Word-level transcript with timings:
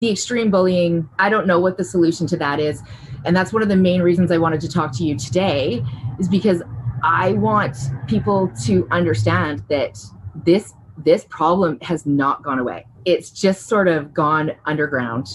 The 0.00 0.10
extreme 0.10 0.50
bullying, 0.50 1.06
I 1.18 1.28
don't 1.28 1.46
know 1.46 1.60
what 1.60 1.76
the 1.76 1.84
solution 1.84 2.26
to 2.28 2.36
that 2.38 2.58
is. 2.58 2.82
And 3.26 3.36
that's 3.36 3.52
one 3.52 3.62
of 3.62 3.68
the 3.68 3.76
main 3.76 4.00
reasons 4.00 4.32
I 4.32 4.38
wanted 4.38 4.62
to 4.62 4.68
talk 4.70 4.96
to 4.96 5.04
you 5.04 5.14
today, 5.14 5.84
is 6.18 6.26
because 6.26 6.62
I 7.04 7.34
want 7.34 7.76
people 8.06 8.50
to 8.64 8.88
understand 8.90 9.62
that 9.68 9.98
this 10.34 10.72
this 10.96 11.26
problem 11.28 11.78
has 11.82 12.06
not 12.06 12.42
gone 12.42 12.58
away. 12.58 12.86
It's 13.04 13.28
just 13.28 13.66
sort 13.66 13.88
of 13.88 14.14
gone 14.14 14.52
underground 14.64 15.28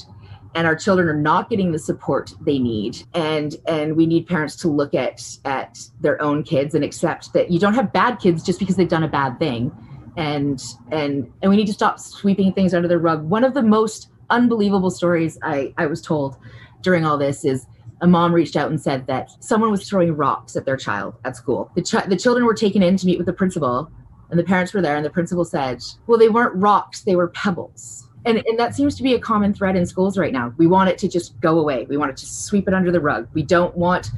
and 0.56 0.66
our 0.66 0.76
children 0.76 1.08
are 1.10 1.22
not 1.22 1.48
getting 1.48 1.72
the 1.72 1.80
support 1.80 2.34
they 2.42 2.58
need 2.58 3.04
and 3.14 3.58
and 3.68 3.96
we 3.96 4.08
need 4.08 4.26
parents 4.26 4.56
to 4.56 4.68
look 4.68 4.96
at 4.96 5.22
at 5.46 5.78
their 6.02 6.20
own 6.24 6.42
kids 6.42 6.74
and 6.74 6.84
accept 6.84 7.34
that 7.34 7.52
you 7.52 7.60
don't 7.60 7.76
have 7.76 7.94
bad 7.94 8.16
kids 8.20 8.42
just 8.44 8.58
because 8.58 8.76
they've 8.76 8.90
done 8.90 9.04
a 9.04 9.08
bad 9.08 9.38
thing 9.38 9.72
and 10.18 10.64
and 10.92 11.32
and 11.42 11.50
we 11.50 11.56
need 11.56 11.68
to 11.68 11.74
stop 11.74 12.00
sweeping 12.00 12.54
things 12.54 12.74
under 12.74 12.88
the 12.88 12.98
rug 12.98 13.24
one 13.24 13.44
of 13.44 13.54
the 13.54 13.62
most 13.64 14.10
unbelievable 14.30 14.92
stories 14.92 15.38
i 15.44 15.74
i 15.78 15.86
was 15.86 16.02
told 16.02 16.38
during 16.82 17.06
all 17.06 17.18
this 17.18 17.44
is 17.44 17.66
a 18.02 18.08
mom 18.08 18.34
reached 18.34 18.56
out 18.56 18.70
and 18.70 18.80
said 18.80 19.08
that 19.08 19.32
someone 19.40 19.72
was 19.72 19.88
throwing 19.88 20.16
rocks 20.16 20.56
at 20.56 20.66
their 20.66 20.78
child 20.78 21.16
at 21.24 21.36
school. 21.36 21.72
The, 21.76 21.82
ch- 21.82 22.08
the 22.08 22.18
children 22.18 22.46
were 22.46 22.54
taken 22.54 22.84
in 22.84 22.98
to 22.98 23.06
meet 23.06 23.18
with 23.18 23.26
the 23.26 23.34
principal 23.34 23.90
and 24.30 24.40
the 24.40 24.44
parents 24.44 24.74
were 24.74 24.82
there 24.82 24.96
and 24.96 25.06
the 25.06 25.10
principal 25.10 25.46
said 25.46 25.82
well 26.08 26.20
they 26.20 26.30
weren't 26.30 26.56
rocks 26.56 27.02
they 27.02 27.16
were 27.16 27.30
pebbles. 27.30 28.08
And, 28.26 28.44
and 28.48 28.60
that 28.60 28.76
seems 28.76 28.96
to 28.96 29.04
be 29.04 29.14
a 29.14 29.20
common 29.20 29.54
thread 29.54 29.76
in 29.76 29.86
schools 29.86 30.18
right 30.18 30.34
now. 30.34 30.52
We 30.58 30.66
want 30.66 30.90
it 30.90 30.98
to 31.00 31.08
just 31.08 31.40
go 31.42 31.60
away. 31.60 31.86
We 31.86 31.96
want 31.96 32.10
it 32.10 32.18
to 32.18 32.26
sweep 32.26 32.68
it 32.68 32.74
under 32.74 32.92
the 32.92 33.00
rug. 33.00 33.28
We 33.34 33.44
don't 33.44 33.78
want 33.78 34.10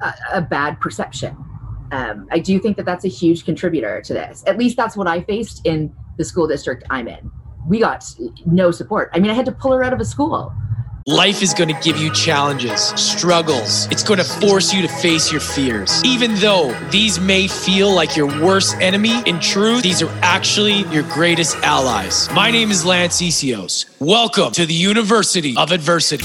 a, 0.00 0.14
a 0.32 0.40
bad 0.40 0.80
perception. 0.80 1.36
Um, 1.92 2.26
i 2.30 2.38
do 2.38 2.58
think 2.58 2.78
that 2.78 2.86
that's 2.86 3.04
a 3.04 3.08
huge 3.08 3.44
contributor 3.44 4.00
to 4.02 4.14
this. 4.14 4.42
At 4.46 4.58
least 4.58 4.76
that's 4.76 4.96
what 4.96 5.06
i 5.06 5.20
faced 5.22 5.66
in 5.66 5.94
the 6.18 6.24
school 6.24 6.46
district 6.46 6.84
i'm 6.90 7.08
in 7.08 7.30
we 7.66 7.78
got 7.78 8.04
no 8.46 8.70
support 8.70 9.10
i 9.14 9.18
mean 9.18 9.30
i 9.30 9.34
had 9.34 9.46
to 9.46 9.52
pull 9.52 9.72
her 9.72 9.82
out 9.82 9.92
of 9.92 10.00
a 10.00 10.04
school 10.04 10.52
Life 11.08 11.42
is 11.42 11.52
going 11.52 11.66
to 11.66 11.80
give 11.82 11.96
you 11.96 12.12
challenges, 12.12 12.80
struggles. 12.80 13.88
It's 13.90 14.04
going 14.04 14.18
to 14.18 14.24
force 14.24 14.72
you 14.72 14.82
to 14.82 14.88
face 14.88 15.32
your 15.32 15.40
fears. 15.40 16.00
Even 16.04 16.36
though 16.36 16.72
these 16.92 17.18
may 17.18 17.48
feel 17.48 17.92
like 17.92 18.16
your 18.16 18.28
worst 18.40 18.76
enemy, 18.76 19.20
in 19.26 19.40
truth, 19.40 19.82
these 19.82 20.00
are 20.00 20.10
actually 20.22 20.84
your 20.92 21.02
greatest 21.12 21.56
allies. 21.56 22.30
My 22.32 22.52
name 22.52 22.70
is 22.70 22.84
Lance 22.84 23.20
Essihos. 23.20 23.86
Welcome 23.98 24.52
to 24.52 24.64
the 24.64 24.74
University 24.74 25.56
of 25.56 25.72
Adversity. 25.72 26.22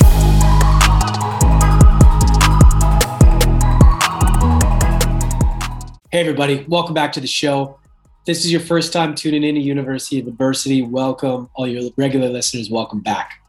Hey, 6.12 6.22
everybody. 6.22 6.66
Welcome 6.68 6.94
back 6.94 7.14
to 7.14 7.20
the 7.20 7.26
show. 7.26 7.80
This 8.28 8.44
is 8.44 8.52
your 8.52 8.60
first 8.60 8.92
time 8.92 9.16
tuning 9.16 9.46
in 9.46 9.56
to 9.56 9.62
University 9.62 10.20
of 10.20 10.28
Adversity. 10.28 10.82
Welcome. 10.82 11.50
All 11.54 11.66
your 11.66 11.90
regular 11.96 12.28
listeners, 12.28 12.70
welcome 12.70 13.00
back. 13.00 13.42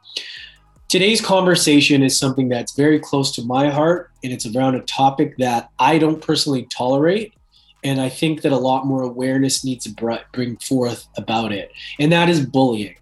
Today's 0.87 1.21
conversation 1.21 2.01
is 2.05 2.17
something 2.17 2.49
that's 2.49 2.77
very 2.77 3.01
close 3.01 3.35
to 3.35 3.43
my 3.43 3.71
heart, 3.71 4.13
and 4.23 4.33
it's 4.33 4.47
around 4.47 4.77
a 4.77 4.83
topic 4.83 5.37
that 5.39 5.69
I 5.81 5.99
don't 5.99 6.23
personally 6.23 6.63
tolerate. 6.67 7.35
And 7.83 8.01
I 8.01 8.09
think 8.09 8.43
that 8.43 8.53
a 8.53 8.57
lot 8.57 8.87
more 8.87 9.03
awareness 9.03 9.65
needs 9.65 9.93
to 9.93 10.23
bring 10.33 10.57
forth 10.59 11.09
about 11.17 11.51
it, 11.51 11.73
and 11.99 12.13
that 12.13 12.29
is 12.29 12.47
bullying. 12.47 12.95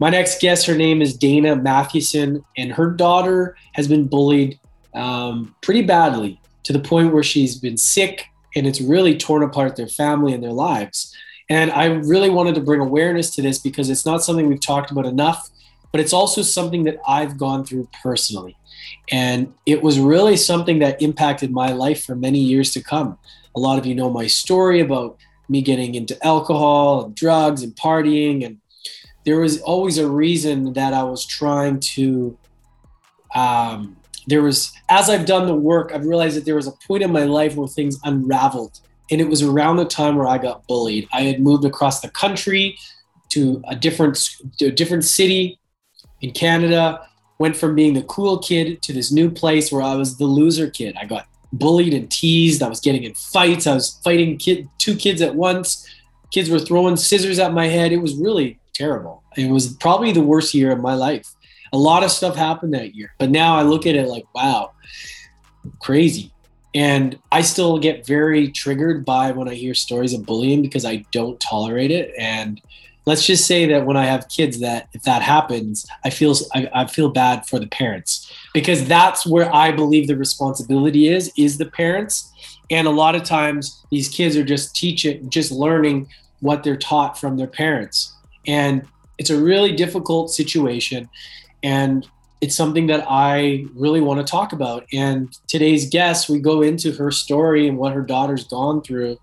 My 0.00 0.10
next 0.10 0.40
guest, 0.40 0.66
her 0.66 0.76
name 0.76 1.02
is 1.02 1.16
Dana 1.16 1.54
Mathewson, 1.54 2.44
and 2.56 2.72
her 2.72 2.90
daughter 2.90 3.56
has 3.74 3.86
been 3.86 4.08
bullied 4.08 4.58
um, 4.92 5.54
pretty 5.60 5.82
badly 5.82 6.40
to 6.64 6.72
the 6.72 6.80
point 6.80 7.14
where 7.14 7.22
she's 7.22 7.54
been 7.54 7.76
sick, 7.76 8.26
and 8.56 8.66
it's 8.66 8.80
really 8.80 9.16
torn 9.16 9.44
apart 9.44 9.76
their 9.76 9.86
family 9.86 10.32
and 10.32 10.42
their 10.42 10.52
lives. 10.52 11.14
And 11.48 11.70
I 11.70 11.84
really 11.84 12.30
wanted 12.30 12.56
to 12.56 12.60
bring 12.60 12.80
awareness 12.80 13.30
to 13.36 13.42
this 13.42 13.60
because 13.60 13.88
it's 13.88 14.04
not 14.04 14.24
something 14.24 14.48
we've 14.48 14.60
talked 14.60 14.90
about 14.90 15.06
enough 15.06 15.48
but 15.96 16.02
it's 16.02 16.12
also 16.12 16.42
something 16.42 16.84
that 16.84 16.98
I've 17.08 17.38
gone 17.38 17.64
through 17.64 17.88
personally. 18.02 18.54
And 19.10 19.54
it 19.64 19.82
was 19.82 19.98
really 19.98 20.36
something 20.36 20.78
that 20.80 21.00
impacted 21.00 21.50
my 21.50 21.72
life 21.72 22.04
for 22.04 22.14
many 22.14 22.38
years 22.38 22.70
to 22.72 22.82
come. 22.82 23.16
A 23.54 23.60
lot 23.60 23.78
of 23.78 23.86
you 23.86 23.94
know 23.94 24.10
my 24.10 24.26
story 24.26 24.80
about 24.80 25.16
me 25.48 25.62
getting 25.62 25.94
into 25.94 26.14
alcohol 26.22 27.06
and 27.06 27.14
drugs 27.14 27.62
and 27.62 27.74
partying. 27.74 28.44
And 28.44 28.58
there 29.24 29.40
was 29.40 29.62
always 29.62 29.96
a 29.96 30.06
reason 30.06 30.74
that 30.74 30.92
I 30.92 31.02
was 31.02 31.24
trying 31.24 31.80
to. 31.96 32.36
Um, 33.34 33.96
there 34.26 34.42
was, 34.42 34.72
as 34.88 35.10
I've 35.10 35.26
done 35.26 35.46
the 35.46 35.54
work, 35.54 35.92
I've 35.92 36.06
realized 36.06 36.36
that 36.36 36.44
there 36.44 36.54
was 36.54 36.66
a 36.66 36.72
point 36.86 37.02
in 37.02 37.12
my 37.12 37.24
life 37.24 37.56
where 37.56 37.68
things 37.68 37.98
unraveled. 38.04 38.80
And 39.10 39.20
it 39.20 39.28
was 39.28 39.42
around 39.42 39.76
the 39.76 39.84
time 39.84 40.16
where 40.16 40.26
I 40.26 40.38
got 40.38 40.66
bullied. 40.66 41.08
I 41.12 41.22
had 41.22 41.40
moved 41.40 41.64
across 41.64 42.00
the 42.00 42.10
country 42.10 42.76
to 43.30 43.62
a 43.68 43.76
different, 43.76 44.16
to 44.58 44.66
a 44.66 44.70
different 44.70 45.04
city 45.04 45.58
in 46.20 46.32
Canada, 46.32 47.06
went 47.38 47.56
from 47.56 47.74
being 47.74 47.94
the 47.94 48.02
cool 48.04 48.38
kid 48.38 48.82
to 48.82 48.92
this 48.92 49.12
new 49.12 49.30
place 49.30 49.70
where 49.70 49.82
I 49.82 49.94
was 49.94 50.16
the 50.18 50.24
loser 50.24 50.70
kid. 50.70 50.96
I 51.00 51.04
got 51.04 51.26
bullied 51.52 51.94
and 51.94 52.10
teased. 52.10 52.62
I 52.62 52.68
was 52.68 52.80
getting 52.80 53.04
in 53.04 53.14
fights. 53.14 53.66
I 53.66 53.74
was 53.74 54.00
fighting 54.02 54.38
kid, 54.38 54.68
two 54.78 54.96
kids 54.96 55.20
at 55.20 55.34
once. 55.34 55.86
Kids 56.32 56.50
were 56.50 56.58
throwing 56.58 56.96
scissors 56.96 57.38
at 57.38 57.52
my 57.52 57.66
head. 57.66 57.92
It 57.92 57.98
was 57.98 58.16
really 58.16 58.58
terrible. 58.74 59.22
It 59.36 59.50
was 59.50 59.74
probably 59.74 60.12
the 60.12 60.22
worst 60.22 60.54
year 60.54 60.72
of 60.72 60.80
my 60.80 60.94
life. 60.94 61.26
A 61.72 61.78
lot 61.78 62.02
of 62.02 62.10
stuff 62.10 62.36
happened 62.36 62.74
that 62.74 62.94
year. 62.94 63.12
But 63.18 63.30
now 63.30 63.56
I 63.56 63.62
look 63.62 63.86
at 63.86 63.96
it 63.96 64.08
like, 64.08 64.24
wow, 64.34 64.72
crazy. 65.80 66.32
And 66.74 67.18
I 67.32 67.40
still 67.40 67.78
get 67.78 68.06
very 68.06 68.50
triggered 68.50 69.04
by 69.04 69.30
when 69.30 69.48
I 69.48 69.54
hear 69.54 69.72
stories 69.72 70.12
of 70.12 70.26
bullying 70.26 70.60
because 70.60 70.84
I 70.84 71.06
don't 71.10 71.40
tolerate 71.40 71.90
it. 71.90 72.12
And 72.18 72.60
let's 73.06 73.24
just 73.24 73.46
say 73.46 73.64
that 73.66 73.86
when 73.86 73.96
I 73.96 74.04
have 74.04 74.28
kids, 74.28 74.60
that 74.60 74.88
if 74.92 75.02
that 75.04 75.22
happens, 75.22 75.86
I 76.04 76.10
feel 76.10 76.34
I, 76.54 76.68
I, 76.74 76.86
feel 76.86 77.08
bad 77.08 77.46
for 77.46 77.58
the 77.58 77.68
parents 77.68 78.30
because 78.52 78.86
that's 78.86 79.24
where 79.26 79.52
I 79.54 79.72
believe 79.72 80.08
the 80.08 80.16
responsibility 80.16 81.08
is 81.08 81.32
is 81.38 81.56
the 81.56 81.66
parents. 81.66 82.30
And 82.68 82.86
a 82.86 82.90
lot 82.90 83.14
of 83.14 83.22
times 83.22 83.82
these 83.90 84.08
kids 84.08 84.36
are 84.36 84.44
just 84.44 84.74
teaching, 84.74 85.30
just 85.30 85.52
learning 85.52 86.08
what 86.40 86.64
they're 86.64 86.76
taught 86.76 87.18
from 87.18 87.36
their 87.36 87.46
parents, 87.46 88.12
and 88.46 88.86
it's 89.18 89.30
a 89.30 89.40
really 89.40 89.72
difficult 89.72 90.30
situation, 90.30 91.08
and 91.62 92.06
it's 92.40 92.54
something 92.54 92.86
that 92.88 93.04
I 93.08 93.66
really 93.74 94.00
want 94.00 94.24
to 94.24 94.30
talk 94.30 94.52
about. 94.52 94.86
And 94.92 95.36
today's 95.46 95.88
guest, 95.88 96.28
we 96.28 96.38
go 96.38 96.62
into 96.62 96.92
her 96.92 97.10
story 97.10 97.66
and 97.66 97.78
what 97.78 97.92
her 97.92 98.02
daughter's 98.02 98.44
gone 98.44 98.82
through, 98.82 99.18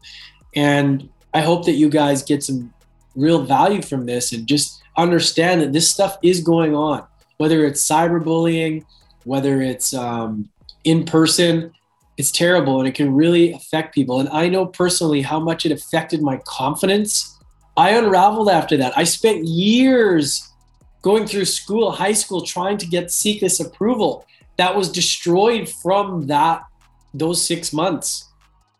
and 0.55 1.09
I 1.33 1.41
hope 1.41 1.65
that 1.65 1.73
you 1.73 1.89
guys 1.89 2.23
get 2.23 2.43
some 2.43 2.73
real 3.15 3.43
value 3.43 3.81
from 3.81 4.05
this 4.05 4.31
and 4.31 4.47
just 4.47 4.81
understand 4.97 5.61
that 5.61 5.73
this 5.73 5.89
stuff 5.89 6.17
is 6.21 6.41
going 6.41 6.75
on, 6.75 7.05
whether 7.37 7.65
it's 7.65 7.87
cyberbullying, 7.87 8.85
whether 9.23 9.61
it's 9.61 9.93
um, 9.93 10.49
in 10.83 11.05
person. 11.05 11.71
It's 12.15 12.31
terrible 12.31 12.77
and 12.77 12.87
it 12.87 12.93
can 12.93 13.15
really 13.15 13.53
affect 13.53 13.95
people. 13.95 14.19
And 14.19 14.29
I 14.29 14.47
know 14.47 14.67
personally 14.67 15.23
how 15.23 15.39
much 15.39 15.65
it 15.65 15.71
affected 15.71 16.21
my 16.21 16.39
confidence. 16.45 17.39
I 17.75 17.89
unraveled 17.91 18.49
after 18.49 18.77
that. 18.77 18.95
I 18.95 19.03
spent 19.03 19.45
years 19.45 20.47
going 21.03 21.27
through 21.27 21.45
school, 21.45 21.91
high 21.91 22.13
school, 22.13 22.41
trying 22.41 22.79
to 22.79 22.87
get 22.87 23.11
seek 23.11 23.41
this 23.41 23.59
approval 23.59 24.25
that 24.57 24.75
was 24.75 24.91
destroyed 24.91 25.69
from 25.69 26.25
that 26.27 26.63
those 27.13 27.45
six 27.45 27.71
months. 27.71 28.27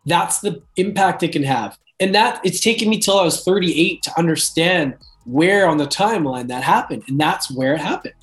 That's 0.08 0.40
the 0.40 0.64
impact 0.76 1.22
it 1.22 1.32
can 1.32 1.44
have 1.44 1.78
and 2.04 2.14
that 2.14 2.42
it's 2.44 2.60
taken 2.60 2.90
me 2.90 3.00
till 3.00 3.18
I 3.18 3.24
was 3.24 3.44
38 3.44 4.04
to 4.04 4.20
understand 4.20 4.96
where 5.26 5.70
on 5.70 5.78
the 5.78 5.86
timeline 5.86 6.50
that 6.50 6.62
happened, 6.62 7.04
and 7.08 7.18
that's 7.18 7.50
where 7.50 7.76
it 7.76 7.80
happened. 7.80 8.16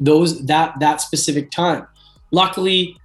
Those 0.00 0.46
that 0.46 0.80
that 0.80 1.00
specific 1.00 1.52
time. 1.52 1.86
Luckily, 2.32 2.96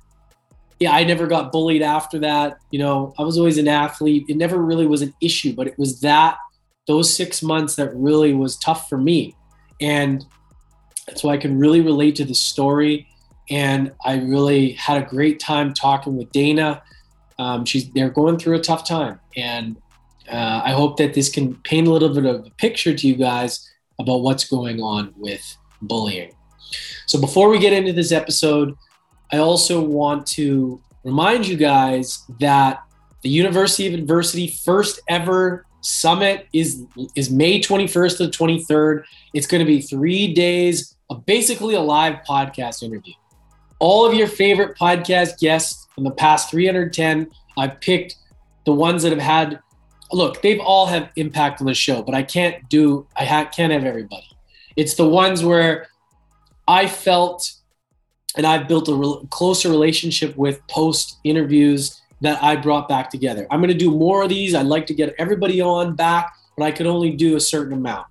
yeah, 0.79 0.94
I 0.94 1.03
never 1.03 1.28
got 1.28 1.52
bullied 1.52 1.84
after 1.84 2.18
that. 2.19 2.57
You 2.72 2.79
know, 2.79 3.13
I 3.19 3.22
was 3.22 3.38
always 3.38 3.59
an 3.59 3.68
athlete. 3.68 4.25
It 4.28 4.38
never 4.38 4.57
really 4.57 4.88
was 4.88 5.03
an 5.03 5.13
issue, 5.22 5.53
but 5.53 5.68
it 5.68 5.78
was 5.78 6.02
that 6.02 6.38
those 6.88 7.16
six 7.16 7.44
months 7.44 7.75
that 7.75 7.96
really 7.96 8.34
was 8.34 8.57
tough 8.57 8.90
for 8.90 8.97
me, 8.97 9.35
and 9.81 10.25
so 11.16 11.29
I 11.29 11.38
can 11.38 11.58
really 11.58 11.81
relate 11.81 12.16
to 12.17 12.25
the 12.25 12.35
story. 12.35 13.08
And 13.49 13.91
I 14.05 14.20
really 14.20 14.72
had 14.72 15.03
a 15.03 15.05
great 15.05 15.40
time 15.40 15.73
talking 15.73 16.16
with 16.16 16.31
Dana 16.31 16.81
um, 17.40 17.66
she's 17.66 17.90
they're 17.91 18.09
going 18.09 18.37
through 18.37 18.55
a 18.55 18.61
tough 18.61 18.87
time, 18.87 19.20
and 19.35 19.78
uh, 20.31 20.61
I 20.64 20.72
hope 20.72 20.97
that 20.97 21.14
this 21.14 21.29
can 21.29 21.55
paint 21.64 21.87
a 21.87 21.91
little 21.91 22.14
bit 22.14 22.25
of 22.25 22.46
a 22.46 22.49
picture 22.52 22.96
to 22.96 23.08
you 23.08 23.16
guys 23.16 23.70
about 23.99 24.22
what's 24.22 24.46
going 24.46 24.81
on 24.81 25.14
with 25.17 25.41
bullying. 25.81 26.34
So 27.05 27.19
before 27.19 27.49
we 27.49 27.59
get 27.59 27.73
into 27.73 27.93
this 27.93 28.11
episode, 28.11 28.76
I 29.31 29.37
also 29.37 29.81
want 29.81 30.26
to 30.28 30.81
remind 31.03 31.47
you 31.47 31.58
guys 31.58 32.23
that 32.40 32.84
the 33.22 33.29
University 33.29 33.87
of 33.87 33.93
Adversity 33.93 34.47
first 34.47 35.02
ever 35.09 35.66
summit 35.84 36.47
is 36.53 36.84
is 37.16 37.30
May 37.30 37.59
21st 37.59 38.18
to 38.18 38.38
23rd. 38.38 39.03
It's 39.34 39.46
going 39.46 39.59
to 39.59 39.66
be 39.66 39.82
3 39.82 40.34
days 40.34 40.96
of 41.09 41.26
basically 41.26 41.76
a 41.76 41.82
live 41.82 42.24
podcast 42.28 42.82
interview. 42.84 43.14
All 43.80 44.06
of 44.06 44.14
your 44.14 44.28
favorite 44.28 44.78
podcast 44.78 45.40
guests 45.40 45.88
from 45.94 46.06
the 46.06 46.12
past 46.12 46.50
310, 46.50 47.30
I 47.58 47.68
picked 47.68 48.16
the 48.66 48.74
ones 48.74 49.03
that 49.03 49.12
have 49.12 49.22
had. 49.22 49.59
Look, 50.12 50.41
they've 50.41 50.59
all 50.59 50.85
have 50.85 51.09
impact 51.16 51.59
on 51.59 51.68
the 51.68 51.74
show, 51.74 52.02
but 52.02 52.16
I 52.16 52.24
can't 52.24 52.68
do. 52.70 53.08
I 53.16 53.26
ha- 53.26 53.50
can't 53.53 53.74
have 53.74 53.84
everybody. 53.84 54.28
It's 54.76 54.96
the 54.96 55.08
ones 55.08 55.44
where 55.44 55.88
I 56.68 56.88
felt 56.88 57.52
and 58.36 58.46
I've 58.46 58.68
built 58.68 58.88
a 58.88 58.96
re- 58.96 59.28
closer 59.29 59.70
relationship 59.70 60.36
with 60.36 60.66
post 60.68 61.20
interviews 61.24 62.02
that 62.23 62.41
I 62.41 62.55
brought 62.55 62.87
back 62.87 63.09
together. 63.09 63.46
I'm 63.52 63.59
going 63.59 63.72
to 63.72 63.78
do 63.78 63.91
more 63.91 64.23
of 64.23 64.29
these. 64.29 64.55
I'd 64.55 64.66
like 64.66 64.87
to 64.87 64.93
get 64.93 65.14
everybody 65.17 65.61
on 65.61 65.93
back, 65.96 66.34
but 66.58 66.64
I 66.64 66.72
could 66.72 66.87
only 66.87 67.11
do 67.11 67.35
a 67.35 67.40
certain 67.40 67.73
amount. 67.73 68.08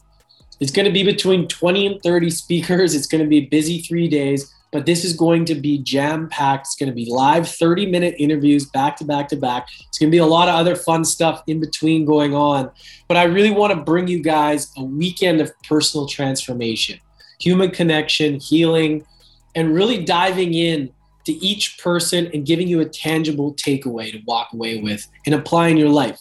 It's 0.61 0.71
going 0.71 0.85
to 0.85 0.93
be 0.93 1.03
between 1.03 1.49
20 1.49 1.87
and 1.87 2.03
30 2.03 2.31
speakers. 2.31 2.95
It's 2.95 3.07
going 3.07 3.25
to 3.25 3.29
be 3.29 3.47
busy 3.47 3.81
three 3.81 4.09
days, 4.09 4.55
but 4.71 4.85
this 4.85 5.03
is 5.03 5.15
going 5.15 5.47
to 5.47 5.55
be 5.55 5.79
jam 5.79 6.29
packed. 6.29 6.67
It's 6.67 6.77
going 6.77 6.91
to 6.91 6.95
be 6.95 7.11
live 7.11 7.49
30 7.49 7.87
minute 7.87 8.15
interviews 8.19 8.67
back 8.67 8.99
to 8.99 9.05
back 9.05 9.29
to 9.29 9.37
back. 9.37 9.69
It's 9.89 9.99
going 9.99 10.11
to 10.11 10.15
be 10.15 10.19
a 10.19 10.27
lot 10.27 10.49
of 10.49 10.55
other 10.55 10.77
fun 10.77 11.07
stuff 11.07 11.43
in 11.47 11.59
between 11.59 12.05
going 12.05 12.35
on. 12.35 12.71
But 13.09 13.17
I 13.17 13.25
really 13.25 13.51
want 13.51 13.73
to 13.73 13.83
bring 13.83 14.09
you 14.09 14.23
guys 14.23 14.71
a 14.77 14.85
weekend 14.85 15.41
of 15.41 15.51
personal 15.63 16.07
transformation, 16.07 17.01
human 17.41 17.71
connection, 17.71 18.39
healing, 18.39 19.07
and 19.55 19.75
really 19.75 20.05
diving 20.05 20.53
in 20.53 20.93
to 21.25 21.33
each 21.33 21.79
person 21.79 22.29
and 22.33 22.47
giving 22.47 22.69
you 22.69 22.81
a 22.81 22.85
tangible 22.85 23.55
takeaway 23.55 24.13
to 24.13 24.21
walk 24.27 24.53
away 24.53 24.81
with 24.81 25.07
and 25.27 25.35
apply 25.35 25.69
in 25.69 25.77
your 25.77 25.89
life. 25.89 26.21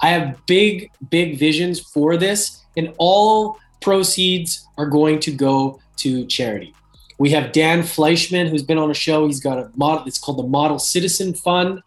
I 0.00 0.08
have 0.10 0.44
big, 0.46 0.90
big 1.10 1.38
visions 1.38 1.80
for 1.80 2.16
this, 2.16 2.62
and 2.76 2.94
all 2.98 3.58
proceeds 3.80 4.66
are 4.76 4.86
going 4.86 5.20
to 5.20 5.32
go 5.32 5.80
to 5.98 6.26
charity. 6.26 6.74
We 7.18 7.30
have 7.30 7.52
Dan 7.52 7.80
Fleischman, 7.80 8.48
who's 8.48 8.62
been 8.62 8.78
on 8.78 8.90
a 8.90 8.94
show. 8.94 9.26
He's 9.26 9.40
got 9.40 9.58
a 9.58 9.70
model, 9.74 10.06
it's 10.06 10.18
called 10.18 10.38
the 10.38 10.46
Model 10.46 10.78
Citizen 10.78 11.32
Fund, 11.32 11.82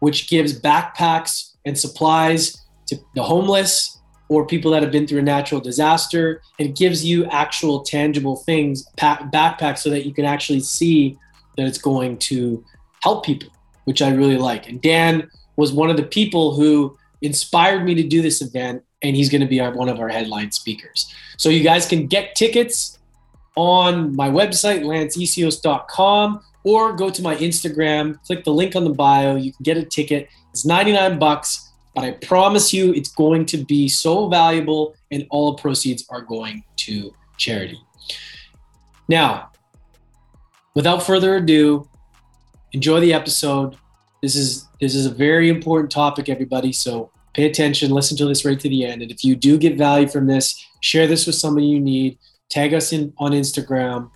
which 0.00 0.28
gives 0.28 0.58
backpacks 0.60 1.52
and 1.64 1.78
supplies 1.78 2.62
to 2.86 2.98
the 3.14 3.22
homeless 3.22 3.98
or 4.28 4.46
people 4.46 4.70
that 4.72 4.82
have 4.82 4.92
been 4.92 5.06
through 5.06 5.20
a 5.20 5.22
natural 5.22 5.60
disaster. 5.60 6.42
It 6.58 6.76
gives 6.76 7.04
you 7.04 7.24
actual 7.26 7.80
tangible 7.82 8.36
things, 8.36 8.86
backpacks, 8.98 9.78
so 9.78 9.90
that 9.90 10.04
you 10.04 10.12
can 10.12 10.24
actually 10.24 10.60
see 10.60 11.16
that 11.56 11.66
it's 11.66 11.78
going 11.78 12.18
to 12.18 12.64
help 13.02 13.24
people, 13.24 13.48
which 13.84 14.02
I 14.02 14.10
really 14.10 14.38
like. 14.38 14.68
And 14.68 14.80
Dan 14.80 15.30
was 15.56 15.72
one 15.72 15.90
of 15.90 15.96
the 15.96 16.04
people 16.04 16.54
who 16.54 16.96
inspired 17.22 17.84
me 17.84 17.94
to 17.94 18.02
do 18.02 18.22
this 18.22 18.42
event, 18.42 18.82
and 19.02 19.16
he's 19.16 19.30
going 19.30 19.40
to 19.40 19.46
be 19.46 19.60
our, 19.60 19.72
one 19.72 19.88
of 19.88 20.00
our 20.00 20.08
headline 20.08 20.52
speakers. 20.52 21.12
So 21.36 21.48
you 21.48 21.62
guys 21.62 21.86
can 21.86 22.06
get 22.06 22.34
tickets 22.34 22.98
on 23.56 24.14
my 24.14 24.28
website, 24.28 24.82
lanceessihos.com, 24.82 26.40
or 26.64 26.92
go 26.92 27.10
to 27.10 27.22
my 27.22 27.36
Instagram, 27.36 28.22
click 28.24 28.44
the 28.44 28.52
link 28.52 28.76
on 28.76 28.84
the 28.84 28.90
bio. 28.90 29.36
You 29.36 29.52
can 29.52 29.62
get 29.62 29.76
a 29.76 29.84
ticket. 29.84 30.28
It's 30.50 30.64
99 30.64 31.18
bucks, 31.18 31.72
but 31.94 32.04
I 32.04 32.12
promise 32.12 32.72
you 32.72 32.92
it's 32.92 33.10
going 33.10 33.46
to 33.46 33.58
be 33.58 33.88
so 33.88 34.28
valuable, 34.28 34.94
and 35.10 35.26
all 35.30 35.54
proceeds 35.54 36.04
are 36.10 36.20
going 36.20 36.64
to 36.78 37.14
charity. 37.36 37.80
Now, 39.08 39.50
without 40.76 41.02
further 41.02 41.36
ado, 41.36 41.88
enjoy 42.72 43.00
the 43.00 43.12
episode. 43.12 43.76
This 44.22 44.36
is 44.36 44.68
this 44.80 44.94
is 44.94 45.06
a 45.06 45.10
very 45.10 45.48
important 45.48 45.90
topic, 45.90 46.28
everybody. 46.28 46.72
So 46.72 47.10
pay 47.34 47.46
attention, 47.46 47.90
listen 47.90 48.16
to 48.18 48.26
this 48.26 48.44
right 48.44 48.60
to 48.60 48.68
the 48.68 48.84
end. 48.84 49.02
And 49.02 49.10
if 49.10 49.24
you 49.24 49.34
do 49.34 49.58
get 49.58 49.76
value 49.76 50.06
from 50.06 50.26
this, 50.26 50.54
share 50.80 51.08
this 51.08 51.26
with 51.26 51.34
somebody 51.34 51.66
you 51.66 51.80
need. 51.80 52.18
Tag 52.50 52.74
us 52.74 52.92
in 52.92 53.12
on 53.18 53.32
Instagram, 53.32 54.10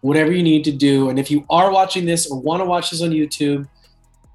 whatever 0.00 0.32
you 0.32 0.42
need 0.42 0.64
to 0.64 0.72
do. 0.72 1.10
And 1.10 1.18
if 1.18 1.30
you 1.30 1.44
are 1.50 1.70
watching 1.70 2.06
this 2.06 2.30
or 2.30 2.40
want 2.40 2.62
to 2.62 2.64
watch 2.64 2.90
this 2.90 3.02
on 3.02 3.10
YouTube, 3.10 3.68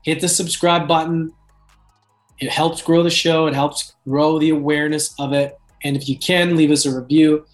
hit 0.04 0.20
the 0.20 0.28
subscribe 0.28 0.88
button. 0.88 1.34
It 2.40 2.50
helps 2.50 2.82
grow 2.82 3.02
the 3.02 3.10
show. 3.10 3.48
It 3.48 3.56
helps 3.56 3.94
grow 4.08 4.40
the 4.40 4.50
awareness 4.50 5.16
of 5.20 5.32
it. 5.32 5.58
And 5.84 5.96
if 5.96 6.10
you 6.10 6.18
can, 6.18 6.56
leave 6.56 6.72
us 6.72 6.86
a 6.86 7.00
review. 7.00 7.46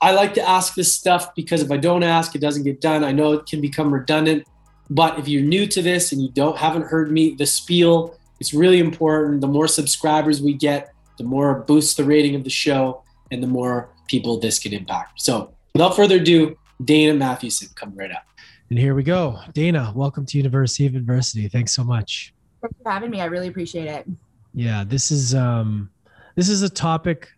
I 0.00 0.12
like 0.12 0.34
to 0.34 0.48
ask 0.48 0.74
this 0.74 0.92
stuff 0.92 1.34
because 1.34 1.62
if 1.62 1.70
I 1.70 1.76
don't 1.76 2.02
ask, 2.02 2.34
it 2.34 2.40
doesn't 2.40 2.62
get 2.62 2.80
done. 2.80 3.02
I 3.02 3.12
know 3.12 3.32
it 3.32 3.46
can 3.46 3.60
become 3.60 3.92
redundant, 3.92 4.46
but 4.90 5.18
if 5.18 5.26
you're 5.26 5.42
new 5.42 5.66
to 5.66 5.82
this 5.82 6.12
and 6.12 6.22
you 6.22 6.30
don't 6.30 6.56
haven't 6.56 6.82
heard 6.82 7.10
me 7.10 7.34
the 7.34 7.46
spiel, 7.46 8.16
it's 8.38 8.54
really 8.54 8.78
important. 8.78 9.40
The 9.40 9.48
more 9.48 9.66
subscribers 9.66 10.40
we 10.40 10.54
get, 10.54 10.92
the 11.16 11.24
more 11.24 11.60
boosts 11.60 11.94
the 11.94 12.04
rating 12.04 12.36
of 12.36 12.44
the 12.44 12.50
show, 12.50 13.02
and 13.32 13.42
the 13.42 13.48
more 13.48 13.90
people 14.06 14.38
this 14.38 14.58
can 14.60 14.72
impact. 14.72 15.20
So, 15.20 15.52
without 15.74 15.96
further 15.96 16.16
ado, 16.16 16.56
Dana 16.84 17.14
Mathewson, 17.14 17.68
come 17.74 17.94
right 17.96 18.12
up. 18.12 18.24
And 18.70 18.78
here 18.78 18.94
we 18.94 19.02
go. 19.02 19.40
Dana, 19.52 19.92
welcome 19.96 20.24
to 20.26 20.36
University 20.36 20.86
of 20.86 20.94
Adversity. 20.94 21.48
Thanks 21.48 21.72
so 21.72 21.82
much. 21.82 22.32
Thanks 22.60 22.76
for 22.82 22.90
having 22.90 23.10
me. 23.10 23.20
I 23.20 23.24
really 23.24 23.48
appreciate 23.48 23.88
it. 23.88 24.06
Yeah, 24.54 24.84
this 24.86 25.10
is 25.10 25.34
um 25.34 25.90
this 26.36 26.48
is 26.48 26.62
a 26.62 26.70
topic 26.70 27.28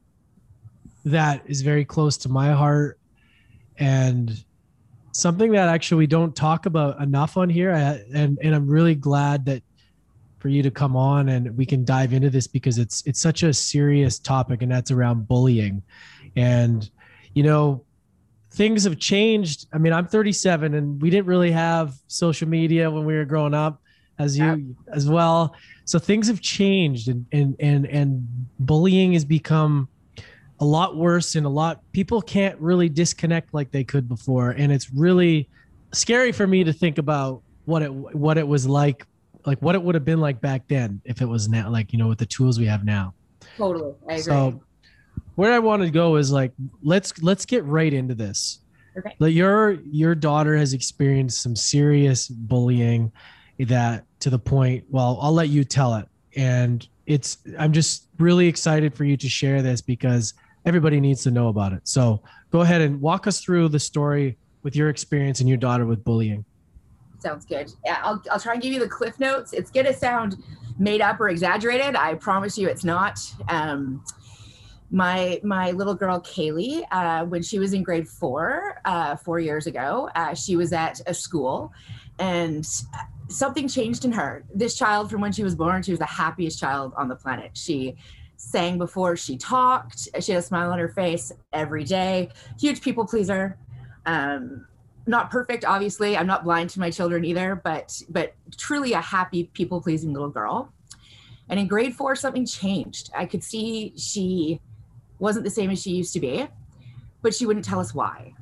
that 1.05 1.43
is 1.47 1.63
very 1.63 1.85
close 1.85 2.17
to 2.19 2.29
my 2.29 2.53
heart. 2.53 2.99
And 3.79 4.45
something 5.13 5.53
that 5.53 5.69
actually 5.69 5.99
we 5.99 6.07
don't 6.07 6.35
talk 6.37 6.67
about 6.67 7.01
enough 7.01 7.37
on 7.37 7.49
here 7.49 7.71
and 7.71 8.39
and 8.41 8.55
I'm 8.55 8.69
really 8.69 8.95
glad 8.95 9.45
that 9.47 9.63
for 10.39 10.49
you 10.49 10.63
to 10.63 10.71
come 10.71 10.97
on 10.97 11.29
and 11.29 11.57
we 11.57 11.67
can 11.67 11.85
dive 11.85 12.13
into 12.13 12.31
this 12.31 12.47
because 12.47 12.79
it's 12.79 13.03
it's 13.07 13.21
such 13.21 13.43
a 13.43 13.53
serious 13.53 14.19
topic 14.19 14.63
and 14.63 14.71
that's 14.71 14.91
around 14.91 15.27
bullying. 15.27 15.83
And 16.37 16.89
you 17.35 17.43
know 17.43 17.85
things 18.53 18.85
have 18.85 18.99
changed. 18.99 19.67
I 19.73 19.79
mean 19.79 19.93
i'm 19.93 20.07
37 20.07 20.75
and 20.75 21.01
we 21.01 21.11
didn't 21.11 21.27
really 21.27 21.51
have 21.51 21.95
social 22.07 22.49
media 22.49 22.91
when 22.91 23.05
we 23.05 23.15
were 23.15 23.25
growing 23.25 23.55
up 23.55 23.83
as 24.19 24.39
you 24.39 24.77
as 24.93 25.09
well. 25.09 25.57
So 25.87 25.99
things 25.99 26.29
have 26.29 26.41
changed 26.41 27.09
and 27.09 27.27
and 27.33 27.57
and 27.59 27.87
and 27.87 28.29
bullying 28.59 29.15
has 29.15 29.25
become 29.25 29.89
a 30.61 30.65
lot 30.65 30.97
worse 30.97 31.35
and 31.37 31.47
a 31.47 31.51
lot 31.51 31.81
people 31.93 32.21
can't 32.21 32.59
really 32.61 32.89
disconnect 32.89 33.55
like 33.55 33.71
they 33.71 33.83
could 33.83 34.09
before. 34.09 34.51
And 34.51 34.71
it's 34.71 34.93
really 34.93 35.49
scary 35.93 36.33
for 36.33 36.47
me 36.47 36.65
to 36.65 36.73
think 36.73 36.99
about 36.99 37.43
what 37.65 37.83
it 37.83 37.93
what 37.93 38.37
it 38.39 38.47
was 38.47 38.67
like 38.67 39.07
like 39.47 39.61
what 39.63 39.75
it 39.75 39.83
would 39.83 39.95
have 39.95 40.05
been 40.05 40.21
like 40.21 40.41
back 40.41 40.69
then 40.69 41.01
if 41.05 41.23
it 41.23 41.27
was 41.27 41.49
now 41.49 41.71
like 41.71 41.93
you 41.93 41.99
know 41.99 42.09
with 42.09 42.19
the 42.19 42.27
tools 42.27 42.59
we 42.59 42.67
have 42.67 42.85
now. 42.85 43.15
Totally. 43.57 43.95
I 44.09 44.13
agree. 44.13 44.23
so 44.23 44.63
where 45.37 45.53
i 45.53 45.59
want 45.59 45.83
to 45.83 45.91
go 45.91 46.17
is 46.17 46.31
like 46.31 46.53
let's 46.83 47.21
let's 47.23 47.47
get 47.47 47.65
right 47.65 47.93
into 47.93 48.15
this. 48.15 48.61
Okay. 48.99 49.17
Like 49.19 49.35
your 49.35 49.79
your 49.91 50.15
daughter 50.15 50.57
has 50.57 50.75
experienced 50.75 51.43
some 51.43 51.57
serious 51.57 52.29
bullying 52.29 53.13
that 53.61 54.05
to 54.21 54.31
the 54.31 54.39
point 54.39 54.85
well 54.91 55.19
i'll 55.23 55.33
let 55.33 55.49
you 55.49 55.65
tell 55.65 55.95
it. 55.95 56.07
And 56.37 56.87
it's 57.07 57.39
i'm 57.59 57.73
just 57.73 58.09
really 58.19 58.47
excited 58.47 58.95
for 58.95 59.05
you 59.05 59.17
to 59.17 59.29
share 59.29 59.63
this 59.63 59.81
because 59.81 60.35
everybody 60.65 61.01
needs 61.01 61.23
to 61.25 61.31
know 61.31 61.49
about 61.49 61.73
it. 61.73 61.87
So 61.89 62.23
go 62.51 62.61
ahead 62.61 62.81
and 62.81 63.01
walk 63.01 63.27
us 63.27 63.41
through 63.41 63.69
the 63.69 63.79
story 63.79 64.39
with 64.63 64.77
your 64.77 64.89
experience 64.89 65.41
and 65.41 65.49
your 65.49 65.59
daughter 65.59 65.87
with 65.87 66.05
bullying. 66.05 66.45
Sounds 67.19 67.45
good. 67.45 67.73
Yeah, 67.85 68.01
I'll, 68.03 68.23
I'll 68.31 68.41
try 68.41 68.55
and 68.55 68.63
give 68.63 68.73
you 68.73 68.81
the 68.81 68.89
cliff 68.89 69.19
notes. 69.21 69.53
It's 69.53 69.71
going 69.71 69.87
to 69.87 69.95
sound 69.95 70.43
made 70.79 71.01
up 71.01 71.21
or 71.21 71.29
exaggerated. 71.29 71.95
I 71.95 72.15
promise 72.15 72.57
you 72.57 72.69
it's 72.69 72.85
not. 72.85 73.21
Um, 73.49 74.03
my 74.91 75.41
my 75.45 75.71
little 75.71 75.95
girl 75.95 76.21
Kaylee, 76.21 76.83
uh, 76.91 77.25
when 77.25 77.43
she 77.43 77.59
was 77.59 77.75
in 77.75 77.83
grade 77.83 78.09
four, 78.09 78.81
uh, 78.85 79.17
four 79.17 79.39
years 79.39 79.67
ago, 79.67 80.11
uh, 80.17 80.35
she 80.35 80.57
was 80.57 80.73
at 80.73 81.01
a 81.07 81.15
school, 81.15 81.73
and 82.19 82.67
something 83.29 83.69
changed 83.69 84.05
in 84.05 84.13
her. 84.13 84.45
This 84.53 84.77
child, 84.77 85.11
from 85.11 85.21
when 85.21 85.33
she 85.33 85.45
was 85.45 85.55
born, 85.55 85.83
she 85.83 85.93
was 85.93 86.01
the 86.01 86.07
happiest 86.07 86.59
child 86.59 86.93
on 86.97 87.07
the 87.07 87.15
planet. 87.15 87.53
She 87.55 87.97
sang 88.41 88.79
before 88.79 89.17
she 89.17 89.37
talked. 89.37 90.09
She 90.21 90.33
had 90.33 90.39
a 90.39 90.43
smile 90.43 90.73
on 90.73 90.79
her 90.79 90.89
face 90.89 91.31
every 91.53 91.85
day. 91.85 92.31
Huge 92.59 92.81
people 92.81 93.07
pleaser. 93.07 93.59
Um, 94.07 94.67
not 95.07 95.31
perfect, 95.31 95.65
obviously. 95.65 96.17
I'm 96.17 96.27
not 96.27 96.45
blind 96.45 96.71
to 96.71 96.81
my 96.81 96.91
children 96.91 97.25
either, 97.25 97.61
but 97.63 98.03
but 98.09 98.35
truly 98.57 98.93
a 98.95 99.01
happy 99.01 99.45
people 99.53 99.81
pleasing 99.81 100.13
little 100.13 100.31
girl. 100.31 100.73
And 101.49 101.61
in 101.61 101.67
grade 101.67 101.95
four, 101.95 102.17
something 102.17 102.47
changed. 102.47 103.11
I 103.15 103.27
could 103.27 103.45
see 103.45 103.93
she 103.97 104.61
wasn't 105.19 105.45
the 105.45 105.51
same 105.51 105.71
as 105.71 105.83
she 105.83 105.91
used 105.91 106.13
to 106.15 106.21
be, 106.21 106.47
but 107.23 107.35
she 107.35 107.45
wouldn't 107.45 107.65
tell 107.65 107.81
us 107.81 107.93
why. 107.95 108.33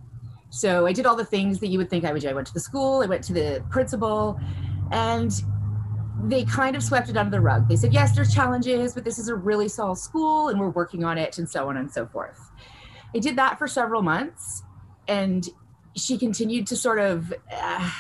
So 0.51 0.87
I 0.87 0.93
did 0.93 1.07
all 1.07 1.17
the 1.17 1.25
things 1.25 1.59
that 1.61 1.69
you 1.69 1.79
would 1.79 1.91
think 1.91 2.05
I 2.05 2.13
would 2.13 2.23
do. 2.23 2.29
I 2.29 2.35
went 2.35 2.47
to 2.47 2.55
the 2.55 2.61
school, 2.61 3.03
I 3.03 3.07
went 3.07 3.25
to 3.25 3.33
the 3.33 3.65
principal, 3.71 4.39
and 4.93 5.33
they 6.25 6.45
kind 6.45 6.75
of 6.75 6.83
swept 6.83 7.09
it 7.09 7.17
under 7.17 7.31
the 7.31 7.41
rug. 7.41 7.69
They 7.69 7.77
said, 7.77 7.93
yes, 7.93 8.15
there's 8.15 8.35
challenges, 8.35 8.95
but 8.95 9.05
this 9.05 9.19
is 9.19 9.29
a 9.29 9.35
really 9.35 9.69
small 9.69 9.95
school 9.95 10.49
and 10.49 10.59
we're 10.59 10.71
working 10.71 11.05
on 11.05 11.19
it 11.19 11.39
and 11.39 11.49
so 11.49 11.69
on 11.69 11.77
and 11.77 11.91
so 11.91 12.07
forth. 12.07 12.51
I 13.15 13.19
did 13.19 13.37
that 13.37 13.59
for 13.59 13.69
several 13.69 14.03
months 14.03 14.63
and 15.07 15.49
she 15.97 16.19
continued 16.19 16.67
to 16.69 16.77
sort 16.77 16.99
of 16.99 17.33
uh, 17.53 17.91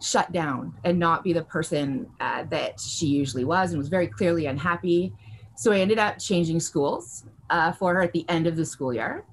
shut 0.00 0.30
down 0.32 0.74
and 0.84 0.98
not 0.98 1.24
be 1.24 1.32
the 1.32 1.42
person 1.42 2.08
uh, 2.20 2.44
that 2.44 2.80
she 2.80 3.06
usually 3.06 3.44
was 3.44 3.70
and 3.72 3.78
was 3.78 3.88
very 3.88 4.06
clearly 4.06 4.46
unhappy. 4.46 5.12
So 5.56 5.72
I 5.72 5.80
ended 5.80 5.98
up 5.98 6.18
changing 6.18 6.60
schools 6.60 7.24
uh, 7.50 7.72
for 7.72 7.94
her 7.94 8.02
at 8.02 8.12
the 8.12 8.24
end 8.28 8.46
of 8.46 8.56
the 8.56 8.64
school 8.64 8.94
year. 8.94 9.24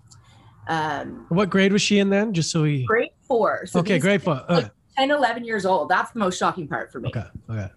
Um, 0.68 1.26
what 1.30 1.50
grade 1.50 1.74
was 1.74 1.82
she 1.82 2.00
in 2.00 2.10
then? 2.10 2.34
Just 2.34 2.50
so 2.52 2.64
we. 2.64 2.86
Grade 2.86 3.12
four. 3.28 3.66
So 3.66 3.80
okay, 3.82 4.00
grade 4.00 4.24
four. 4.24 4.42
10, 4.98 5.12
11 5.12 5.44
years 5.44 5.66
old. 5.66 5.90
That's 5.90 6.12
the 6.12 6.20
most 6.20 6.38
shocking 6.38 6.68
part 6.68 6.92
for 6.92 7.00
me. 7.00 7.10
Okay. 7.10 7.28
Okay. 7.50 7.70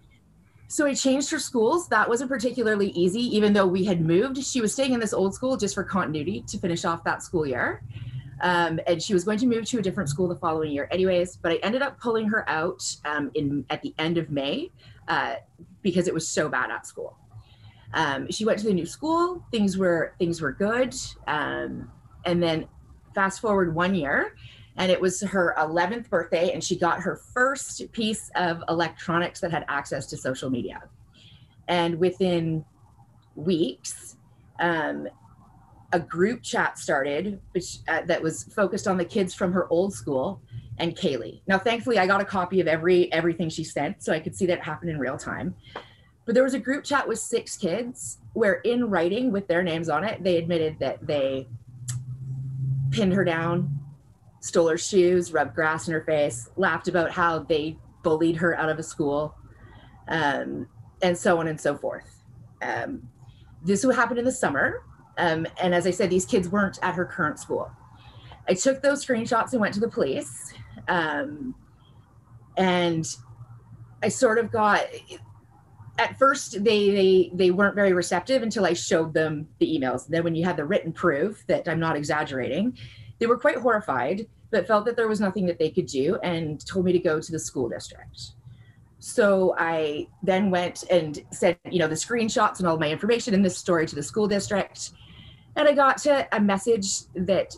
So 0.69 0.85
I 0.85 0.93
changed 0.93 1.31
her 1.31 1.39
schools. 1.39 1.87
That 1.87 2.09
wasn't 2.09 2.29
particularly 2.29 2.89
easy, 2.89 3.21
even 3.35 3.53
though 3.53 3.65
we 3.65 3.85
had 3.85 4.01
moved. 4.01 4.43
She 4.43 4.59
was 4.59 4.73
staying 4.73 4.93
in 4.93 4.99
this 4.99 5.13
old 5.13 5.33
school 5.33 5.55
just 5.55 5.73
for 5.73 5.83
continuity 5.83 6.43
to 6.47 6.57
finish 6.57 6.83
off 6.83 7.03
that 7.05 7.23
school 7.23 7.45
year. 7.45 7.81
Um, 8.41 8.79
and 8.85 9.01
she 9.01 9.13
was 9.13 9.23
going 9.23 9.39
to 9.39 9.47
move 9.47 9.65
to 9.65 9.79
a 9.79 9.81
different 9.81 10.09
school 10.09 10.27
the 10.27 10.35
following 10.35 10.71
year, 10.71 10.87
anyways. 10.91 11.37
But 11.37 11.53
I 11.53 11.55
ended 11.63 11.81
up 11.81 11.99
pulling 11.99 12.27
her 12.27 12.47
out 12.49 12.83
um, 13.05 13.31
in 13.33 13.65
at 13.69 13.81
the 13.81 13.95
end 13.97 14.17
of 14.17 14.29
May 14.29 14.71
uh, 15.07 15.35
because 15.81 16.07
it 16.07 16.13
was 16.13 16.27
so 16.27 16.49
bad 16.49 16.69
at 16.69 16.85
school. 16.85 17.17
Um, 17.93 18.29
she 18.29 18.45
went 18.45 18.59
to 18.59 18.65
the 18.65 18.73
new 18.73 18.85
school. 18.85 19.43
Things 19.51 19.77
were 19.77 20.13
things 20.19 20.41
were 20.41 20.51
good. 20.51 20.93
Um, 21.27 21.89
and 22.25 22.43
then 22.43 22.67
fast 23.15 23.39
forward 23.39 23.73
one 23.73 23.95
year, 23.95 24.35
and 24.77 24.91
it 24.91 25.01
was 25.01 25.21
her 25.21 25.55
11th 25.57 26.09
birthday, 26.09 26.51
and 26.51 26.63
she 26.63 26.77
got 26.77 26.99
her 27.01 27.15
first 27.15 27.91
piece 27.91 28.29
of 28.35 28.63
electronics 28.69 29.39
that 29.41 29.51
had 29.51 29.65
access 29.67 30.05
to 30.07 30.17
social 30.17 30.49
media. 30.49 30.83
And 31.67 31.99
within 31.99 32.63
weeks, 33.35 34.17
um, 34.59 35.07
a 35.93 35.99
group 35.99 36.43
chat 36.43 36.77
started 36.77 37.39
which, 37.51 37.77
uh, 37.87 38.01
that 38.05 38.21
was 38.21 38.43
focused 38.43 38.87
on 38.87 38.97
the 38.97 39.05
kids 39.05 39.33
from 39.33 39.51
her 39.53 39.67
old 39.69 39.93
school 39.93 40.41
and 40.79 40.95
Kaylee. 40.95 41.41
Now, 41.47 41.57
thankfully, 41.57 41.97
I 41.97 42.05
got 42.05 42.21
a 42.21 42.25
copy 42.25 42.61
of 42.61 42.67
every 42.67 43.11
everything 43.11 43.49
she 43.49 43.63
sent, 43.63 44.03
so 44.03 44.13
I 44.13 44.19
could 44.19 44.35
see 44.35 44.45
that 44.47 44.61
happen 44.61 44.89
in 44.89 44.99
real 44.99 45.17
time. 45.17 45.55
But 46.25 46.35
there 46.35 46.43
was 46.43 46.53
a 46.53 46.59
group 46.59 46.83
chat 46.83 47.07
with 47.07 47.19
six 47.19 47.57
kids 47.57 48.19
where, 48.33 48.55
in 48.55 48.89
writing 48.89 49.31
with 49.31 49.47
their 49.47 49.63
names 49.63 49.89
on 49.89 50.03
it, 50.03 50.23
they 50.23 50.37
admitted 50.37 50.77
that 50.79 51.07
they 51.07 51.47
pinned 52.91 53.13
her 53.13 53.23
down, 53.23 53.79
stole 54.47 54.67
her 54.69 54.77
shoes, 54.77 55.33
rubbed 55.33 55.53
grass 55.53 55.87
in 55.87 55.93
her 55.93 56.01
face, 56.01 56.49
laughed 56.55 56.87
about 56.87 57.11
how 57.11 57.39
they 57.39 57.77
bullied 58.03 58.37
her 58.37 58.57
out 58.57 58.69
of 58.69 58.79
a 58.79 58.83
school, 58.83 59.35
um, 60.07 60.67
and 61.01 61.17
so 61.17 61.39
on 61.39 61.47
and 61.47 61.59
so 61.59 61.75
forth. 61.75 62.23
Um, 62.61 63.07
this 63.63 63.85
would 63.85 63.95
happen 63.95 64.17
in 64.17 64.25
the 64.25 64.31
summer. 64.31 64.83
Um, 65.17 65.47
and 65.61 65.73
as 65.73 65.87
I 65.87 65.91
said, 65.91 66.09
these 66.09 66.25
kids 66.25 66.47
weren't 66.47 66.79
at 66.81 66.93
her 66.93 67.05
current 67.05 67.39
school. 67.39 67.71
I 68.47 68.53
took 68.53 68.81
those 68.81 69.05
screenshots 69.05 69.51
and 69.51 69.61
went 69.61 69.73
to 69.73 69.79
the 69.79 69.89
police. 69.89 70.53
Um, 70.87 71.55
and 72.55 73.05
I 74.01 74.09
sort 74.09 74.37
of 74.37 74.51
got 74.51 74.83
at 75.99 76.17
first 76.17 76.63
they 76.63 76.91
they 76.91 77.31
they 77.33 77.51
weren't 77.51 77.75
very 77.75 77.93
receptive 77.93 78.43
until 78.43 78.65
I 78.65 78.73
showed 78.73 79.13
them 79.13 79.47
the 79.59 79.67
emails. 79.67 80.07
Then 80.07 80.23
when 80.23 80.35
you 80.35 80.45
had 80.45 80.57
the 80.57 80.65
written 80.65 80.93
proof 80.93 81.43
that 81.47 81.67
I'm 81.67 81.79
not 81.79 81.95
exaggerating, 81.95 82.77
they 83.19 83.25
were 83.25 83.37
quite 83.37 83.57
horrified, 83.57 84.27
but 84.51 84.67
felt 84.67 84.85
that 84.85 84.95
there 84.95 85.07
was 85.07 85.19
nothing 85.19 85.45
that 85.45 85.59
they 85.59 85.69
could 85.69 85.85
do 85.85 86.17
and 86.23 86.65
told 86.65 86.85
me 86.85 86.91
to 86.91 86.99
go 86.99 87.19
to 87.19 87.31
the 87.31 87.39
school 87.39 87.67
district. 87.67 88.31
So 88.99 89.55
I 89.57 90.07
then 90.23 90.49
went 90.49 90.83
and 90.89 91.23
sent, 91.31 91.57
you 91.69 91.79
know, 91.79 91.87
the 91.87 91.95
screenshots 91.95 92.59
and 92.59 92.67
all 92.67 92.77
my 92.77 92.89
information 92.89 93.33
in 93.33 93.41
this 93.41 93.57
story 93.57 93.85
to 93.85 93.95
the 93.95 94.03
school 94.03 94.27
district. 94.27 94.91
And 95.55 95.67
I 95.67 95.73
got 95.73 95.97
to 95.99 96.27
a 96.35 96.39
message 96.39 96.87
that 97.15 97.55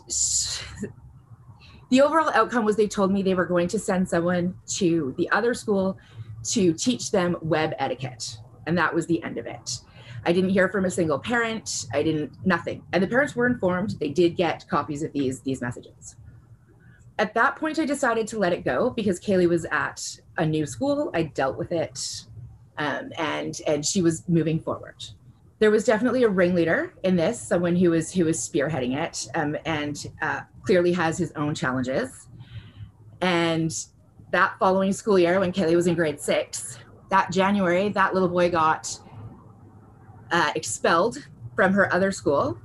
the 1.90 2.00
overall 2.00 2.30
outcome 2.30 2.64
was 2.64 2.76
they 2.76 2.88
told 2.88 3.12
me 3.12 3.22
they 3.22 3.34
were 3.34 3.46
going 3.46 3.68
to 3.68 3.78
send 3.78 4.08
someone 4.08 4.54
to 4.74 5.14
the 5.16 5.30
other 5.30 5.54
school 5.54 5.98
to 6.50 6.72
teach 6.72 7.10
them 7.10 7.36
web 7.42 7.72
etiquette. 7.78 8.38
And 8.66 8.76
that 8.78 8.94
was 8.94 9.06
the 9.06 9.22
end 9.22 9.38
of 9.38 9.46
it. 9.46 9.80
I 10.24 10.32
didn't 10.32 10.50
hear 10.50 10.68
from 10.68 10.84
a 10.84 10.90
single 10.90 11.18
parent. 11.18 11.86
I 11.94 12.02
didn't 12.02 12.46
nothing. 12.46 12.82
And 12.92 13.02
the 13.02 13.08
parents 13.08 13.34
were 13.34 13.46
informed. 13.46 13.96
They 13.98 14.10
did 14.10 14.36
get 14.36 14.68
copies 14.68 15.02
of 15.02 15.12
these 15.12 15.40
these 15.40 15.62
messages. 15.62 16.16
At 17.20 17.34
that 17.34 17.56
point, 17.56 17.78
I 17.78 17.84
decided 17.84 18.26
to 18.28 18.38
let 18.38 18.54
it 18.54 18.64
go 18.64 18.88
because 18.88 19.20
Kaylee 19.20 19.46
was 19.46 19.66
at 19.66 20.02
a 20.38 20.46
new 20.46 20.64
school. 20.64 21.10
I 21.12 21.24
dealt 21.24 21.58
with 21.58 21.70
it, 21.70 22.24
um, 22.78 23.12
and 23.18 23.60
and 23.66 23.84
she 23.84 24.00
was 24.00 24.26
moving 24.26 24.58
forward. 24.58 25.04
There 25.58 25.70
was 25.70 25.84
definitely 25.84 26.22
a 26.22 26.30
ringleader 26.30 26.94
in 27.02 27.16
this, 27.16 27.38
someone 27.38 27.76
who 27.76 27.90
was 27.90 28.10
who 28.10 28.24
was 28.24 28.38
spearheading 28.38 28.96
it, 28.96 29.28
um, 29.34 29.54
and 29.66 30.02
uh, 30.22 30.40
clearly 30.62 30.94
has 30.94 31.18
his 31.18 31.30
own 31.32 31.54
challenges. 31.54 32.26
And 33.20 33.70
that 34.30 34.54
following 34.58 34.94
school 34.94 35.18
year, 35.18 35.40
when 35.40 35.52
Kaylee 35.52 35.76
was 35.76 35.88
in 35.88 35.94
grade 35.94 36.18
six, 36.18 36.78
that 37.10 37.30
January, 37.30 37.90
that 37.90 38.14
little 38.14 38.30
boy 38.30 38.50
got 38.50 38.98
uh, 40.30 40.52
expelled 40.56 41.28
from 41.54 41.74
her 41.74 41.92
other 41.92 42.12
school, 42.12 42.56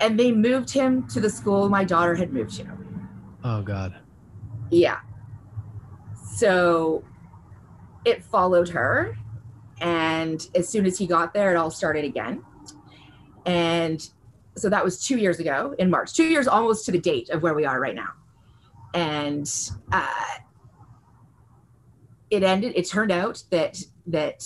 and 0.00 0.18
they 0.18 0.32
moved 0.32 0.70
him 0.70 1.06
to 1.08 1.20
the 1.20 1.28
school 1.28 1.68
my 1.68 1.84
daughter 1.84 2.14
had 2.14 2.32
moved 2.32 2.56
to. 2.56 2.79
Oh 3.44 3.62
God. 3.62 3.94
Yeah. 4.70 5.00
So 6.34 7.04
it 8.04 8.22
followed 8.24 8.68
her, 8.70 9.16
and 9.80 10.46
as 10.54 10.68
soon 10.68 10.86
as 10.86 10.98
he 10.98 11.06
got 11.06 11.34
there, 11.34 11.52
it 11.52 11.56
all 11.56 11.70
started 11.70 12.04
again. 12.04 12.44
And 13.46 14.06
so 14.56 14.68
that 14.68 14.84
was 14.84 15.04
two 15.04 15.16
years 15.18 15.40
ago 15.40 15.74
in 15.78 15.90
March, 15.90 16.14
two 16.14 16.24
years 16.24 16.46
almost 16.46 16.84
to 16.86 16.92
the 16.92 17.00
date 17.00 17.30
of 17.30 17.42
where 17.42 17.54
we 17.54 17.64
are 17.64 17.80
right 17.80 17.94
now. 17.94 18.10
And 18.94 19.50
uh, 19.92 20.06
it 22.30 22.42
ended. 22.42 22.72
It 22.76 22.88
turned 22.88 23.12
out 23.12 23.42
that 23.50 23.78
that 24.06 24.44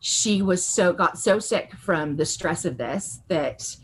she 0.00 0.42
was 0.42 0.64
so 0.64 0.92
got 0.92 1.18
so 1.18 1.38
sick 1.38 1.72
from 1.72 2.16
the 2.16 2.26
stress 2.26 2.64
of 2.64 2.76
this 2.76 3.20
that 3.28 3.76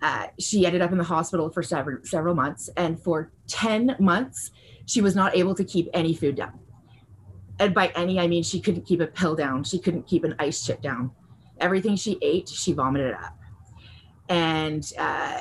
uh, 0.00 0.26
she 0.38 0.64
ended 0.64 0.80
up 0.80 0.92
in 0.92 0.98
the 0.98 1.04
hospital 1.04 1.50
for 1.50 1.62
several 1.62 1.98
several 2.04 2.34
months, 2.34 2.70
and 2.76 3.00
for 3.02 3.32
ten 3.46 3.96
months 3.98 4.50
she 4.86 5.00
was 5.00 5.14
not 5.14 5.36
able 5.36 5.54
to 5.54 5.64
keep 5.64 5.88
any 5.92 6.14
food 6.14 6.36
down. 6.36 6.58
And 7.58 7.74
by 7.74 7.88
any, 7.88 8.20
I 8.20 8.26
mean 8.28 8.42
she 8.42 8.60
couldn't 8.60 8.86
keep 8.86 9.00
a 9.00 9.06
pill 9.06 9.34
down. 9.34 9.64
She 9.64 9.78
couldn't 9.78 10.06
keep 10.06 10.24
an 10.24 10.34
ice 10.38 10.64
chip 10.64 10.80
down. 10.80 11.10
Everything 11.60 11.96
she 11.96 12.18
ate, 12.22 12.48
she 12.48 12.72
vomited 12.72 13.14
up. 13.14 13.36
And 14.28 14.90
uh, 14.96 15.40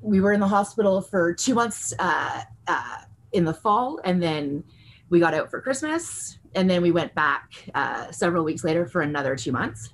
we 0.00 0.20
were 0.20 0.32
in 0.32 0.40
the 0.40 0.48
hospital 0.48 1.00
for 1.00 1.34
two 1.34 1.54
months 1.54 1.92
uh, 1.98 2.42
uh 2.66 2.98
in 3.32 3.44
the 3.44 3.54
fall, 3.54 3.98
and 4.04 4.22
then 4.22 4.62
we 5.08 5.18
got 5.18 5.34
out 5.34 5.50
for 5.50 5.60
Christmas, 5.60 6.38
and 6.54 6.68
then 6.68 6.82
we 6.82 6.90
went 6.90 7.14
back 7.14 7.50
uh, 7.74 8.10
several 8.10 8.44
weeks 8.44 8.62
later 8.62 8.86
for 8.86 9.00
another 9.02 9.36
two 9.36 9.52
months. 9.52 9.90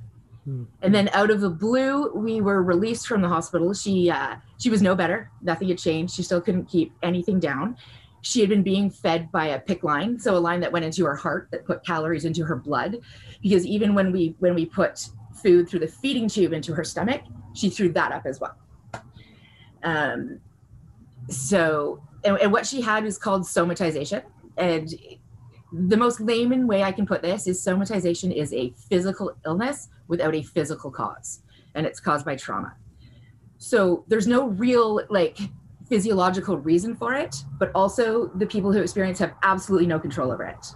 Hmm. 0.49 0.65
And 0.81 0.95
then 0.95 1.11
out 1.13 1.31
of 1.31 1.43
the 1.43 1.51
blue, 1.51 2.11
we 2.15 2.41
were 2.41 2.63
released 2.63 3.07
from 3.07 3.21
the 3.21 3.29
hospital. 3.29 3.75
She 3.75 4.11
uh, 4.11 4.37
she 4.57 4.71
was 4.71 4.81
no 4.81 4.95
better. 4.95 5.31
Nothing 5.43 5.69
had 5.69 5.77
changed. 5.79 6.15
She 6.15 6.23
still 6.23 6.41
couldn't 6.41 6.65
keep 6.65 6.95
anything 7.03 7.39
down. 7.39 7.77
She 8.23 8.41
had 8.41 8.49
been 8.49 8.63
being 8.63 8.89
fed 8.89 9.31
by 9.31 9.49
a 9.49 9.61
PICC 9.61 9.83
line, 9.83 10.19
so 10.19 10.37
a 10.37 10.39
line 10.39 10.61
that 10.61 10.73
went 10.73 10.87
into 10.87 11.05
her 11.05 11.15
heart 11.15 11.49
that 11.53 11.67
put 11.67 11.85
calories 11.85 12.25
into 12.25 12.45
her 12.45 12.57
blood. 12.57 12.97
Because 13.43 13.67
even 13.67 13.95
when 13.95 14.11
we 14.11 14.37
when 14.39 14.55
we 14.55 14.65
put 14.65 15.11
food 15.35 15.69
through 15.69 15.81
the 15.81 15.89
feeding 15.89 16.29
tube 16.29 16.55
into 16.55 16.73
her 16.73 16.83
stomach, 16.83 17.21
she 17.55 17.69
threw 17.69 17.93
that 17.93 18.11
up 18.11 18.25
as 18.25 18.41
well. 18.41 18.57
Um, 19.83 20.41
so 21.29 22.03
and, 22.25 22.39
and 22.39 22.53
what 22.53 22.67
she 22.67 22.81
had 22.81 23.05
was 23.05 23.19
called 23.19 23.43
somatization 23.43 24.23
and 24.57 24.95
the 25.73 25.97
most 25.99 26.21
layman 26.21 26.67
way 26.67 26.83
I 26.83 26.93
can 26.93 27.05
put 27.05 27.21
this 27.21 27.47
is 27.47 27.63
somatization 27.63 28.35
is 28.35 28.55
a 28.55 28.73
physical 28.89 29.37
illness 29.45 29.91
without 30.09 30.35
a 30.35 30.43
physical 30.43 30.91
cause, 30.91 31.43
and 31.75 31.87
it's 31.87 32.01
caused 32.01 32.25
by 32.25 32.37
trauma. 32.37 32.75
So 33.59 34.05
there's 34.09 34.27
no 34.27 34.49
real 34.49 35.01
like 35.11 35.39
physiological 35.89 36.59
reason 36.59 36.95
for 36.97 37.15
it, 37.15 37.37
but 37.59 37.71
also 37.75 38.29
the 38.35 38.47
people 38.47 38.73
who 38.73 38.81
experience 38.81 39.19
have 39.19 39.35
absolutely 39.43 39.87
no 39.87 39.99
control 39.99 40.31
over 40.31 40.45
it. 40.45 40.67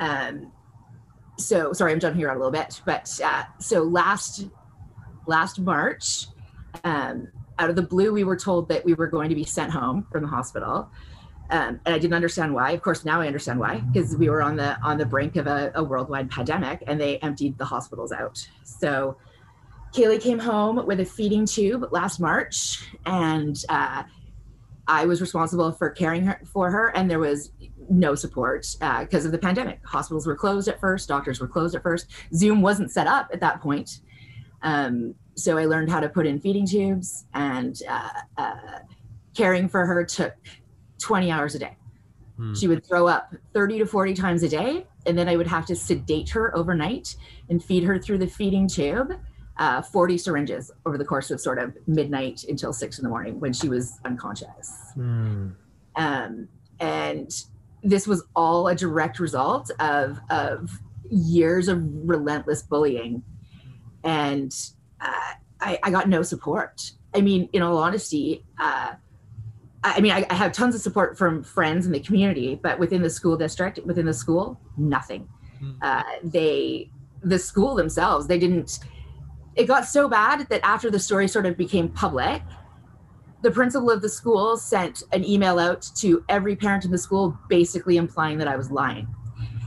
Um, 0.00 0.52
so 1.38 1.72
sorry, 1.72 1.92
I'm 1.92 2.00
jumping 2.00 2.22
around 2.22 2.36
a 2.36 2.38
little 2.38 2.52
bit, 2.52 2.80
but 2.84 3.10
uh, 3.24 3.44
so 3.58 3.82
last 3.82 4.46
last 5.26 5.60
March, 5.60 6.26
um, 6.84 7.28
out 7.58 7.70
of 7.70 7.76
the 7.76 7.82
blue, 7.82 8.12
we 8.12 8.24
were 8.24 8.36
told 8.36 8.68
that 8.68 8.84
we 8.84 8.94
were 8.94 9.06
going 9.06 9.28
to 9.28 9.34
be 9.34 9.44
sent 9.44 9.70
home 9.70 10.06
from 10.10 10.22
the 10.22 10.28
hospital 10.28 10.90
um, 11.50 11.80
and 11.86 11.94
I 11.94 11.98
didn't 11.98 12.14
understand 12.14 12.54
why. 12.54 12.72
Of 12.72 12.82
course, 12.82 13.04
now 13.04 13.20
I 13.20 13.26
understand 13.26 13.58
why 13.58 13.80
because 13.92 14.16
we 14.16 14.28
were 14.28 14.42
on 14.42 14.56
the 14.56 14.78
on 14.82 14.98
the 14.98 15.06
brink 15.06 15.36
of 15.36 15.46
a, 15.46 15.72
a, 15.74 15.82
worldwide 15.82 16.30
pandemic, 16.30 16.82
and 16.86 17.00
they 17.00 17.18
emptied 17.18 17.56
the 17.56 17.64
hospitals 17.64 18.12
out. 18.12 18.46
So 18.64 19.16
Kaylee 19.94 20.20
came 20.20 20.38
home 20.38 20.84
with 20.86 21.00
a 21.00 21.04
feeding 21.04 21.46
tube 21.46 21.88
last 21.90 22.20
March, 22.20 22.86
and 23.06 23.56
uh, 23.70 24.02
I 24.86 25.06
was 25.06 25.22
responsible 25.22 25.72
for 25.72 25.88
caring 25.88 26.26
her, 26.26 26.40
for 26.44 26.70
her, 26.70 26.88
and 26.94 27.10
there 27.10 27.18
was 27.18 27.52
no 27.88 28.14
support 28.14 28.66
because 28.78 29.24
uh, 29.24 29.28
of 29.28 29.32
the 29.32 29.38
pandemic. 29.38 29.80
Hospitals 29.86 30.26
were 30.26 30.36
closed 30.36 30.68
at 30.68 30.78
first, 30.80 31.08
doctors 31.08 31.40
were 31.40 31.48
closed 31.48 31.74
at 31.74 31.82
first. 31.82 32.08
Zoom 32.34 32.60
wasn't 32.60 32.90
set 32.90 33.06
up 33.06 33.30
at 33.32 33.40
that 33.40 33.62
point, 33.62 34.00
um, 34.62 35.14
so 35.34 35.56
I 35.56 35.64
learned 35.64 35.90
how 35.90 36.00
to 36.00 36.10
put 36.10 36.26
in 36.26 36.40
feeding 36.40 36.66
tubes, 36.66 37.24
and 37.32 37.80
uh, 37.88 38.10
uh 38.36 38.80
caring 39.34 39.68
for 39.68 39.86
her 39.86 40.04
took 40.04 40.34
20 40.98 41.30
hours 41.30 41.54
a 41.54 41.58
day. 41.58 41.76
Hmm. 42.36 42.54
She 42.54 42.68
would 42.68 42.86
throw 42.86 43.06
up 43.06 43.34
30 43.52 43.80
to 43.80 43.86
40 43.86 44.14
times 44.14 44.42
a 44.42 44.48
day, 44.48 44.86
and 45.06 45.18
then 45.18 45.28
I 45.28 45.36
would 45.36 45.46
have 45.46 45.66
to 45.66 45.76
sedate 45.76 46.30
her 46.30 46.56
overnight 46.56 47.16
and 47.48 47.62
feed 47.62 47.84
her 47.84 47.98
through 47.98 48.18
the 48.18 48.26
feeding 48.26 48.68
tube. 48.68 49.12
Uh, 49.56 49.82
40 49.82 50.18
syringes 50.18 50.70
over 50.86 50.96
the 50.96 51.04
course 51.04 51.32
of 51.32 51.40
sort 51.40 51.58
of 51.58 51.76
midnight 51.88 52.44
until 52.48 52.72
six 52.72 52.96
in 52.96 53.02
the 53.02 53.08
morning 53.08 53.40
when 53.40 53.52
she 53.52 53.68
was 53.68 53.98
unconscious. 54.04 54.72
Hmm. 54.94 55.48
Um, 55.96 56.48
and 56.78 57.28
this 57.82 58.06
was 58.06 58.22
all 58.36 58.68
a 58.68 58.74
direct 58.76 59.18
result 59.18 59.72
of, 59.80 60.20
of 60.30 60.70
years 61.10 61.66
of 61.66 61.82
relentless 62.08 62.62
bullying, 62.62 63.24
and 64.04 64.54
uh, 65.00 65.34
I, 65.60 65.78
I, 65.82 65.90
got 65.90 66.08
no 66.08 66.22
support. 66.22 66.92
I 67.14 67.20
mean, 67.20 67.48
in 67.52 67.62
all 67.62 67.78
honesty, 67.78 68.44
uh, 68.60 68.92
I 69.96 70.00
mean, 70.00 70.12
I, 70.12 70.26
I, 70.30 70.34
have 70.34 70.52
tons 70.52 70.74
of 70.74 70.80
support 70.80 71.16
from 71.16 71.42
friends 71.42 71.86
in 71.86 71.92
the 71.92 72.00
community, 72.00 72.58
but 72.62 72.78
within 72.78 73.02
the 73.02 73.10
school 73.10 73.36
district, 73.36 73.78
within 73.84 74.06
the 74.06 74.14
school, 74.14 74.60
nothing. 74.76 75.28
Mm. 75.62 75.76
Uh, 75.82 76.02
they, 76.22 76.90
the 77.22 77.38
school 77.38 77.74
themselves, 77.74 78.26
they 78.26 78.38
didn't. 78.38 78.80
It 79.56 79.66
got 79.66 79.86
so 79.86 80.08
bad 80.08 80.48
that 80.50 80.60
after 80.64 80.90
the 80.90 80.98
story 80.98 81.28
sort 81.28 81.46
of 81.46 81.56
became 81.56 81.88
public, 81.88 82.42
the 83.42 83.50
principal 83.50 83.90
of 83.90 84.02
the 84.02 84.08
school 84.08 84.56
sent 84.56 85.02
an 85.12 85.24
email 85.24 85.58
out 85.58 85.88
to 85.96 86.24
every 86.28 86.56
parent 86.56 86.84
in 86.84 86.90
the 86.90 86.98
school, 86.98 87.38
basically 87.48 87.96
implying 87.96 88.38
that 88.38 88.48
I 88.48 88.56
was 88.56 88.70
lying, 88.70 89.06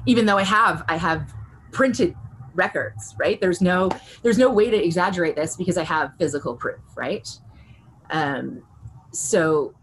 even 0.05 0.25
though 0.25 0.37
I 0.37 0.43
have 0.43 0.83
I 0.87 0.97
have 0.97 1.33
printed 1.71 2.15
records. 2.53 3.15
Right? 3.19 3.39
There's 3.39 3.61
no 3.61 3.89
there's 4.23 4.37
no 4.37 4.49
way 4.49 4.69
to 4.69 4.77
exaggerate 4.83 5.35
this 5.35 5.55
because 5.55 5.77
I 5.77 5.83
have 5.83 6.13
physical 6.17 6.55
proof. 6.55 6.81
Right? 6.95 7.27
Um, 8.09 8.63
so 9.13 9.73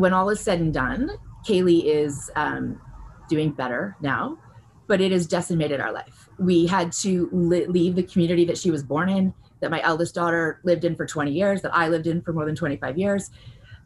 when 0.00 0.12
all 0.12 0.28
is 0.30 0.40
said 0.40 0.60
and 0.60 0.72
done, 0.72 1.10
Kaylee 1.46 1.84
is 1.84 2.30
um, 2.36 2.80
doing 3.28 3.50
better 3.50 3.96
now, 4.00 4.38
but 4.86 5.00
it 5.00 5.12
has 5.12 5.26
decimated 5.26 5.80
our 5.80 5.92
life. 5.92 6.28
We 6.38 6.66
had 6.66 6.92
to 6.92 7.28
li- 7.32 7.66
leave 7.66 7.94
the 7.94 8.02
community 8.02 8.44
that 8.46 8.58
she 8.58 8.70
was 8.70 8.82
born 8.82 9.08
in, 9.08 9.34
that 9.60 9.70
my 9.70 9.82
eldest 9.82 10.14
daughter 10.14 10.60
lived 10.64 10.84
in 10.84 10.96
for 10.96 11.06
20 11.06 11.30
years, 11.30 11.62
that 11.62 11.74
I 11.74 11.88
lived 11.88 12.06
in 12.06 12.22
for 12.22 12.32
more 12.32 12.44
than 12.44 12.54
25 12.54 12.98
years, 12.98 13.30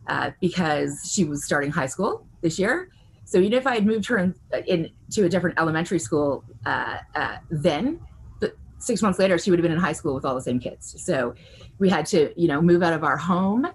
uh, 0.07 0.31
because 0.41 1.11
she 1.13 1.25
was 1.25 1.45
starting 1.45 1.71
high 1.71 1.87
school 1.87 2.27
this 2.43 2.59
year. 2.59 2.91
So 3.25 3.39
even 3.39 3.55
if 3.55 3.67
I 3.67 3.75
had 3.75 3.87
moved 3.87 4.07
her 4.07 4.19
in, 4.19 4.35
in 4.67 4.91
to 5.13 5.25
a 5.25 5.29
different 5.29 5.59
elementary 5.59 5.99
school 5.99 6.45
uh, 6.67 6.99
uh, 7.15 7.37
then, 7.51 8.01
six 8.85 9.01
months 9.01 9.19
later 9.19 9.39
she 9.39 9.51
would 9.51 9.59
have 9.59 9.63
been 9.63 9.73
in 9.73 9.79
high 9.79 9.93
school 9.93 10.15
with 10.15 10.25
all 10.25 10.35
the 10.35 10.43
same 10.43 10.61
kids. 10.61 11.03
So 11.03 11.35
we 11.79 11.89
had 11.89 12.07
to, 12.07 12.39
you 12.41 12.49
know, 12.49 12.61
move 12.61 12.83
out 12.83 12.93
of 12.93 13.03
our 13.03 13.17
home 13.17 13.67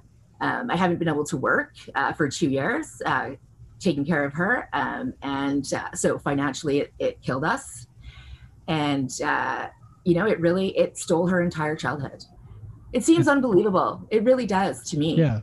um, 0.41 0.69
I 0.69 0.75
haven't 0.75 0.97
been 0.97 1.07
able 1.07 1.25
to 1.25 1.37
work 1.37 1.73
uh, 1.95 2.13
for 2.13 2.29
two 2.29 2.49
years, 2.49 3.01
uh, 3.05 3.31
taking 3.79 4.05
care 4.05 4.23
of 4.23 4.33
her. 4.33 4.69
Um, 4.73 5.13
and 5.21 5.71
uh, 5.73 5.91
so 5.93 6.17
financially 6.19 6.79
it, 6.79 6.93
it, 6.99 7.21
killed 7.21 7.43
us. 7.43 7.87
And, 8.67 9.09
uh, 9.23 9.67
you 10.03 10.15
know, 10.15 10.27
it 10.27 10.39
really, 10.39 10.77
it 10.77 10.97
stole 10.97 11.27
her 11.27 11.41
entire 11.41 11.75
childhood. 11.75 12.23
It 12.93 13.03
seems 13.03 13.27
unbelievable. 13.27 14.07
It 14.09 14.23
really 14.23 14.45
does 14.45 14.89
to 14.91 14.97
me. 14.97 15.15
Yeah. 15.15 15.41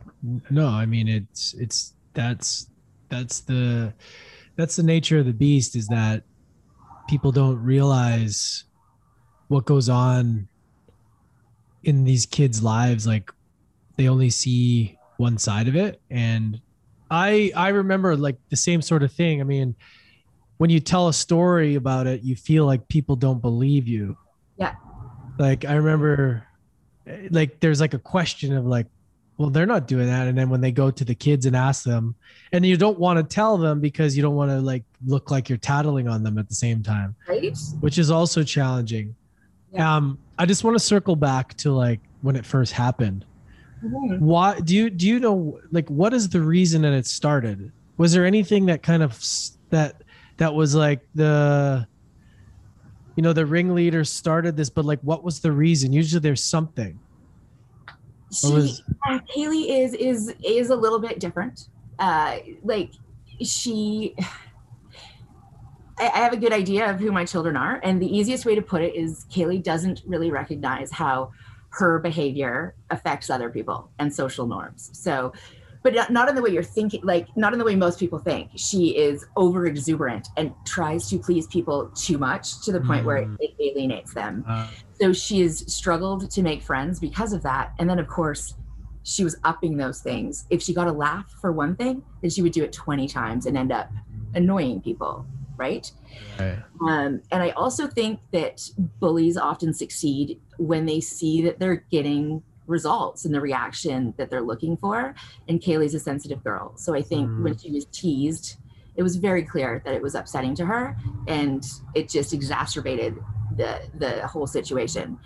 No, 0.49 0.67
I 0.67 0.85
mean, 0.85 1.07
it's, 1.07 1.53
it's, 1.53 1.93
that's, 2.13 2.69
that's 3.09 3.41
the, 3.41 3.93
that's 4.55 4.75
the 4.75 4.83
nature 4.83 5.19
of 5.19 5.25
the 5.25 5.33
beast 5.33 5.75
is 5.75 5.87
that 5.87 6.23
people 7.07 7.31
don't 7.31 7.61
realize 7.63 8.65
what 9.47 9.65
goes 9.65 9.87
on 9.87 10.47
in 11.83 12.03
these 12.03 12.25
kids' 12.25 12.61
lives. 12.61 13.07
Like 13.07 13.31
they 13.97 14.07
only 14.07 14.29
see 14.29 14.97
one 15.17 15.37
side 15.37 15.67
of 15.67 15.75
it. 15.75 15.99
And 16.09 16.61
i 17.09 17.51
i 17.55 17.69
remember 17.69 18.17
like 18.17 18.37
the 18.49 18.55
same 18.55 18.81
sort 18.81 19.03
of 19.03 19.11
thing. 19.11 19.41
I 19.41 19.43
mean 19.43 19.75
when 20.57 20.69
you 20.69 20.79
tell 20.79 21.07
a 21.07 21.13
story 21.13 21.75
about 21.75 22.07
it 22.07 22.21
you 22.23 22.35
feel 22.35 22.65
like 22.65 22.87
people 22.87 23.15
don't 23.15 23.41
believe 23.41 23.87
you. 23.87 24.17
Yeah. 24.57 24.75
Like 25.37 25.65
i 25.65 25.73
remember 25.73 26.45
like 27.31 27.59
there's 27.59 27.79
like 27.81 27.93
a 27.93 27.99
question 27.99 28.55
of 28.55 28.65
like 28.65 28.87
well 29.37 29.49
they're 29.49 29.67
not 29.67 29.87
doing 29.87 30.07
that. 30.07 30.27
And 30.27 30.37
then 30.37 30.49
when 30.49 30.61
they 30.61 30.71
go 30.71 30.89
to 30.91 31.05
the 31.05 31.15
kids 31.15 31.45
and 31.45 31.55
ask 31.55 31.83
them 31.83 32.15
and 32.51 32.65
you 32.65 32.77
don't 32.77 32.99
want 32.99 33.17
to 33.17 33.23
tell 33.23 33.57
them 33.57 33.79
because 33.79 34.15
you 34.15 34.21
don't 34.23 34.35
want 34.35 34.51
to 34.51 34.59
like 34.59 34.83
look 35.05 35.31
like 35.31 35.47
you're 35.49 35.59
tattling 35.59 36.07
on 36.07 36.23
them 36.23 36.37
at 36.37 36.49
the 36.49 36.55
same 36.55 36.83
time 36.83 37.15
right? 37.27 37.55
which 37.79 37.97
is 37.97 38.11
also 38.11 38.43
challenging. 38.43 39.15
Yeah. 39.73 39.95
um 39.95 40.17
i 40.37 40.45
just 40.45 40.63
want 40.63 40.75
to 40.75 40.79
circle 40.79 41.15
back 41.15 41.53
to 41.57 41.71
like 41.71 41.99
when 42.21 42.35
it 42.35 42.45
first 42.45 42.71
happened 42.71 43.25
Mm-hmm. 43.83 44.25
Why 44.25 44.59
do 44.59 44.75
you 44.75 44.89
do 44.89 45.07
you 45.07 45.19
know 45.19 45.59
like 45.71 45.87
what 45.89 46.13
is 46.13 46.29
the 46.29 46.41
reason 46.41 46.81
that 46.81 46.93
it 46.93 47.05
started? 47.05 47.71
Was 47.97 48.13
there 48.13 48.25
anything 48.25 48.65
that 48.67 48.81
kind 48.81 49.03
of 49.03 49.19
that 49.69 50.01
that 50.37 50.53
was 50.53 50.73
like 50.73 51.01
the 51.13 51.87
you 53.15 53.23
know 53.23 53.33
the 53.33 53.45
ringleader 53.45 54.03
started 54.03 54.55
this, 54.55 54.69
but 54.69 54.85
like 54.85 54.99
what 55.01 55.23
was 55.23 55.39
the 55.39 55.51
reason? 55.51 55.93
Usually 55.93 56.19
there's 56.19 56.43
something. 56.43 56.99
She, 58.33 58.51
was, 58.51 58.83
uh, 59.07 59.19
Kaylee 59.35 59.83
is 59.83 59.93
is 59.93 60.33
is 60.43 60.69
a 60.69 60.75
little 60.75 60.99
bit 60.99 61.19
different. 61.19 61.69
Uh, 61.99 62.37
like 62.63 62.91
she. 63.41 64.15
I 65.99 66.03
have 66.19 66.31
a 66.31 66.37
good 66.37 66.53
idea 66.53 66.87
of 66.91 66.99
who 66.99 67.11
my 67.11 67.25
children 67.25 67.57
are. 67.57 67.79
And 67.83 67.99
the 67.99 68.05
easiest 68.05 68.45
way 68.45 68.53
to 68.53 68.61
put 68.61 68.83
it 68.83 68.93
is 68.93 69.25
Kaylee 69.31 69.63
doesn't 69.63 70.03
really 70.05 70.29
recognize 70.29 70.91
how 70.91 71.31
her 71.69 71.99
behavior 71.99 72.75
affects 72.89 73.29
other 73.29 73.49
people 73.49 73.89
and 73.99 74.13
social 74.13 74.47
norms. 74.47 74.89
So, 74.93 75.33
but 75.83 76.11
not 76.11 76.27
in 76.27 76.35
the 76.35 76.41
way 76.41 76.49
you're 76.49 76.63
thinking, 76.63 77.01
like 77.03 77.27
not 77.37 77.53
in 77.53 77.59
the 77.59 77.65
way 77.65 77.75
most 77.75 77.99
people 77.99 78.19
think. 78.19 78.49
She 78.55 78.97
is 78.97 79.25
over 79.35 79.67
exuberant 79.67 80.27
and 80.35 80.53
tries 80.65 81.09
to 81.09 81.19
please 81.19 81.47
people 81.47 81.89
too 81.95 82.17
much 82.17 82.63
to 82.65 82.71
the 82.71 82.81
point 82.81 83.03
mm. 83.03 83.05
where 83.05 83.17
it, 83.17 83.29
it, 83.39 83.55
alienates 83.59 84.13
them. 84.13 84.43
Uh, 84.47 84.67
so 84.99 85.13
she 85.13 85.41
has 85.41 85.71
struggled 85.71 86.29
to 86.31 86.41
make 86.41 86.61
friends 86.61 86.99
because 86.99 87.31
of 87.31 87.43
that. 87.43 87.73
And 87.79 87.89
then, 87.89 87.99
of 87.99 88.07
course, 88.07 88.55
she 89.03 89.23
was 89.23 89.37
upping 89.45 89.77
those 89.77 90.01
things. 90.01 90.45
If 90.49 90.61
she 90.61 90.73
got 90.73 90.87
a 90.87 90.91
laugh 90.91 91.33
for 91.39 91.51
one 91.51 91.75
thing, 91.75 92.03
then 92.21 92.29
she 92.29 92.41
would 92.41 92.51
do 92.51 92.63
it 92.63 92.73
20 92.73 93.07
times 93.07 93.45
and 93.45 93.57
end 93.57 93.71
up 93.71 93.89
annoying 94.33 94.81
people 94.81 95.25
right? 95.57 95.91
right. 96.39 96.59
Um, 96.81 97.21
and 97.31 97.43
I 97.43 97.49
also 97.51 97.87
think 97.87 98.19
that 98.31 98.69
bullies 98.99 99.37
often 99.37 99.73
succeed 99.73 100.39
when 100.57 100.85
they 100.85 100.99
see 100.99 101.41
that 101.43 101.59
they're 101.59 101.83
getting 101.91 102.43
results 102.67 103.25
and 103.25 103.33
the 103.33 103.41
reaction 103.41 104.13
that 104.17 104.29
they're 104.29 104.41
looking 104.41 104.77
for. 104.77 105.15
And 105.47 105.61
Kaylee's 105.61 105.93
a 105.93 105.99
sensitive 105.99 106.43
girl. 106.43 106.77
So 106.77 106.93
I 106.93 107.01
think 107.01 107.29
mm. 107.29 107.43
when 107.43 107.57
she 107.57 107.71
was 107.71 107.85
teased, 107.85 108.57
it 108.95 109.03
was 109.03 109.15
very 109.15 109.43
clear 109.43 109.81
that 109.85 109.93
it 109.93 110.01
was 110.01 110.15
upsetting 110.15 110.55
to 110.55 110.65
her 110.65 110.97
and 111.27 111.63
it 111.95 112.09
just 112.09 112.33
exacerbated 112.33 113.15
the 113.55 113.79
the 113.95 114.27
whole 114.27 114.47
situation. 114.47 115.17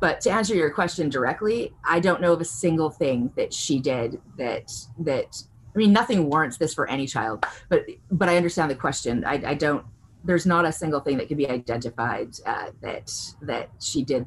But 0.00 0.22
to 0.22 0.30
answer 0.30 0.54
your 0.54 0.70
question 0.70 1.10
directly, 1.10 1.74
I 1.84 2.00
don't 2.00 2.22
know 2.22 2.32
of 2.32 2.40
a 2.40 2.46
single 2.46 2.88
thing 2.88 3.30
that 3.36 3.52
she 3.52 3.78
did 3.78 4.18
that 4.38 4.72
that 5.00 5.42
I 5.74 5.78
mean, 5.78 5.92
nothing 5.92 6.28
warrants 6.28 6.56
this 6.56 6.74
for 6.74 6.88
any 6.88 7.06
child, 7.06 7.46
but 7.68 7.84
but 8.10 8.28
I 8.28 8.36
understand 8.36 8.70
the 8.70 8.74
question. 8.74 9.24
I, 9.24 9.42
I 9.46 9.54
don't. 9.54 9.84
There's 10.24 10.46
not 10.46 10.64
a 10.64 10.72
single 10.72 11.00
thing 11.00 11.16
that 11.18 11.28
can 11.28 11.36
be 11.36 11.48
identified 11.48 12.34
uh, 12.44 12.70
that 12.82 13.10
that 13.42 13.70
she 13.80 14.04
did 14.04 14.26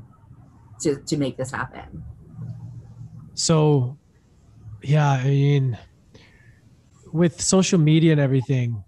to 0.82 1.01
to 1.01 1.17
make 1.17 1.38
this 1.38 1.51
happen. 1.51 2.03
So, 3.34 3.97
yeah, 4.82 5.12
I 5.12 5.23
mean, 5.23 5.77
with 7.12 7.41
social 7.41 7.79
media 7.79 8.12
and 8.12 8.21
everything, 8.21 8.84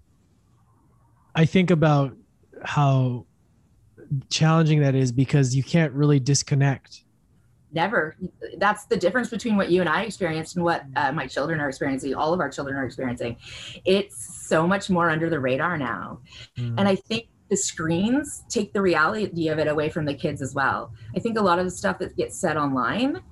I 1.34 1.44
think 1.44 1.70
about 1.70 2.16
how 2.64 3.26
challenging 4.30 4.80
that 4.80 4.94
is 4.94 5.12
because 5.12 5.54
you 5.54 5.62
can't 5.62 5.92
really 5.92 6.20
disconnect 6.20 7.02
never 7.76 8.16
that's 8.58 8.86
the 8.86 8.96
difference 8.96 9.28
between 9.28 9.56
what 9.56 9.70
you 9.70 9.80
and 9.80 9.88
i 9.88 10.02
experienced 10.02 10.56
and 10.56 10.64
what 10.64 10.84
uh, 10.96 11.12
my 11.12 11.26
children 11.26 11.60
are 11.60 11.68
experiencing 11.68 12.14
all 12.14 12.32
of 12.34 12.40
our 12.40 12.50
children 12.50 12.76
are 12.76 12.84
experiencing. 12.84 13.36
It's 13.84 14.48
so 14.48 14.66
much 14.66 14.90
more 14.90 15.10
under 15.10 15.30
the 15.30 15.38
radar 15.38 15.78
now. 15.78 16.20
Mm. 16.58 16.74
and 16.78 16.88
i 16.88 16.96
think 16.96 17.28
the 17.48 17.56
screens 17.56 18.44
take 18.48 18.72
the 18.72 18.82
reality 18.82 19.48
of 19.48 19.58
it 19.58 19.68
away 19.68 19.88
from 19.88 20.04
the 20.04 20.14
kids 20.14 20.42
as 20.42 20.52
well. 20.52 20.92
I 21.16 21.20
think 21.20 21.38
a 21.38 21.40
lot 21.40 21.60
of 21.60 21.64
the 21.64 21.70
stuff 21.70 21.98
that 22.00 22.16
gets 22.16 22.36
said 22.36 22.56
online 22.56 23.22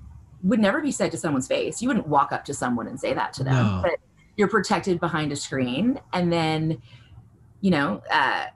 would 0.44 0.61
never 0.61 0.80
be 0.80 0.92
said 0.92 1.11
to 1.11 1.16
someone's 1.16 1.48
face. 1.48 1.83
You 1.83 1.88
wouldn't 1.88 2.07
walk 2.07 2.30
up 2.30 2.44
to 2.44 2.54
someone 2.54 2.87
and 2.87 3.00
say 3.00 3.12
that 3.14 3.33
to 3.33 3.44
them 3.44 3.54
no. 3.54 3.80
but 3.83 3.98
you're 4.37 4.48
protected 4.48 5.00
behind 5.00 5.33
a 5.33 5.37
screen. 5.37 5.98
And 6.12 6.33
then 6.33 6.80
you 7.61 7.70
know 7.70 8.02
uh, 8.12 8.46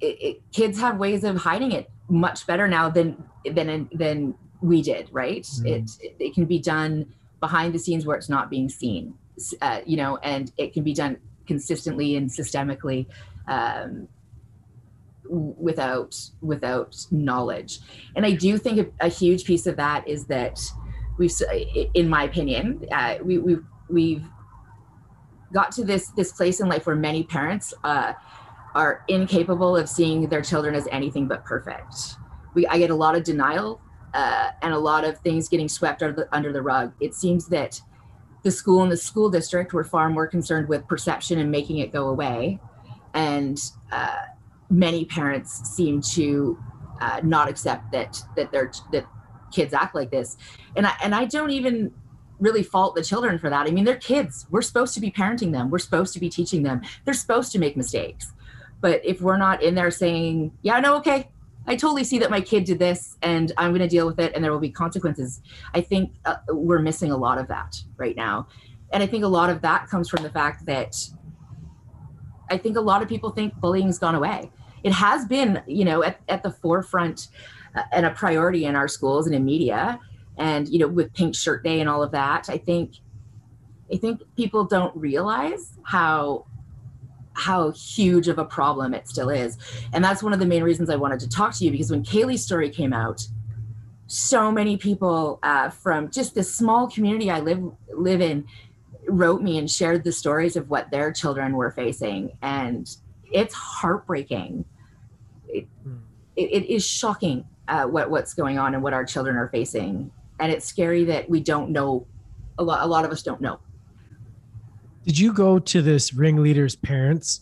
it, 0.00 0.22
it, 0.22 0.52
kids 0.52 0.78
have 0.78 0.98
ways 0.98 1.24
of 1.24 1.36
hiding 1.36 1.72
it 1.72 1.90
much 2.08 2.46
better 2.46 2.66
now 2.68 2.88
than 2.88 3.22
than 3.44 3.88
than 3.92 4.34
we 4.60 4.82
did, 4.82 5.08
right? 5.12 5.42
Mm. 5.42 5.66
It, 6.00 6.14
it 6.18 6.34
can 6.34 6.44
be 6.44 6.58
done 6.58 7.12
behind 7.40 7.72
the 7.72 7.78
scenes 7.78 8.04
where 8.06 8.16
it's 8.16 8.28
not 8.28 8.50
being 8.50 8.68
seen, 8.68 9.14
uh, 9.60 9.80
you 9.86 9.96
know, 9.96 10.16
and 10.18 10.52
it 10.58 10.72
can 10.72 10.82
be 10.82 10.92
done 10.92 11.18
consistently 11.46 12.16
and 12.16 12.28
systemically 12.28 13.06
um, 13.46 14.08
without 15.28 16.16
without 16.40 16.96
knowledge. 17.10 17.80
And 18.16 18.24
I 18.24 18.32
do 18.32 18.58
think 18.58 18.78
a, 18.78 19.06
a, 19.06 19.08
huge 19.08 19.44
piece 19.44 19.66
of 19.66 19.76
that 19.76 20.06
is 20.08 20.26
that 20.26 20.60
we've, 21.18 21.32
in 21.94 22.08
my 22.08 22.24
opinion, 22.24 22.84
uh, 22.90 23.16
we, 23.22 23.38
we've 23.38 23.64
we've 23.88 24.24
got 25.52 25.72
to 25.72 25.84
this 25.84 26.08
this 26.08 26.32
place 26.32 26.60
in 26.60 26.68
life 26.68 26.86
where 26.86 26.96
many 26.96 27.22
parents 27.22 27.74
uh, 27.84 28.14
are 28.74 29.04
incapable 29.08 29.76
of 29.76 29.88
seeing 29.88 30.28
their 30.28 30.42
children 30.42 30.74
as 30.74 30.86
anything 30.90 31.28
but 31.28 31.44
perfect. 31.44 32.16
We, 32.54 32.66
I 32.66 32.78
get 32.78 32.90
a 32.90 32.94
lot 32.94 33.14
of 33.14 33.24
denial 33.24 33.80
uh, 34.18 34.50
and 34.62 34.74
a 34.74 34.78
lot 34.78 35.04
of 35.04 35.16
things 35.18 35.48
getting 35.48 35.68
swept 35.68 36.02
under 36.02 36.24
the, 36.24 36.36
under 36.36 36.52
the 36.52 36.60
rug. 36.60 36.92
It 36.98 37.14
seems 37.14 37.46
that 37.50 37.80
the 38.42 38.50
school 38.50 38.82
and 38.82 38.90
the 38.90 38.96
school 38.96 39.30
district 39.30 39.72
were 39.72 39.84
far 39.84 40.10
more 40.10 40.26
concerned 40.26 40.68
with 40.68 40.88
perception 40.88 41.38
and 41.38 41.52
making 41.52 41.78
it 41.78 41.92
go 41.92 42.08
away. 42.08 42.58
And 43.14 43.60
uh, 43.92 44.22
many 44.70 45.04
parents 45.04 45.70
seem 45.70 46.00
to 46.16 46.58
uh, 47.00 47.20
not 47.22 47.48
accept 47.48 47.92
that 47.92 48.20
that 48.34 48.50
their 48.50 48.72
that 48.90 49.06
kids 49.52 49.72
act 49.72 49.94
like 49.94 50.10
this. 50.10 50.36
And 50.74 50.84
i 50.84 50.94
and 51.00 51.14
i 51.14 51.24
don't 51.24 51.50
even 51.50 51.92
really 52.40 52.64
fault 52.64 52.96
the 52.96 53.04
children 53.04 53.38
for 53.38 53.48
that. 53.50 53.68
I 53.68 53.70
mean 53.70 53.84
they're 53.84 53.96
kids. 53.96 54.46
We're 54.50 54.62
supposed 54.62 54.94
to 54.94 55.00
be 55.00 55.12
parenting 55.12 55.52
them. 55.52 55.70
We're 55.70 55.78
supposed 55.78 56.12
to 56.14 56.20
be 56.20 56.28
teaching 56.28 56.64
them. 56.64 56.82
They're 57.04 57.14
supposed 57.14 57.52
to 57.52 57.60
make 57.60 57.76
mistakes. 57.76 58.32
But 58.80 59.00
if 59.04 59.20
we're 59.20 59.38
not 59.38 59.62
in 59.62 59.76
there 59.76 59.92
saying 59.92 60.58
yeah 60.62 60.80
no 60.80 60.96
okay 60.96 61.28
i 61.68 61.76
totally 61.76 62.02
see 62.02 62.18
that 62.18 62.30
my 62.30 62.40
kid 62.40 62.64
did 62.64 62.78
this 62.78 63.16
and 63.22 63.52
i'm 63.56 63.70
going 63.70 63.80
to 63.80 63.88
deal 63.88 64.06
with 64.06 64.18
it 64.18 64.32
and 64.34 64.42
there 64.42 64.50
will 64.50 64.58
be 64.58 64.70
consequences. 64.70 65.42
I 65.74 65.80
think 65.80 66.12
uh, 66.24 66.36
we're 66.48 66.80
missing 66.80 67.10
a 67.12 67.16
lot 67.16 67.38
of 67.38 67.46
that 67.48 67.76
right 67.96 68.16
now. 68.16 68.48
And 68.92 69.02
i 69.02 69.06
think 69.06 69.22
a 69.22 69.28
lot 69.28 69.50
of 69.50 69.60
that 69.62 69.88
comes 69.88 70.08
from 70.08 70.22
the 70.22 70.30
fact 70.30 70.66
that 70.66 70.96
i 72.50 72.56
think 72.56 72.76
a 72.76 72.80
lot 72.80 73.02
of 73.02 73.08
people 73.08 73.30
think 73.30 73.54
bullying's 73.60 73.98
gone 73.98 74.14
away. 74.14 74.50
It 74.82 74.92
has 74.92 75.26
been 75.26 75.62
you 75.66 75.84
know 75.84 76.02
at, 76.02 76.20
at 76.28 76.42
the 76.42 76.50
forefront 76.50 77.28
uh, 77.74 77.82
and 77.92 78.06
a 78.06 78.10
priority 78.10 78.64
in 78.64 78.74
our 78.74 78.88
schools 78.88 79.26
and 79.26 79.34
in 79.34 79.44
media 79.44 80.00
and 80.38 80.68
you 80.68 80.78
know 80.78 80.88
with 80.88 81.12
pink 81.14 81.34
shirt 81.34 81.62
day 81.62 81.80
and 81.80 81.88
all 81.88 82.02
of 82.02 82.12
that. 82.12 82.48
I 82.48 82.58
think 82.58 82.94
i 83.92 83.96
think 83.96 84.22
people 84.36 84.64
don't 84.64 84.94
realize 84.96 85.78
how 85.82 86.44
how 87.38 87.70
huge 87.70 88.28
of 88.28 88.38
a 88.38 88.44
problem 88.44 88.92
it 88.92 89.08
still 89.08 89.30
is. 89.30 89.56
And 89.92 90.04
that's 90.04 90.22
one 90.22 90.32
of 90.32 90.40
the 90.40 90.46
main 90.46 90.62
reasons 90.62 90.90
i 90.90 90.96
wanted 90.96 91.20
to 91.20 91.28
talk 91.28 91.54
to 91.54 91.64
you 91.64 91.70
because 91.70 91.90
when 91.90 92.02
kaylee's 92.02 92.42
story 92.42 92.68
came 92.70 92.92
out 92.92 93.26
so 94.06 94.50
many 94.50 94.76
people 94.76 95.38
uh, 95.42 95.68
from 95.68 96.10
just 96.10 96.34
this 96.34 96.54
small 96.54 96.88
community 96.88 97.30
i 97.30 97.40
live 97.40 97.62
live 97.94 98.20
in 98.20 98.46
wrote 99.08 99.42
me 99.42 99.58
and 99.58 99.70
shared 99.70 100.04
the 100.04 100.12
stories 100.12 100.56
of 100.56 100.70
what 100.70 100.90
their 100.90 101.12
children 101.12 101.54
were 101.54 101.70
facing. 101.70 102.36
And 102.42 102.88
it's 103.32 103.54
heartbreaking. 103.54 104.64
It, 105.48 105.66
hmm. 105.82 105.96
it, 106.36 106.50
it 106.52 106.72
is 106.72 106.86
shocking 106.86 107.44
uh, 107.68 107.84
what 107.84 108.10
what's 108.10 108.34
going 108.34 108.58
on 108.58 108.74
and 108.74 108.82
what 108.82 108.92
our 108.92 109.04
children 109.04 109.36
are 109.36 109.48
facing. 109.48 110.10
And 110.40 110.52
it's 110.52 110.66
scary 110.66 111.04
that 111.04 111.28
we 111.28 111.40
don't 111.40 111.70
know 111.70 112.06
a 112.58 112.62
lot 112.62 112.82
a 112.82 112.86
lot 112.86 113.04
of 113.04 113.10
us 113.10 113.22
don't 113.22 113.40
know 113.40 113.60
did 115.04 115.18
you 115.18 115.32
go 115.32 115.58
to 115.58 115.82
this 115.82 116.12
ringleader's 116.12 116.76
parents 116.76 117.40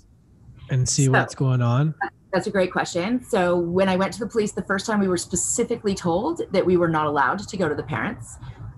and 0.70 0.88
see 0.88 1.06
so, 1.06 1.12
what's 1.12 1.34
going 1.34 1.62
on? 1.62 1.94
that's 2.32 2.46
a 2.46 2.50
great 2.50 2.70
question. 2.70 3.24
So 3.24 3.56
when 3.56 3.88
i 3.88 3.96
went 3.96 4.12
to 4.12 4.18
the 4.18 4.26
police 4.26 4.52
the 4.52 4.64
first 4.64 4.84
time 4.84 5.00
we 5.00 5.08
were 5.08 5.16
specifically 5.16 5.94
told 5.94 6.42
that 6.52 6.64
we 6.64 6.76
were 6.76 6.88
not 6.88 7.06
allowed 7.06 7.38
to 7.38 7.56
go 7.56 7.68
to 7.68 7.74
the 7.74 7.82
parents. 7.82 8.36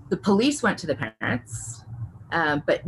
The 0.09 0.17
police 0.17 0.63
went 0.63 0.77
to 0.79 0.87
the 0.87 0.95
parents 0.95 1.83
um, 2.31 2.63
but 2.65 2.81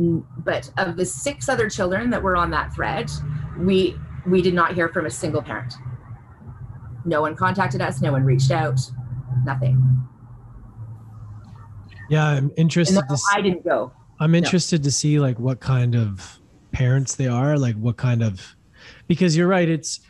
but 0.44 0.70
of 0.78 0.96
the 0.96 1.04
six 1.04 1.48
other 1.48 1.68
children 1.68 2.10
that 2.10 2.22
were 2.22 2.36
on 2.36 2.50
that 2.52 2.72
thread 2.74 3.10
we 3.58 3.96
we 4.26 4.40
did 4.40 4.54
not 4.54 4.74
hear 4.74 4.88
from 4.88 5.04
a 5.06 5.10
single 5.10 5.42
parent. 5.42 5.74
No 7.04 7.20
one 7.20 7.36
contacted 7.36 7.82
us 7.82 8.00
no 8.00 8.12
one 8.12 8.24
reached 8.24 8.50
out 8.50 8.80
nothing. 9.44 9.76
Yeah 12.08 12.24
i'm 12.26 12.50
interested 12.56 13.02
i 13.32 13.40
didn't 13.40 13.64
go 13.64 13.92
i'm 14.22 14.34
interested 14.34 14.80
no. 14.80 14.84
to 14.84 14.90
see 14.90 15.18
like 15.18 15.38
what 15.38 15.60
kind 15.60 15.94
of 15.94 16.38
parents 16.72 17.14
they 17.16 17.26
are 17.26 17.58
like 17.58 17.76
what 17.76 17.96
kind 17.96 18.22
of 18.22 18.54
because 19.06 19.36
you're 19.36 19.48
right 19.48 19.68
it's 19.68 20.00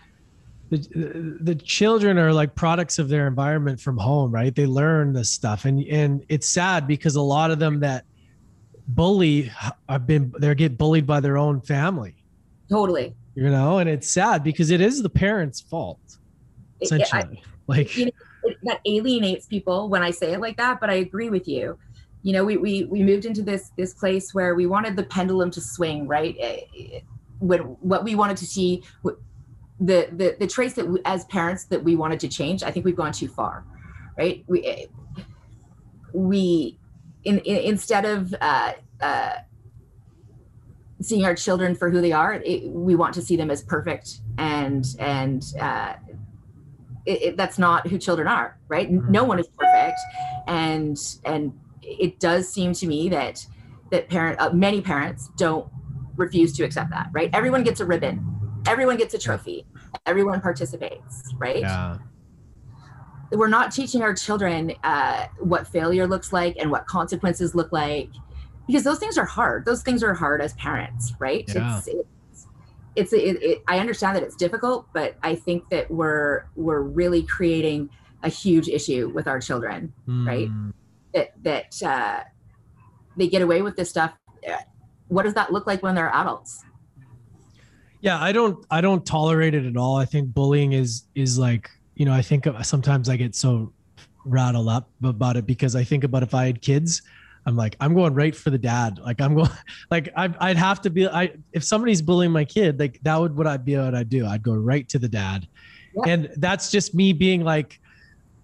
the, 0.72 1.36
the 1.40 1.54
children 1.54 2.18
are 2.18 2.32
like 2.32 2.54
products 2.54 2.98
of 2.98 3.10
their 3.10 3.26
environment 3.26 3.78
from 3.78 3.98
home 3.98 4.32
right? 4.32 4.54
They 4.54 4.66
learn 4.66 5.12
this 5.12 5.30
stuff 5.30 5.66
and 5.66 5.84
and 5.86 6.24
it's 6.28 6.48
sad 6.48 6.86
because 6.86 7.16
a 7.16 7.22
lot 7.22 7.50
of 7.50 7.58
them 7.58 7.80
that 7.80 8.04
bully 8.88 9.50
have 9.88 10.06
been 10.06 10.32
they 10.38 10.54
get 10.54 10.78
bullied 10.78 11.06
by 11.06 11.20
their 11.20 11.36
own 11.36 11.60
family. 11.60 12.16
Totally. 12.70 13.14
You 13.34 13.50
know 13.50 13.78
and 13.78 13.88
it's 13.88 14.08
sad 14.08 14.42
because 14.42 14.70
it 14.70 14.80
is 14.80 15.02
the 15.02 15.10
parents 15.10 15.60
fault 15.60 16.00
essentially 16.80 17.42
I, 17.42 17.48
like 17.66 17.96
you 17.96 18.06
know, 18.06 18.12
it, 18.44 18.56
that 18.64 18.80
alienates 18.86 19.46
people 19.46 19.88
when 19.88 20.02
i 20.02 20.10
say 20.10 20.32
it 20.32 20.40
like 20.40 20.56
that 20.56 20.80
but 20.80 20.90
i 20.90 20.94
agree 20.94 21.30
with 21.30 21.46
you 21.46 21.78
you 22.22 22.32
know 22.32 22.44
we, 22.44 22.56
we 22.56 22.84
we 22.84 23.02
moved 23.02 23.24
into 23.24 23.42
this 23.42 23.70
this 23.76 23.94
place 23.94 24.32
where 24.32 24.54
we 24.54 24.66
wanted 24.66 24.96
the 24.96 25.02
pendulum 25.02 25.50
to 25.50 25.60
swing 25.60 26.06
right? 26.06 26.36
Eh, 26.38 26.60
eh, 26.78 27.00
when 27.38 27.60
what 27.60 28.04
we 28.04 28.14
wanted 28.14 28.36
to 28.36 28.46
see 28.46 28.82
the 29.80 30.08
the, 30.12 30.36
the 30.38 30.46
traits 30.46 30.74
that 30.74 30.86
we, 30.86 31.00
as 31.04 31.24
parents 31.24 31.64
that 31.64 31.82
we 31.82 31.96
wanted 31.96 32.20
to 32.20 32.28
change 32.28 32.62
i 32.62 32.70
think 32.70 32.86
we've 32.86 32.94
gone 32.96 33.10
too 33.10 33.26
far 33.26 33.64
right? 34.16 34.44
We 34.46 34.64
eh, 34.64 34.86
we 36.12 36.78
in, 37.24 37.38
in 37.40 37.56
instead 37.58 38.04
of 38.04 38.34
uh, 38.40 38.72
uh, 39.00 39.34
seeing 41.00 41.24
our 41.24 41.34
children 41.34 41.74
for 41.74 41.90
who 41.90 42.00
they 42.00 42.12
are 42.12 42.34
it, 42.34 42.64
we 42.68 42.94
want 42.94 43.14
to 43.14 43.22
see 43.22 43.36
them 43.36 43.50
as 43.50 43.62
perfect 43.62 44.20
and 44.38 44.84
and 44.98 45.44
uh, 45.60 45.94
it, 47.06 47.22
it, 47.22 47.36
that's 47.36 47.58
not 47.58 47.86
who 47.86 47.98
children 47.98 48.28
are 48.28 48.58
right? 48.68 48.90
Mm-hmm. 48.90 49.10
no 49.10 49.24
one 49.24 49.38
is 49.38 49.48
perfect 49.58 49.98
and 50.46 50.98
and 51.24 51.52
it 52.00 52.20
does 52.20 52.48
seem 52.48 52.72
to 52.74 52.86
me 52.86 53.08
that 53.08 53.46
that 53.90 54.08
parent 54.08 54.40
uh, 54.40 54.52
many 54.52 54.80
parents 54.80 55.30
don't 55.36 55.68
refuse 56.16 56.54
to 56.56 56.64
accept 56.64 56.90
that 56.90 57.08
right? 57.12 57.30
Everyone 57.32 57.62
gets 57.62 57.80
a 57.80 57.86
ribbon. 57.86 58.24
Everyone 58.66 58.96
gets 58.96 59.14
a 59.14 59.18
trophy. 59.18 59.66
Everyone 60.06 60.40
participates 60.40 61.34
right? 61.38 61.60
Yeah. 61.60 61.98
We're 63.30 63.48
not 63.48 63.72
teaching 63.72 64.02
our 64.02 64.14
children 64.14 64.72
uh, 64.84 65.26
what 65.38 65.66
failure 65.66 66.06
looks 66.06 66.32
like 66.34 66.56
and 66.58 66.70
what 66.70 66.86
consequences 66.86 67.54
look 67.54 67.72
like 67.72 68.10
because 68.66 68.84
those 68.84 68.98
things 68.98 69.16
are 69.18 69.24
hard. 69.24 69.64
Those 69.64 69.82
things 69.82 70.02
are 70.02 70.14
hard 70.14 70.40
as 70.40 70.52
parents 70.54 71.14
right? 71.18 71.44
Yeah. 71.48 71.78
it's, 71.78 71.88
it's 71.88 72.08
it's 72.94 73.12
it, 73.12 73.42
it, 73.42 73.62
i 73.68 73.78
understand 73.78 74.16
that 74.16 74.22
it's 74.22 74.36
difficult 74.36 74.86
but 74.92 75.16
i 75.22 75.34
think 75.34 75.68
that 75.70 75.90
we're 75.90 76.44
we're 76.56 76.82
really 76.82 77.22
creating 77.22 77.88
a 78.22 78.28
huge 78.28 78.68
issue 78.68 79.10
with 79.14 79.26
our 79.26 79.40
children 79.40 79.92
mm. 80.06 80.26
right 80.26 80.48
that 81.14 81.32
that 81.42 81.82
uh, 81.82 82.20
they 83.16 83.28
get 83.28 83.42
away 83.42 83.62
with 83.62 83.76
this 83.76 83.90
stuff 83.90 84.12
what 85.08 85.24
does 85.24 85.34
that 85.34 85.52
look 85.52 85.66
like 85.66 85.82
when 85.82 85.94
they're 85.94 86.12
adults 86.14 86.64
yeah 88.00 88.20
i 88.20 88.32
don't 88.32 88.64
i 88.70 88.80
don't 88.80 89.04
tolerate 89.04 89.54
it 89.54 89.64
at 89.64 89.76
all 89.76 89.96
i 89.96 90.04
think 90.04 90.32
bullying 90.32 90.72
is 90.72 91.04
is 91.14 91.38
like 91.38 91.70
you 91.94 92.04
know 92.04 92.12
i 92.12 92.22
think 92.22 92.46
sometimes 92.62 93.08
i 93.08 93.16
get 93.16 93.34
so 93.34 93.72
rattled 94.24 94.68
up 94.68 94.90
about 95.04 95.36
it 95.36 95.46
because 95.46 95.76
i 95.76 95.84
think 95.84 96.02
about 96.02 96.22
if 96.22 96.34
i 96.34 96.46
had 96.46 96.60
kids 96.62 97.02
I'm 97.46 97.56
like, 97.56 97.76
I'm 97.80 97.94
going 97.94 98.14
right 98.14 98.34
for 98.34 98.50
the 98.50 98.58
dad. 98.58 98.98
Like 98.98 99.20
I'm 99.20 99.34
going, 99.34 99.50
like 99.90 100.10
I, 100.16 100.32
I'd 100.40 100.56
have 100.56 100.80
to 100.82 100.90
be. 100.90 101.08
I 101.08 101.32
if 101.52 101.64
somebody's 101.64 102.02
bullying 102.02 102.32
my 102.32 102.44
kid, 102.44 102.78
like 102.78 103.00
that 103.02 103.20
would 103.20 103.36
what 103.36 103.46
I'd 103.46 103.64
be 103.64 103.76
what 103.76 103.94
I'd 103.94 104.08
do. 104.08 104.26
I'd 104.26 104.42
go 104.42 104.54
right 104.54 104.88
to 104.90 104.98
the 104.98 105.08
dad, 105.08 105.48
yeah. 105.94 106.12
and 106.12 106.30
that's 106.36 106.70
just 106.70 106.94
me 106.94 107.12
being 107.12 107.44
like. 107.44 107.80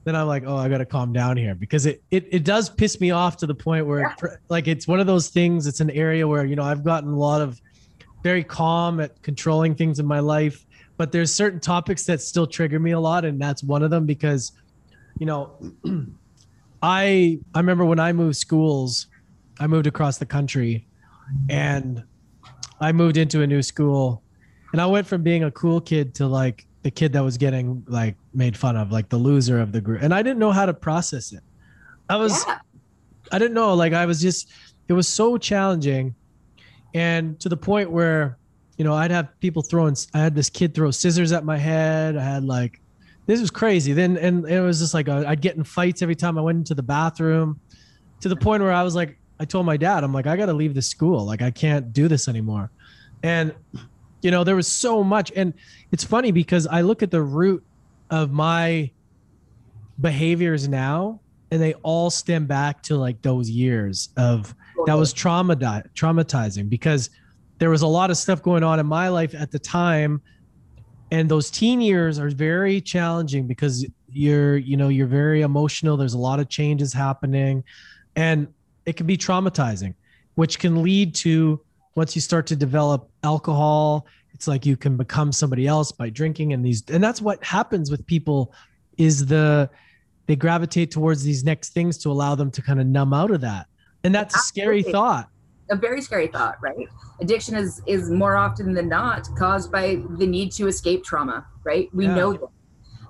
Then 0.09 0.16
I'm 0.16 0.27
like, 0.27 0.44
oh, 0.47 0.57
I 0.57 0.71
got 0.71 0.79
to 0.79 0.87
calm 0.87 1.12
down 1.12 1.37
here 1.37 1.55
because 1.55 1.85
it, 1.85 2.03
it 2.11 2.27
it 2.31 2.42
does 2.42 2.71
piss 2.71 2.99
me 2.99 3.11
off 3.11 3.37
to 3.37 3.47
the 3.47 3.55
point 3.55 3.87
where 3.87 4.01
yeah. 4.01 4.37
like 4.49 4.66
it's 4.66 4.88
one 4.88 5.01
of 5.01 5.07
those 5.07 5.29
things. 5.29 5.66
It's 5.66 5.81
an 5.81 5.90
area 5.90 6.27
where 6.27 6.47
you 6.47 6.57
know 6.57 6.62
I've 6.62 6.83
gotten 6.83 7.11
a 7.11 7.18
lot 7.18 7.42
of 7.42 7.61
very 8.23 8.42
calm 8.42 9.01
at 9.01 9.21
controlling 9.21 9.75
things 9.75 9.99
in 9.99 10.07
my 10.07 10.21
life, 10.21 10.64
but 10.97 11.12
there's 11.12 11.31
certain 11.31 11.61
topics 11.61 12.05
that 12.05 12.23
still 12.23 12.47
trigger 12.47 12.81
me 12.81 12.92
a 12.92 12.99
lot, 12.99 13.27
and 13.27 13.38
that's 13.38 13.62
one 13.62 13.83
of 13.83 13.90
them 13.90 14.07
because, 14.07 14.53
you 15.18 15.27
know. 15.27 15.53
I 16.81 17.40
I 17.55 17.59
remember 17.59 17.85
when 17.85 17.99
I 17.99 18.12
moved 18.12 18.37
schools, 18.37 19.09
I 19.59 19.66
moved 19.66 19.88
across 19.88 20.18
the 20.18 20.27
country 20.27 20.87
and 21.51 22.05
I 22.81 22.92
moved 22.92 23.16
into 23.16 23.42
a 23.42 23.49
new 23.49 23.62
school 23.62 24.23
and 24.73 24.81
I 24.81 24.87
went 24.87 25.09
from 25.09 25.25
being 25.25 25.42
a 25.42 25.51
cool 25.51 25.81
kid 25.81 26.14
to 26.14 26.29
like 26.29 26.67
the 26.88 26.92
kid 26.92 27.12
that 27.12 27.22
was 27.22 27.37
getting 27.37 27.85
like 27.87 28.16
made 28.33 28.57
fun 28.57 28.74
of, 28.74 28.90
like 28.90 29.11
the 29.11 29.16
loser 29.18 29.61
of 29.61 29.72
the 29.72 29.81
group. 29.81 30.01
And 30.01 30.14
I 30.14 30.22
didn't 30.22 30.38
know 30.38 30.53
how 30.53 30.64
to 30.64 30.72
process 30.72 31.35
it. 31.35 31.42
I 32.09 32.16
was 32.16 32.46
yeah. 32.48 32.61
I 33.31 33.38
didn't 33.38 33.53
know 33.53 33.74
like 33.74 33.92
I 33.92 34.07
was 34.07 34.22
just 34.22 34.51
it 34.88 34.94
was 34.94 35.07
so 35.07 35.37
challenging 35.37 36.14
and 36.94 37.38
to 37.40 37.51
the 37.51 37.59
point 37.59 37.90
where 37.90 38.38
you 38.79 38.85
know 38.87 38.94
I'd 38.94 39.11
have 39.11 39.38
people 39.40 39.61
throwing 39.61 39.94
I 40.14 40.18
had 40.18 40.35
this 40.35 40.48
kid 40.48 40.74
throw 40.74 40.90
scissors 40.90 41.31
at 41.31 41.44
my 41.44 41.59
head. 41.59 42.16
I 42.16 42.24
had 42.24 42.44
like 42.44 42.81
this 43.27 43.38
was 43.38 43.51
crazy. 43.51 43.92
Then 43.92 44.16
and 44.16 44.48
it 44.48 44.62
was 44.62 44.79
just 44.79 44.94
like 44.94 45.09
a, 45.09 45.24
I'd 45.29 45.42
get 45.42 45.57
in 45.57 45.64
fights 45.64 46.01
every 46.01 46.16
time 46.16 46.38
I 46.38 46.40
went 46.40 46.57
into 46.57 46.74
the 46.74 46.83
bathroom, 46.83 47.61
to 48.22 48.31
the 48.31 48.37
point 48.37 48.62
where 48.62 48.72
I 48.72 48.83
was 48.83 48.94
like, 48.94 49.18
I 49.38 49.44
told 49.44 49.66
my 49.66 49.77
dad, 49.77 50.05
I'm 50.05 50.14
like, 50.14 50.27
I 50.27 50.38
got 50.38 50.46
to 50.46 50.55
leave 50.55 50.72
the 50.72 50.81
school. 50.81 51.27
Like 51.27 51.42
I 51.42 51.51
can't 51.51 51.92
do 51.92 52.09
this 52.09 52.29
anymore. 52.29 52.70
And 53.22 53.55
you 54.22 54.31
know, 54.31 54.44
there 54.44 54.57
was 54.57 54.66
so 54.66 55.04
much, 55.04 55.33
and 55.35 55.54
it's 55.92 56.04
funny 56.04 56.33
because 56.33 56.66
I 56.66 56.81
look 56.81 57.02
at 57.02 57.11
the 57.11 57.22
root 57.22 57.64
of 58.11 58.31
my 58.31 58.90
behaviors 60.00 60.68
now, 60.68 61.20
and 61.50 61.61
they 61.61 61.74
all 61.74 62.11
stem 62.11 62.46
back 62.46 62.83
to 62.85 62.96
like 62.96 63.22
those 63.22 63.48
years 63.48 64.11
of 64.16 64.54
oh, 64.78 64.85
that 64.87 64.94
was 64.94 65.12
trauma 65.12 65.57
traumatizing 65.57 66.68
because 66.68 67.11
there 67.59 67.70
was 67.70 67.83
a 67.83 67.87
lot 67.87 68.11
of 68.11 68.16
stuff 68.16 68.42
going 68.42 68.62
on 68.62 68.78
in 68.78 68.87
my 68.87 69.09
life 69.09 69.35
at 69.35 69.50
the 69.50 69.59
time. 69.59 70.20
And 71.11 71.28
those 71.28 71.50
teen 71.50 71.81
years 71.81 72.18
are 72.18 72.28
very 72.28 72.81
challenging 72.83 73.46
because 73.46 73.87
you're 74.11 74.59
you 74.59 74.76
know 74.76 74.88
you're 74.88 75.07
very 75.07 75.40
emotional. 75.40 75.96
There's 75.96 76.14
a 76.14 76.18
lot 76.18 76.38
of 76.38 76.48
changes 76.48 76.92
happening. 76.92 77.64
And 78.14 78.48
it 78.85 78.96
can 78.96 79.07
be 79.07 79.16
traumatizing 79.16 79.94
which 80.38 80.61
can 80.61 80.85
lead 80.85 81.16
to 81.16 81.61
once 81.98 82.14
you 82.14 82.20
start 82.20 82.46
to 82.46 82.56
develop 82.56 83.11
alcohol 83.24 84.06
it's 84.32 84.46
like 84.46 84.64
you 84.64 84.76
can 84.76 84.96
become 84.96 85.32
somebody 85.32 85.66
else 85.66 85.90
by 85.90 86.08
drinking 86.08 86.52
and 86.52 86.64
these 86.64 86.82
and 86.88 87.02
that's 87.02 87.20
what 87.20 87.42
happens 87.44 87.90
with 87.90 88.06
people 88.06 88.54
is 88.96 89.26
the 89.26 89.68
they 90.26 90.37
gravitate 90.37 90.90
towards 90.90 91.24
these 91.24 91.42
next 91.42 91.72
things 91.74 91.98
to 91.98 92.11
allow 92.11 92.34
them 92.34 92.50
to 92.50 92.62
kind 92.62 92.80
of 92.80 92.87
numb 92.87 93.12
out 93.12 93.32
of 93.32 93.40
that 93.40 93.66
and 94.04 94.14
that's 94.14 94.34
a 94.34 94.38
scary 94.38 94.82
thought 94.82 95.28
a 95.70 95.76
very 95.76 96.00
scary 96.00 96.28
thought, 96.28 96.56
right? 96.62 96.88
Addiction 97.20 97.54
is 97.54 97.82
is 97.87 98.11
more 98.11 98.37
often 98.37 98.72
than 98.72 98.88
not 98.88 99.28
caused 99.37 99.70
by 99.70 100.00
the 100.18 100.26
need 100.26 100.52
to 100.52 100.66
escape 100.66 101.04
trauma, 101.04 101.46
right? 101.64 101.88
We 101.92 102.06
Yeah. 102.06 102.14
know 102.14 102.32
that. 102.32 102.48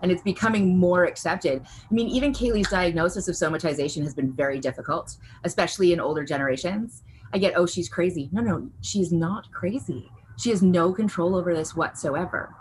And 0.03 0.13
it's 0.13 0.23
becoming 0.23 0.79
more 0.79 1.05
accepted. 1.05 1.63
I 1.65 1.95
mean, 1.95 2.09
even 2.09 2.33
Kaylee's 2.33 2.69
diagnosis 2.69 3.27
of 3.27 3.35
somatization 3.35 4.03
has 4.05 4.15
been 4.15 4.33
very 4.33 4.61
difficult, 4.61 5.17
especially 5.45 5.93
in 5.93 6.01
older 6.01 6.25
generations. 6.25 7.03
I 7.33 7.39
get, 7.39 7.55
oh, 7.57 7.67
she's 7.67 7.89
crazy. 7.89 8.29
No, 8.33 8.41
no, 8.43 8.69
she's 8.81 9.13
not 9.13 9.51
crazy. 9.53 10.11
She 10.39 10.51
has 10.51 10.63
no 10.63 10.93
control 10.93 11.35
over 11.37 11.55
this 11.55 11.75
whatsoever. 11.77 12.55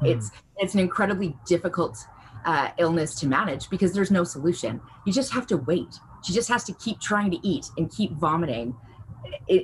Hmm. 0.00 0.06
It's 0.06 0.30
it's 0.56 0.74
an 0.74 0.80
incredibly 0.80 1.36
difficult 1.46 1.98
uh, 2.44 2.70
illness 2.78 3.14
to 3.20 3.26
manage 3.26 3.68
because 3.70 3.92
there's 3.92 4.10
no 4.10 4.24
solution. 4.24 4.80
You 5.06 5.12
just 5.12 5.32
have 5.32 5.46
to 5.48 5.56
wait. 5.58 5.98
She 6.24 6.32
just 6.32 6.48
has 6.48 6.64
to 6.64 6.72
keep 6.74 7.00
trying 7.00 7.30
to 7.30 7.38
eat 7.46 7.66
and 7.78 7.90
keep 7.90 8.12
vomiting 8.12 8.74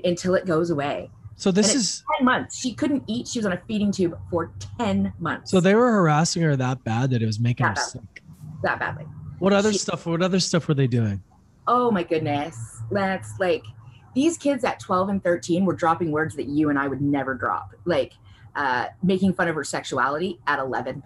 until 0.04 0.34
it 0.34 0.46
goes 0.46 0.70
away. 0.70 1.10
so 1.36 1.50
this 1.50 1.74
is 1.74 2.02
10 2.18 2.24
months. 2.24 2.58
She 2.58 2.74
couldn't 2.74 3.04
eat. 3.06 3.26
She 3.28 3.38
was 3.38 3.46
on 3.46 3.52
a 3.52 3.60
feeding 3.66 3.90
tube 3.92 4.18
for 4.30 4.52
10 4.78 5.12
months. 5.18 5.50
so 5.50 5.60
they 5.60 5.74
were 5.74 5.90
harassing 5.90 6.42
her 6.42 6.56
that 6.56 6.84
bad 6.84 7.10
that 7.10 7.22
it 7.22 7.26
was 7.26 7.40
making 7.40 7.66
her 7.66 7.74
That 7.74 7.76
bad. 7.76 7.84
sick 7.84 8.22
that 8.62 8.78
badly. 8.78 9.04
what 9.38 9.52
other 9.52 9.72
She- 9.72 9.78
stuff 9.78 10.06
what 10.06 10.22
other 10.22 10.40
stuff 10.40 10.66
were 10.68 10.74
they 10.74 10.86
doing 10.86 11.22
Oh 11.68 11.90
my 11.90 12.04
goodness. 12.04 12.56
Let's 12.90 13.32
like 13.40 13.64
these 14.16 14.38
kids 14.38 14.64
at 14.64 14.80
12 14.80 15.10
and 15.10 15.22
13 15.22 15.66
were 15.66 15.74
dropping 15.74 16.10
words 16.10 16.34
that 16.36 16.46
you 16.46 16.70
and 16.70 16.78
I 16.78 16.88
would 16.88 17.02
never 17.02 17.34
drop. 17.34 17.74
Like 17.84 18.14
uh, 18.54 18.86
making 19.02 19.34
fun 19.34 19.46
of 19.46 19.54
her 19.54 19.62
sexuality 19.62 20.40
at 20.46 20.58
11, 20.58 21.02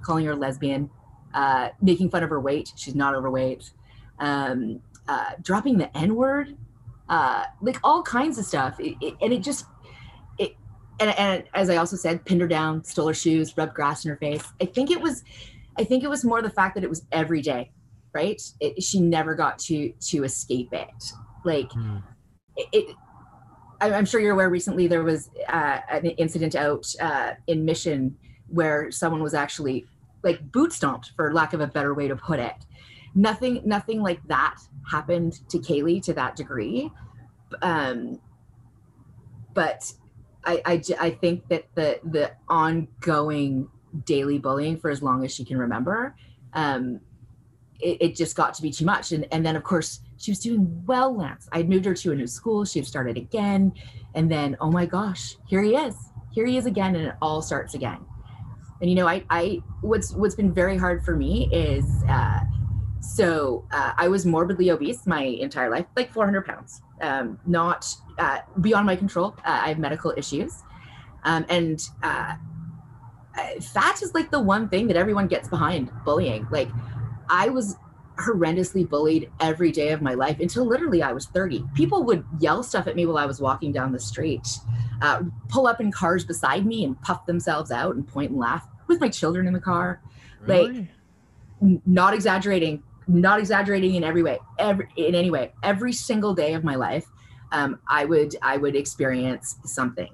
calling 0.00 0.24
her 0.24 0.34
lesbian, 0.34 0.88
uh, 1.34 1.68
making 1.82 2.08
fun 2.08 2.22
of 2.22 2.30
her 2.30 2.40
weight. 2.40 2.72
She's 2.74 2.94
not 2.94 3.14
overweight. 3.14 3.70
Um, 4.18 4.80
uh, 5.06 5.32
dropping 5.42 5.76
the 5.76 5.94
N 5.94 6.14
word, 6.14 6.56
uh, 7.10 7.44
like 7.60 7.78
all 7.84 8.02
kinds 8.02 8.38
of 8.38 8.46
stuff. 8.46 8.80
It, 8.80 8.96
it, 9.02 9.14
and 9.20 9.30
it 9.30 9.42
just, 9.42 9.66
it, 10.38 10.56
and, 10.98 11.10
and 11.18 11.44
as 11.52 11.68
I 11.68 11.76
also 11.76 11.96
said, 11.96 12.24
pinned 12.24 12.40
her 12.40 12.48
down, 12.48 12.82
stole 12.82 13.08
her 13.08 13.14
shoes, 13.14 13.54
rubbed 13.58 13.74
grass 13.74 14.06
in 14.06 14.08
her 14.08 14.16
face. 14.16 14.44
I 14.58 14.64
think 14.64 14.90
it 14.90 15.02
was, 15.02 15.22
I 15.78 15.84
think 15.84 16.02
it 16.02 16.08
was 16.08 16.24
more 16.24 16.40
the 16.40 16.48
fact 16.48 16.76
that 16.76 16.82
it 16.82 16.88
was 16.88 17.04
every 17.12 17.42
day, 17.42 17.72
right? 18.14 18.40
It, 18.58 18.82
she 18.82 19.00
never 19.00 19.34
got 19.34 19.58
to 19.60 19.92
to 19.92 20.24
escape 20.24 20.72
it. 20.72 21.12
Like 21.44 21.70
Hmm. 21.72 21.98
It, 22.72 22.96
I- 23.80 23.92
I'm 23.92 24.04
sure 24.04 24.20
you're 24.20 24.32
aware. 24.32 24.50
Recently, 24.50 24.86
there 24.86 25.02
was 25.02 25.30
uh, 25.48 25.78
an 25.90 26.06
incident 26.06 26.54
out 26.54 26.86
uh, 27.00 27.32
in 27.46 27.64
Mission 27.64 28.16
where 28.48 28.90
someone 28.90 29.22
was 29.22 29.34
actually 29.34 29.86
like 30.22 30.50
boot 30.52 30.72
stomped, 30.72 31.12
for 31.16 31.32
lack 31.32 31.52
of 31.52 31.60
a 31.60 31.66
better 31.66 31.94
way 31.94 32.08
to 32.08 32.16
put 32.16 32.40
it. 32.40 32.56
Nothing, 33.14 33.62
nothing 33.64 34.02
like 34.02 34.20
that 34.28 34.56
happened 34.90 35.48
to 35.50 35.58
Kaylee 35.58 36.02
to 36.04 36.12
that 36.14 36.36
degree. 36.36 36.90
Um, 37.62 38.20
but 39.54 39.92
I 40.44 41.10
think 41.10 41.48
that 41.48 41.66
the 41.74 42.00
the 42.04 42.32
ongoing 42.48 43.68
daily 44.04 44.38
bullying 44.38 44.78
for 44.78 44.88
as 44.90 45.02
long 45.02 45.24
as 45.24 45.34
she 45.34 45.44
can 45.44 45.58
remember, 45.58 46.16
um, 46.54 47.00
it, 47.80 47.98
it 48.00 48.16
just 48.16 48.34
got 48.34 48.54
to 48.54 48.62
be 48.62 48.70
too 48.70 48.84
much. 48.86 49.12
And 49.12 49.26
and 49.30 49.44
then 49.44 49.56
of 49.56 49.62
course 49.62 50.00
she 50.18 50.32
was 50.32 50.40
doing 50.40 50.84
well, 50.86 51.16
Lance. 51.16 51.48
I'd 51.52 51.68
moved 51.68 51.84
her 51.84 51.94
to 51.94 52.12
a 52.12 52.14
new 52.14 52.26
school. 52.26 52.64
She 52.64 52.78
had 52.80 52.86
started 52.86 53.16
again, 53.16 53.72
and 54.14 54.30
then 54.30 54.56
oh 54.60 54.70
my 54.70 54.84
gosh, 54.84 55.36
here 55.46 55.62
he 55.62 55.76
is. 55.76 55.94
Here 56.32 56.44
he 56.44 56.56
is 56.56 56.66
again, 56.66 56.96
and 56.96 57.06
it 57.06 57.14
all 57.22 57.40
starts 57.40 57.74
again. 57.74 57.98
And 58.80 58.90
you 58.90 58.96
know, 58.96 59.06
I 59.06 59.24
I 59.30 59.62
what's 59.80 60.12
what's 60.12 60.34
been 60.34 60.52
very 60.52 60.76
hard 60.76 61.04
for 61.04 61.16
me 61.16 61.48
is. 61.52 61.84
Uh, 62.08 62.40
so 63.00 63.64
uh, 63.70 63.92
I 63.96 64.08
was 64.08 64.26
morbidly 64.26 64.70
obese 64.70 65.06
my 65.06 65.22
entire 65.22 65.70
life, 65.70 65.86
like 65.96 66.12
400 66.12 66.44
pounds, 66.44 66.82
um, 67.00 67.38
not 67.46 67.86
uh, 68.18 68.40
beyond 68.60 68.86
my 68.86 68.96
control. 68.96 69.36
Uh, 69.46 69.60
I 69.62 69.68
have 69.68 69.78
medical 69.78 70.12
issues, 70.16 70.64
um, 71.22 71.46
and 71.48 71.80
uh, 72.02 72.34
fat 73.60 74.02
is 74.02 74.14
like 74.14 74.30
the 74.32 74.40
one 74.40 74.68
thing 74.68 74.88
that 74.88 74.96
everyone 74.96 75.28
gets 75.28 75.48
behind 75.48 75.90
bullying. 76.04 76.46
Like 76.50 76.68
I 77.28 77.48
was 77.48 77.76
horrendously 78.18 78.88
bullied 78.88 79.30
every 79.40 79.70
day 79.70 79.90
of 79.90 80.02
my 80.02 80.14
life 80.14 80.40
until 80.40 80.64
literally 80.66 81.02
I 81.02 81.12
was 81.12 81.26
30. 81.26 81.64
People 81.74 82.02
would 82.04 82.24
yell 82.40 82.62
stuff 82.62 82.86
at 82.86 82.96
me 82.96 83.06
while 83.06 83.16
I 83.16 83.26
was 83.26 83.40
walking 83.40 83.72
down 83.72 83.92
the 83.92 84.00
street, 84.00 84.46
uh, 85.02 85.22
pull 85.48 85.66
up 85.66 85.80
in 85.80 85.92
cars 85.92 86.24
beside 86.24 86.66
me 86.66 86.84
and 86.84 87.00
puff 87.02 87.26
themselves 87.26 87.70
out 87.70 87.94
and 87.94 88.06
point 88.06 88.30
and 88.30 88.38
laugh 88.40 88.66
with 88.88 89.00
my 89.00 89.08
children 89.08 89.46
in 89.46 89.52
the 89.52 89.60
car. 89.60 90.00
Like, 90.46 90.88
N- 91.60 91.82
not 91.86 92.14
exaggerating, 92.14 92.82
not 93.06 93.40
exaggerating 93.40 93.94
in 93.96 94.04
every 94.04 94.22
way, 94.22 94.38
every 94.58 94.88
in 94.96 95.14
any 95.14 95.30
way. 95.30 95.52
Every 95.62 95.92
single 95.92 96.34
day 96.34 96.54
of 96.54 96.62
my 96.62 96.76
life, 96.76 97.06
um, 97.52 97.80
I 97.88 98.04
would 98.04 98.36
I 98.42 98.56
would 98.56 98.76
experience 98.76 99.56
something, 99.64 100.10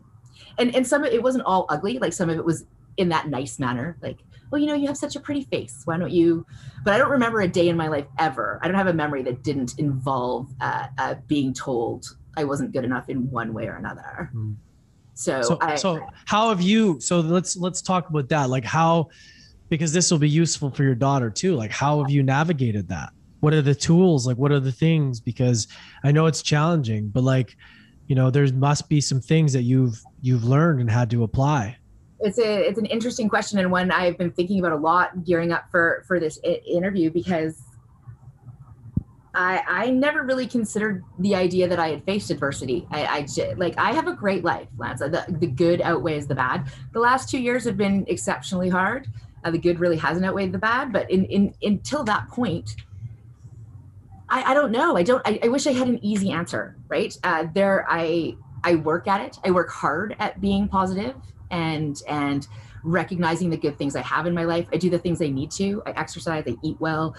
and 0.58 0.74
and 0.74 0.86
some 0.86 1.04
of 1.04 1.12
it 1.12 1.22
wasn't 1.22 1.44
all 1.44 1.66
ugly. 1.68 1.98
Like 1.98 2.12
some 2.12 2.30
of 2.30 2.38
it 2.38 2.44
was 2.44 2.64
in 2.96 3.08
that 3.10 3.28
nice 3.28 3.58
manner, 3.58 3.98
like 4.02 4.18
well, 4.54 4.60
you 4.60 4.68
know, 4.68 4.74
you 4.74 4.86
have 4.86 4.96
such 4.96 5.16
a 5.16 5.20
pretty 5.20 5.42
face. 5.42 5.82
Why 5.84 5.98
don't 5.98 6.12
you? 6.12 6.46
But 6.84 6.94
I 6.94 6.98
don't 6.98 7.10
remember 7.10 7.40
a 7.40 7.48
day 7.48 7.68
in 7.68 7.76
my 7.76 7.88
life 7.88 8.06
ever. 8.20 8.60
I 8.62 8.68
don't 8.68 8.76
have 8.76 8.86
a 8.86 8.92
memory 8.92 9.20
that 9.24 9.42
didn't 9.42 9.80
involve 9.80 10.48
uh, 10.60 10.86
uh, 10.96 11.16
being 11.26 11.52
told 11.52 12.06
I 12.36 12.44
wasn't 12.44 12.70
good 12.70 12.84
enough 12.84 13.08
in 13.08 13.28
one 13.32 13.52
way 13.52 13.66
or 13.66 13.74
another. 13.74 14.30
Hmm. 14.30 14.52
So, 15.14 15.42
so, 15.42 15.58
I, 15.60 15.74
so 15.74 16.06
how 16.24 16.50
have 16.50 16.60
you 16.60 17.00
so 17.00 17.18
let's 17.18 17.56
let's 17.56 17.82
talk 17.82 18.10
about 18.10 18.28
that 18.28 18.48
like 18.48 18.64
how 18.64 19.08
because 19.70 19.92
this 19.92 20.08
will 20.12 20.18
be 20.18 20.28
useful 20.28 20.70
for 20.70 20.84
your 20.84 20.96
daughter 20.96 21.30
too 21.30 21.54
like 21.54 21.70
how 21.70 22.00
have 22.00 22.10
you 22.10 22.22
navigated 22.22 22.88
that 22.88 23.10
what 23.38 23.54
are 23.54 23.62
the 23.62 23.76
tools 23.76 24.26
like 24.26 24.36
what 24.36 24.50
are 24.50 24.58
the 24.58 24.72
things 24.72 25.20
because 25.20 25.68
i 26.02 26.10
know 26.10 26.26
it's 26.26 26.42
challenging 26.42 27.10
but 27.10 27.22
like 27.22 27.56
you 28.08 28.16
know 28.16 28.28
there 28.28 28.52
must 28.54 28.88
be 28.88 29.00
some 29.00 29.20
things 29.20 29.52
that 29.52 29.62
you've 29.62 30.02
you've 30.20 30.42
learned 30.42 30.80
and 30.80 30.90
had 30.90 31.08
to 31.10 31.22
apply 31.22 31.76
it's 32.24 32.38
a 32.38 32.66
it's 32.66 32.78
an 32.78 32.86
interesting 32.86 33.28
question 33.28 33.58
and 33.58 33.70
one 33.70 33.90
I've 33.90 34.16
been 34.16 34.32
thinking 34.32 34.58
about 34.58 34.72
a 34.72 34.76
lot 34.76 35.24
gearing 35.24 35.52
up 35.52 35.70
for 35.70 36.04
for 36.08 36.18
this 36.18 36.38
interview 36.66 37.10
because 37.10 37.62
I 39.34 39.62
I 39.66 39.90
never 39.90 40.22
really 40.22 40.46
considered 40.46 41.04
the 41.18 41.34
idea 41.34 41.68
that 41.68 41.78
I 41.78 41.88
had 41.88 42.04
faced 42.04 42.30
adversity. 42.30 42.86
I, 42.90 43.26
like 43.56 43.74
I 43.76 43.92
have 43.92 44.08
a 44.08 44.14
great 44.14 44.42
life, 44.42 44.68
Lance. 44.78 45.00
The, 45.00 45.24
the 45.28 45.46
good 45.46 45.82
outweighs 45.82 46.26
the 46.26 46.34
bad. 46.34 46.72
The 46.92 47.00
last 47.00 47.28
two 47.28 47.38
years 47.38 47.64
have 47.64 47.76
been 47.76 48.06
exceptionally 48.08 48.70
hard. 48.70 49.06
Uh, 49.44 49.50
the 49.50 49.58
good 49.58 49.78
really 49.78 49.98
hasn't 49.98 50.24
outweighed 50.24 50.52
the 50.52 50.58
bad, 50.58 50.92
but 50.92 51.10
in, 51.10 51.26
in 51.26 51.54
until 51.60 52.04
that 52.04 52.28
point, 52.28 52.76
I, 54.30 54.52
I 54.52 54.54
don't 54.54 54.72
know. 54.72 54.96
I 54.96 55.02
don't. 55.02 55.20
I, 55.26 55.38
I 55.42 55.48
wish 55.48 55.66
I 55.66 55.72
had 55.72 55.88
an 55.88 56.02
easy 56.02 56.30
answer. 56.30 56.76
Right 56.88 57.14
uh, 57.22 57.48
there, 57.52 57.84
I 57.90 58.36
I 58.62 58.76
work 58.76 59.08
at 59.08 59.20
it. 59.20 59.36
I 59.44 59.50
work 59.50 59.70
hard 59.70 60.16
at 60.18 60.40
being 60.40 60.68
positive 60.68 61.16
and 61.54 62.02
and 62.08 62.46
recognizing 62.82 63.48
the 63.50 63.56
good 63.56 63.78
things 63.78 63.96
I 63.96 64.02
have 64.02 64.26
in 64.26 64.34
my 64.34 64.44
life. 64.44 64.66
I 64.72 64.76
do 64.76 64.90
the 64.90 64.98
things 64.98 65.22
I 65.22 65.28
need 65.28 65.50
to. 65.52 65.82
I 65.86 65.90
exercise. 65.92 66.44
I 66.46 66.56
eat 66.62 66.76
well. 66.80 67.16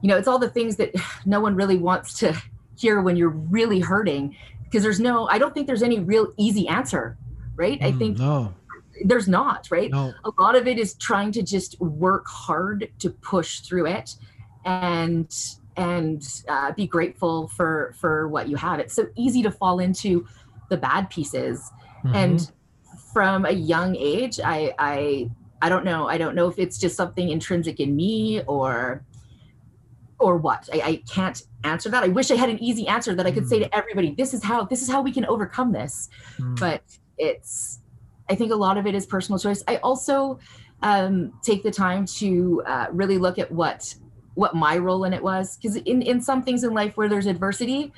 You 0.00 0.08
know, 0.08 0.16
it's 0.16 0.28
all 0.28 0.38
the 0.38 0.50
things 0.50 0.76
that 0.76 0.90
no 1.26 1.40
one 1.40 1.54
really 1.54 1.76
wants 1.76 2.18
to 2.20 2.28
hear 2.76 3.02
when 3.02 3.16
you're 3.16 3.36
really 3.58 3.80
hurting 3.80 4.36
because 4.64 4.82
there's 4.82 5.00
no. 5.00 5.28
I 5.28 5.38
don't 5.38 5.52
think 5.54 5.66
there's 5.66 5.82
any 5.82 5.98
real 6.00 6.32
easy 6.38 6.66
answer. 6.68 7.16
Right. 7.56 7.78
I 7.82 7.92
Mm, 7.92 7.98
think 7.98 8.18
no 8.18 8.54
there's 9.04 9.28
not. 9.28 9.68
Right 9.70 9.90
no 9.90 10.12
a 10.24 10.30
lot 10.42 10.54
of 10.56 10.66
it 10.66 10.78
is 10.78 10.94
trying 10.94 11.32
to 11.32 11.42
just 11.42 11.78
work 11.80 12.26
hard 12.26 12.88
to 13.00 13.10
push 13.10 13.60
through 13.60 13.86
it 13.86 14.08
and 14.64 15.30
and 15.76 16.22
uh, 16.48 16.72
be 16.72 16.86
grateful 16.86 17.48
for 17.48 17.94
for 18.00 18.28
what 18.28 18.48
you 18.48 18.56
have 18.56 18.78
it's 18.80 18.94
so 18.94 19.06
easy 19.16 19.42
to 19.42 19.50
fall 19.50 19.78
into 19.80 20.26
the 20.70 20.76
bad 20.76 21.08
pieces 21.10 21.72
Mhm. 22.04 22.14
and 22.14 22.52
from 23.12 23.44
a 23.44 23.50
young 23.50 23.96
age 23.96 24.40
i 24.44 24.72
i 24.78 25.28
i 25.60 25.68
don't 25.68 25.84
know 25.84 26.08
i 26.08 26.16
don't 26.16 26.34
know 26.34 26.48
if 26.48 26.58
it's 26.58 26.78
just 26.78 26.96
something 26.96 27.28
intrinsic 27.28 27.80
in 27.80 27.94
me 27.94 28.42
or 28.46 29.04
or 30.18 30.36
what. 30.36 30.68
I, 30.72 30.80
I 30.80 31.02
can't 31.12 31.42
answer 31.64 31.88
that. 31.88 32.04
I 32.04 32.08
wish 32.08 32.30
i 32.30 32.36
had 32.36 32.48
an 32.48 32.62
easy 32.62 32.86
answer 32.86 33.14
that 33.14 33.26
i 33.26 33.32
could 33.32 33.48
say 33.48 33.58
to 33.58 33.74
everybody 33.74 34.14
this 34.14 34.34
is 34.34 34.42
how 34.42 34.64
this 34.64 34.80
is 34.80 34.88
how 34.88 35.02
we 35.02 35.12
can 35.12 35.26
overcome 35.26 35.72
this. 35.72 36.08
Mm. 36.38 36.58
but 36.58 36.82
it's 37.18 37.80
i 38.30 38.34
think 38.34 38.52
a 38.52 38.56
lot 38.56 38.78
of 38.78 38.86
it 38.86 38.94
is 38.94 39.06
personal 39.06 39.38
choice. 39.38 39.62
I 39.68 39.76
also 39.76 40.38
um, 40.84 41.32
take 41.42 41.62
the 41.62 41.70
time 41.70 42.06
to 42.06 42.60
uh, 42.66 42.86
really 42.90 43.18
look 43.18 43.38
at 43.38 43.50
what 43.50 43.94
what 44.34 44.54
my 44.54 44.78
role 44.78 45.04
in 45.04 45.12
it 45.12 45.22
was. 45.22 45.56
Because 45.56 45.76
in 45.76 46.02
in 46.02 46.20
some 46.20 46.42
things 46.42 46.64
in 46.64 46.72
life 46.72 46.96
where 46.96 47.08
there's 47.08 47.26
adversity 47.26 47.92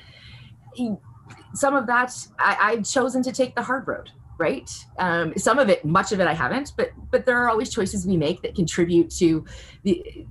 some 1.53 1.75
of 1.75 1.87
that 1.87 2.11
I, 2.37 2.57
i've 2.61 2.85
chosen 2.85 3.23
to 3.23 3.31
take 3.31 3.55
the 3.55 3.63
hard 3.63 3.87
road 3.87 4.11
right 4.37 4.69
um, 4.99 5.33
some 5.37 5.59
of 5.59 5.69
it 5.69 5.83
much 5.85 6.11
of 6.11 6.19
it 6.19 6.27
i 6.27 6.33
haven't 6.33 6.73
but 6.77 6.91
but 7.11 7.25
there 7.25 7.37
are 7.37 7.49
always 7.49 7.69
choices 7.69 8.05
we 8.05 8.17
make 8.17 8.41
that 8.41 8.55
contribute 8.55 9.09
to 9.09 9.45
the 9.83 10.25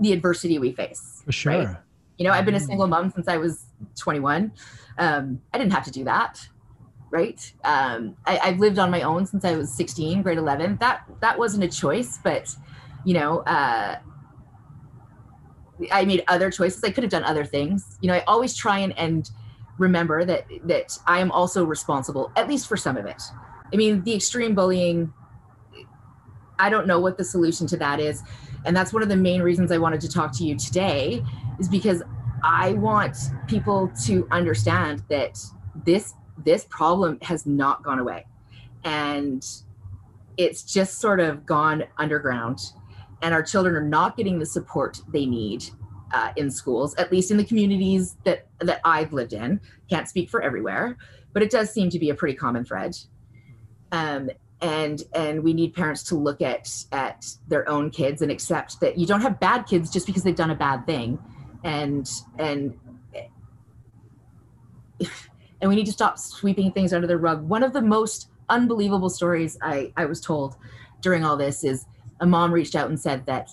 the 0.00 0.12
adversity 0.12 0.58
we 0.58 0.72
face 0.72 1.22
for 1.24 1.32
sure 1.32 1.52
right? 1.52 1.76
you 2.18 2.24
know 2.24 2.32
i've 2.32 2.44
been 2.44 2.54
a 2.54 2.58
Mm. 2.58 2.66
single 2.66 2.86
mom 2.86 3.10
since 3.10 3.28
i 3.28 3.36
was 3.36 3.66
21 3.98 4.52
um, 4.98 5.40
i 5.52 5.58
didn't 5.58 5.72
have 5.72 5.84
to 5.84 5.90
do 5.90 6.04
that 6.04 6.48
right? 7.10 7.52
Um, 7.64 8.16
I, 8.26 8.34
have 8.36 8.58
lived 8.58 8.78
on 8.78 8.90
my 8.90 9.02
own 9.02 9.26
since 9.26 9.44
I 9.44 9.56
was 9.56 9.72
16, 9.72 10.22
grade 10.22 10.38
11. 10.38 10.78
That 10.80 11.04
that 11.20 11.38
wasn't 11.38 11.64
a 11.64 11.68
choice, 11.68 12.18
but 12.22 12.54
you 13.04 13.14
know, 13.14 13.38
uh, 13.40 13.98
I 15.92 16.04
made 16.04 16.24
other 16.28 16.50
choices. 16.50 16.82
I 16.82 16.90
could 16.90 17.04
have 17.04 17.10
done 17.10 17.24
other 17.24 17.44
things. 17.44 17.98
You 18.00 18.08
know, 18.08 18.14
I 18.14 18.24
always 18.26 18.56
try 18.56 18.78
and 18.78 18.96
and 18.98 19.30
remember 19.78 20.24
that 20.24 20.46
that 20.64 20.98
I 21.06 21.20
am 21.20 21.30
also 21.30 21.64
responsible, 21.64 22.32
at 22.36 22.48
least 22.48 22.66
for 22.68 22.76
some 22.76 22.96
of 22.96 23.06
it. 23.06 23.22
I 23.72 23.76
mean, 23.76 24.02
the 24.02 24.14
extreme 24.14 24.54
bullying. 24.54 25.12
I 26.58 26.70
don't 26.70 26.86
know 26.86 26.98
what 27.00 27.18
the 27.18 27.24
solution 27.24 27.66
to 27.68 27.76
that 27.78 28.00
is, 28.00 28.22
and 28.64 28.74
that's 28.74 28.92
one 28.92 29.02
of 29.02 29.08
the 29.08 29.16
main 29.16 29.42
reasons 29.42 29.70
I 29.70 29.78
wanted 29.78 30.00
to 30.02 30.08
talk 30.08 30.32
to 30.38 30.44
you 30.44 30.56
today, 30.56 31.22
is 31.58 31.68
because 31.68 32.02
I 32.42 32.72
want 32.74 33.16
people 33.46 33.92
to 34.04 34.26
understand 34.30 35.02
that 35.10 35.38
this 35.84 36.14
this 36.44 36.66
problem 36.70 37.18
has 37.22 37.46
not 37.46 37.82
gone 37.82 37.98
away. 37.98 38.26
And 38.84 39.44
it's 40.36 40.62
just 40.62 41.00
sort 41.00 41.18
of 41.20 41.44
gone 41.46 41.84
underground. 41.98 42.60
And 43.22 43.34
our 43.34 43.42
children 43.42 43.74
are 43.74 43.82
not 43.82 44.16
getting 44.16 44.38
the 44.38 44.46
support 44.46 45.00
they 45.08 45.26
need 45.26 45.64
uh, 46.12 46.32
in 46.36 46.50
schools 46.50 46.94
at 46.96 47.10
least 47.10 47.30
in 47.30 47.36
the 47.36 47.44
communities 47.44 48.16
that 48.24 48.46
that 48.60 48.80
i've 48.84 49.12
lived 49.12 49.32
in. 49.32 49.60
Can't 49.90 50.08
speak 50.08 50.30
for 50.30 50.40
everywhere 50.40 50.96
but 51.36 51.42
it 51.42 51.50
does 51.50 51.70
seem 51.70 51.90
to 51.90 51.98
be 51.98 52.08
a 52.08 52.14
pretty 52.14 52.34
common 52.34 52.64
thread 52.64 52.96
um, 53.92 54.30
and 54.60 55.02
and 55.14 55.42
we 55.42 55.52
need 55.52 55.74
parents 55.74 56.02
to 56.04 56.14
look 56.14 56.40
at 56.40 56.70
at 56.92 57.26
their 57.48 57.68
own 57.68 57.90
kids 57.90 58.22
and 58.22 58.30
accept 58.30 58.80
that 58.80 58.96
you 58.98 59.06
don't 59.06 59.20
have 59.20 59.38
bad 59.38 59.66
kids 59.66 59.90
just 59.90 60.06
because 60.06 60.22
they've 60.22 60.34
done 60.34 60.50
a 60.50 60.54
bad 60.54 60.86
thing 60.86 61.18
and 61.64 62.08
and 62.38 62.78
and 65.60 65.68
we 65.68 65.74
need 65.74 65.86
to 65.86 65.92
stop 65.92 66.18
sweeping 66.18 66.72
things 66.72 66.92
under 66.92 67.06
the 67.06 67.16
rug. 67.16 67.46
One 67.48 67.62
of 67.62 67.72
the 67.72 67.82
most 67.82 68.30
unbelievable 68.48 69.10
stories 69.10 69.58
I, 69.62 69.92
I 69.96 70.04
was 70.06 70.20
told 70.20 70.56
during 71.00 71.24
all 71.24 71.36
this 71.36 71.64
is 71.64 71.84
a 72.20 72.26
mom 72.26 72.52
reached 72.52 72.74
out 72.74 72.88
and 72.88 72.98
said 72.98 73.26
that 73.26 73.50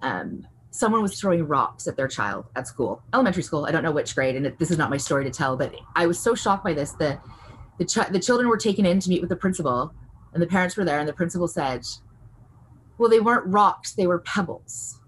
um, 0.00 0.46
someone 0.70 1.02
was 1.02 1.18
throwing 1.20 1.46
rocks 1.46 1.86
at 1.86 1.96
their 1.96 2.08
child 2.08 2.46
at 2.56 2.66
school, 2.66 3.02
elementary 3.12 3.42
school. 3.42 3.66
I 3.66 3.72
don't 3.72 3.82
know 3.82 3.92
which 3.92 4.14
grade, 4.14 4.36
and 4.36 4.46
this 4.58 4.70
is 4.70 4.78
not 4.78 4.90
my 4.90 4.96
story 4.96 5.24
to 5.24 5.30
tell, 5.30 5.56
but 5.56 5.74
I 5.96 6.06
was 6.06 6.18
so 6.18 6.34
shocked 6.34 6.64
by 6.64 6.72
this. 6.72 6.92
The 6.92 7.18
the, 7.78 7.84
ch- 7.84 8.10
the 8.10 8.20
children 8.20 8.48
were 8.48 8.56
taken 8.56 8.84
in 8.84 9.00
to 9.00 9.08
meet 9.08 9.20
with 9.20 9.30
the 9.30 9.36
principal, 9.36 9.92
and 10.32 10.42
the 10.42 10.46
parents 10.46 10.76
were 10.76 10.84
there, 10.84 10.98
and 10.98 11.08
the 11.08 11.12
principal 11.12 11.48
said, 11.48 11.84
"Well, 12.98 13.08
they 13.08 13.20
weren't 13.20 13.46
rocks; 13.46 13.92
they 13.92 14.06
were 14.06 14.18
pebbles." 14.18 15.00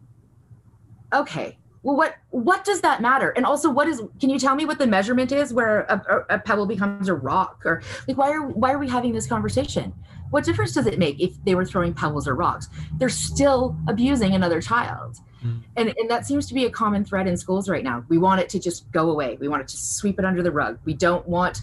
Okay, 1.12 1.59
well 1.83 1.96
what 1.96 2.16
what 2.30 2.64
does 2.64 2.80
that 2.83 3.00
matter? 3.00 3.30
And 3.30 3.46
also 3.46 3.70
what 3.70 3.88
is 3.88 4.02
can 4.20 4.30
you 4.30 4.38
tell 4.38 4.54
me 4.54 4.64
what 4.64 4.78
the 4.78 4.87
measurement 4.87 5.33
is 5.33 5.52
where 5.52 5.80
a, 5.83 6.24
a, 6.30 6.38
pebble 6.38 6.66
becomes 6.66 7.09
a 7.09 7.14
rock? 7.14 7.62
Or 7.64 7.83
like 8.06 8.18
why 8.18 8.30
are 8.30 8.46
why 8.46 8.72
are 8.72 8.78
we 8.78 8.88
having 8.88 9.12
this 9.12 9.26
conversation? 9.26 9.94
What 10.30 10.44
difference 10.44 10.72
does 10.72 10.87
it 10.87 10.98
make 10.98 11.20
if 11.20 11.42
they 11.44 11.54
were 11.54 11.64
throwing 11.64 11.94
pebbles 11.94 12.28
or 12.28 12.35
rocks? 12.35 12.68
They're 12.98 13.09
still 13.09 13.76
abusing 13.88 14.35
another 14.35 14.61
child. 14.61 15.18
Mm. 15.44 15.62
and 15.74 15.94
and 15.96 16.11
that 16.11 16.26
seems 16.26 16.46
to 16.48 16.54
be 16.54 16.66
a 16.66 16.70
common 16.70 17.02
thread 17.02 17.26
in 17.26 17.35
schools 17.35 17.66
right 17.66 17.83
now. 17.83 18.04
We 18.09 18.18
want 18.18 18.42
it 18.42 18.50
to 18.50 18.59
just 18.59 18.90
go 18.92 19.11
away. 19.11 19.38
We 19.40 19.48
want 19.48 19.62
it 19.62 19.68
to 19.68 19.76
sweep 19.78 20.18
it 20.18 20.24
under 20.26 20.42
the 20.42 20.52
rug. 20.52 20.78
We 20.85 20.92
don't 20.92 21.26
want 21.26 21.62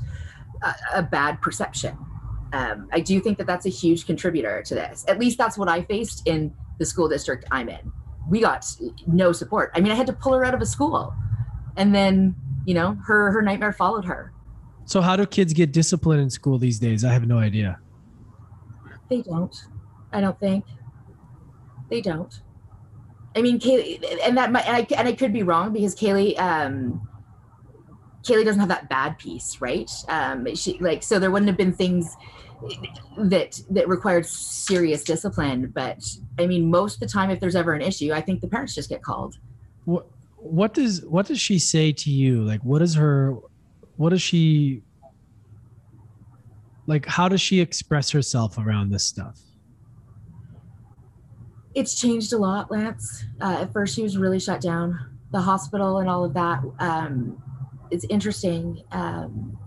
a, 0.61 0.75
a 0.95 1.03
bad 1.03 1.41
perception 1.41 1.97
um, 2.53 2.87
i 2.91 2.99
do 2.99 3.19
think 3.19 3.37
that 3.37 3.47
that's 3.47 3.65
a 3.65 3.69
huge 3.69 4.05
contributor 4.05 4.61
to 4.63 4.75
this 4.75 5.05
at 5.07 5.19
least 5.19 5.37
that's 5.37 5.57
what 5.57 5.69
i 5.69 5.81
faced 5.83 6.27
in 6.27 6.53
the 6.79 6.85
school 6.85 7.07
district 7.07 7.45
i'm 7.51 7.69
in 7.69 7.91
we 8.29 8.41
got 8.41 8.65
no 9.05 9.31
support. 9.31 9.71
I 9.75 9.79
mean, 9.79 9.91
I 9.91 9.95
had 9.95 10.07
to 10.07 10.13
pull 10.13 10.33
her 10.33 10.43
out 10.43 10.53
of 10.53 10.61
a 10.61 10.65
school, 10.65 11.13
and 11.75 11.93
then 11.93 12.35
you 12.65 12.73
know 12.73 12.97
her 13.05 13.31
her 13.31 13.41
nightmare 13.41 13.73
followed 13.73 14.05
her. 14.05 14.33
So 14.85 15.01
how 15.01 15.15
do 15.15 15.25
kids 15.25 15.53
get 15.53 15.71
discipline 15.71 16.19
in 16.19 16.29
school 16.29 16.57
these 16.57 16.79
days? 16.79 17.03
I 17.03 17.11
have 17.11 17.27
no 17.27 17.39
idea. 17.39 17.79
They 19.09 19.21
don't. 19.21 19.55
I 20.11 20.21
don't 20.21 20.39
think. 20.39 20.65
They 21.89 22.01
don't. 22.01 22.41
I 23.35 23.41
mean, 23.41 23.59
Kaylee, 23.59 24.03
and 24.23 24.37
that 24.37 24.51
might, 24.51 24.67
and 24.67 24.77
I, 24.77 24.95
and 24.97 25.07
I 25.07 25.13
could 25.13 25.31
be 25.31 25.43
wrong 25.43 25.71
because 25.71 25.95
Kaylee, 25.95 26.39
um, 26.39 27.07
Kaylee 28.27 28.45
doesn't 28.45 28.59
have 28.59 28.69
that 28.69 28.89
bad 28.89 29.17
piece, 29.17 29.61
right? 29.61 29.89
Um, 30.09 30.53
she 30.55 30.77
like 30.79 31.03
so 31.03 31.19
there 31.19 31.31
wouldn't 31.31 31.49
have 31.49 31.57
been 31.57 31.73
things 31.73 32.15
that 33.17 33.61
that 33.69 33.87
required 33.87 34.25
serious 34.25 35.03
discipline 35.03 35.71
but 35.75 36.03
i 36.39 36.47
mean 36.47 36.71
most 36.71 36.95
of 36.95 36.99
the 37.01 37.05
time 37.07 37.29
if 37.29 37.39
there's 37.39 37.55
ever 37.55 37.73
an 37.73 37.83
issue 37.83 38.11
i 38.11 38.19
think 38.19 38.41
the 38.41 38.47
parents 38.47 38.73
just 38.73 38.89
get 38.89 39.03
called. 39.03 39.37
What 39.85 40.07
what 40.37 40.73
does 40.73 41.05
what 41.05 41.25
does 41.27 41.39
she 41.39 41.59
say 41.59 41.91
to 41.91 42.11
you? 42.11 42.43
Like 42.43 42.61
what 42.61 42.81
is 42.81 42.95
her 42.95 43.35
what 43.97 44.09
does 44.09 44.21
she 44.21 44.81
like 46.85 47.05
how 47.05 47.27
does 47.27 47.41
she 47.41 47.59
express 47.59 48.11
herself 48.11 48.57
around 48.57 48.91
this 48.91 49.03
stuff? 49.03 49.39
It's 51.75 51.99
changed 51.99 52.33
a 52.33 52.37
lot 52.37 52.71
lance. 52.71 53.25
Uh, 53.41 53.59
at 53.61 53.73
first 53.73 53.95
she 53.95 54.03
was 54.03 54.17
really 54.17 54.39
shut 54.39 54.61
down. 54.61 55.17
The 55.31 55.41
hospital 55.41 55.99
and 55.99 56.09
all 56.09 56.23
of 56.23 56.33
that 56.33 56.63
um, 56.79 57.41
it's 57.91 58.05
interesting 58.09 58.83
um, 58.91 59.57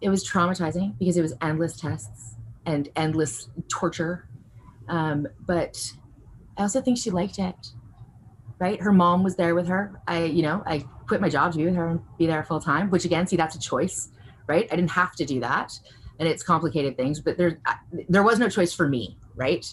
it 0.00 0.08
was 0.08 0.28
traumatizing 0.28 0.98
because 0.98 1.16
it 1.16 1.22
was 1.22 1.34
endless 1.40 1.76
tests 1.76 2.36
and 2.66 2.88
endless 2.96 3.48
torture. 3.68 4.28
Um, 4.88 5.26
but 5.46 5.92
I 6.56 6.62
also 6.62 6.80
think 6.80 6.98
she 6.98 7.10
liked 7.10 7.38
it. 7.38 7.54
Right? 8.60 8.80
Her 8.80 8.92
mom 8.92 9.22
was 9.22 9.36
there 9.36 9.54
with 9.54 9.68
her. 9.68 10.00
I, 10.08 10.24
you 10.24 10.42
know, 10.42 10.62
I 10.66 10.80
quit 11.06 11.20
my 11.20 11.28
job 11.28 11.52
to 11.52 11.58
be 11.58 11.64
with 11.64 11.76
her 11.76 11.88
and 11.88 12.00
be 12.18 12.26
there 12.26 12.42
full 12.42 12.60
time, 12.60 12.90
which 12.90 13.04
again, 13.04 13.26
see, 13.26 13.36
that's 13.36 13.54
a 13.54 13.60
choice, 13.60 14.10
right? 14.48 14.66
I 14.72 14.74
didn't 14.74 14.90
have 14.90 15.12
to 15.16 15.24
do 15.24 15.38
that. 15.40 15.78
And 16.18 16.28
it's 16.28 16.42
complicated 16.42 16.96
things, 16.96 17.20
but 17.20 17.38
there, 17.38 17.60
there 18.08 18.24
was 18.24 18.40
no 18.40 18.48
choice 18.48 18.72
for 18.72 18.88
me, 18.88 19.16
right? 19.36 19.72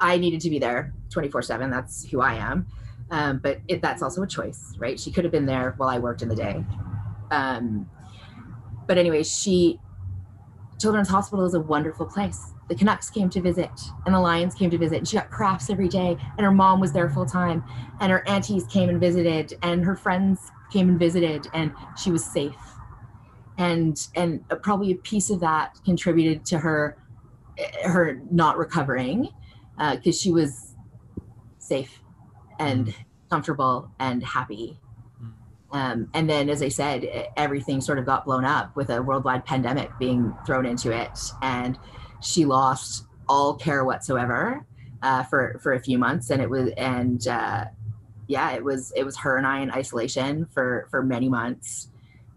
I 0.00 0.16
needed 0.16 0.40
to 0.40 0.50
be 0.50 0.58
there 0.58 0.94
24 1.10 1.42
seven. 1.42 1.70
That's 1.70 2.08
who 2.08 2.22
I 2.22 2.34
am. 2.34 2.66
Um, 3.10 3.38
but 3.42 3.60
it, 3.68 3.82
that's 3.82 4.02
also 4.02 4.22
a 4.22 4.26
choice, 4.26 4.74
right? 4.78 4.98
She 4.98 5.10
could 5.10 5.24
have 5.24 5.32
been 5.32 5.46
there 5.46 5.74
while 5.76 5.88
I 5.88 5.98
worked 5.98 6.22
in 6.22 6.28
the 6.28 6.36
day. 6.36 6.64
Um, 7.30 7.88
but 8.86 8.98
anyway, 8.98 9.22
she 9.22 9.78
Children's 10.82 11.08
Hospital 11.08 11.44
is 11.44 11.54
a 11.54 11.60
wonderful 11.60 12.06
place. 12.06 12.54
The 12.68 12.74
Canucks 12.74 13.08
came 13.08 13.30
to 13.30 13.40
visit 13.40 13.70
and 14.04 14.12
the 14.12 14.18
Lions 14.18 14.52
came 14.52 14.68
to 14.70 14.78
visit 14.78 14.98
and 14.98 15.06
she 15.06 15.16
got 15.16 15.30
crafts 15.30 15.70
every 15.70 15.88
day 15.88 16.16
and 16.36 16.44
her 16.44 16.50
mom 16.50 16.80
was 16.80 16.92
there 16.92 17.08
full 17.08 17.24
time 17.24 17.62
and 18.00 18.10
her 18.10 18.26
aunties 18.28 18.66
came 18.66 18.88
and 18.88 18.98
visited 18.98 19.54
and 19.62 19.84
her 19.84 19.94
friends 19.94 20.50
came 20.72 20.88
and 20.88 20.98
visited 20.98 21.46
and 21.54 21.72
she 21.96 22.10
was 22.10 22.24
safe. 22.24 22.56
And 23.58 23.96
and 24.16 24.44
probably 24.62 24.90
a 24.90 24.96
piece 24.96 25.30
of 25.30 25.38
that 25.40 25.78
contributed 25.84 26.44
to 26.46 26.58
her 26.58 26.96
her 27.84 28.20
not 28.30 28.58
recovering 28.58 29.28
because 29.78 30.16
uh, 30.16 30.20
she 30.20 30.32
was 30.32 30.74
safe 31.58 32.01
and 32.58 32.94
comfortable 33.30 33.90
and 33.98 34.22
happy 34.22 34.78
um, 35.72 36.08
and 36.12 36.28
then, 36.28 36.50
as 36.50 36.62
I 36.62 36.68
said, 36.68 37.30
everything 37.36 37.80
sort 37.80 37.98
of 37.98 38.04
got 38.04 38.26
blown 38.26 38.44
up 38.44 38.76
with 38.76 38.90
a 38.90 39.02
worldwide 39.02 39.46
pandemic 39.46 39.90
being 39.98 40.34
thrown 40.44 40.66
into 40.66 40.92
it, 40.92 41.18
and 41.40 41.78
she 42.20 42.44
lost 42.44 43.06
all 43.28 43.54
care 43.54 43.84
whatsoever 43.84 44.66
uh, 45.02 45.22
for 45.24 45.58
for 45.62 45.72
a 45.72 45.80
few 45.80 45.96
months. 45.96 46.28
And 46.28 46.42
it 46.42 46.50
was, 46.50 46.70
and 46.76 47.26
uh, 47.26 47.64
yeah, 48.26 48.52
it 48.52 48.62
was 48.62 48.92
it 48.94 49.04
was 49.04 49.16
her 49.16 49.38
and 49.38 49.46
I 49.46 49.60
in 49.60 49.70
isolation 49.70 50.46
for 50.52 50.88
for 50.90 51.02
many 51.02 51.30
months, 51.30 51.88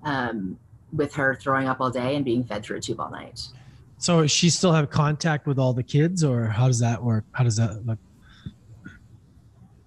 um, 0.04 0.58
with 0.94 1.14
her 1.16 1.36
throwing 1.36 1.68
up 1.68 1.82
all 1.82 1.92
day 1.92 2.16
and 2.16 2.24
being 2.24 2.46
fed 2.46 2.64
through 2.64 2.78
a 2.78 2.82
tube 2.82 3.02
all 3.02 3.12
night. 3.12 3.50
So, 3.98 4.28
she 4.28 4.50
still 4.50 4.72
have 4.72 4.90
contact 4.90 5.46
with 5.46 5.60
all 5.60 5.74
the 5.74 5.84
kids, 5.84 6.24
or 6.24 6.46
how 6.46 6.68
does 6.68 6.80
that 6.80 7.04
work? 7.04 7.26
How 7.34 7.44
does 7.44 7.58
that 7.58 7.86
look? 7.86 8.00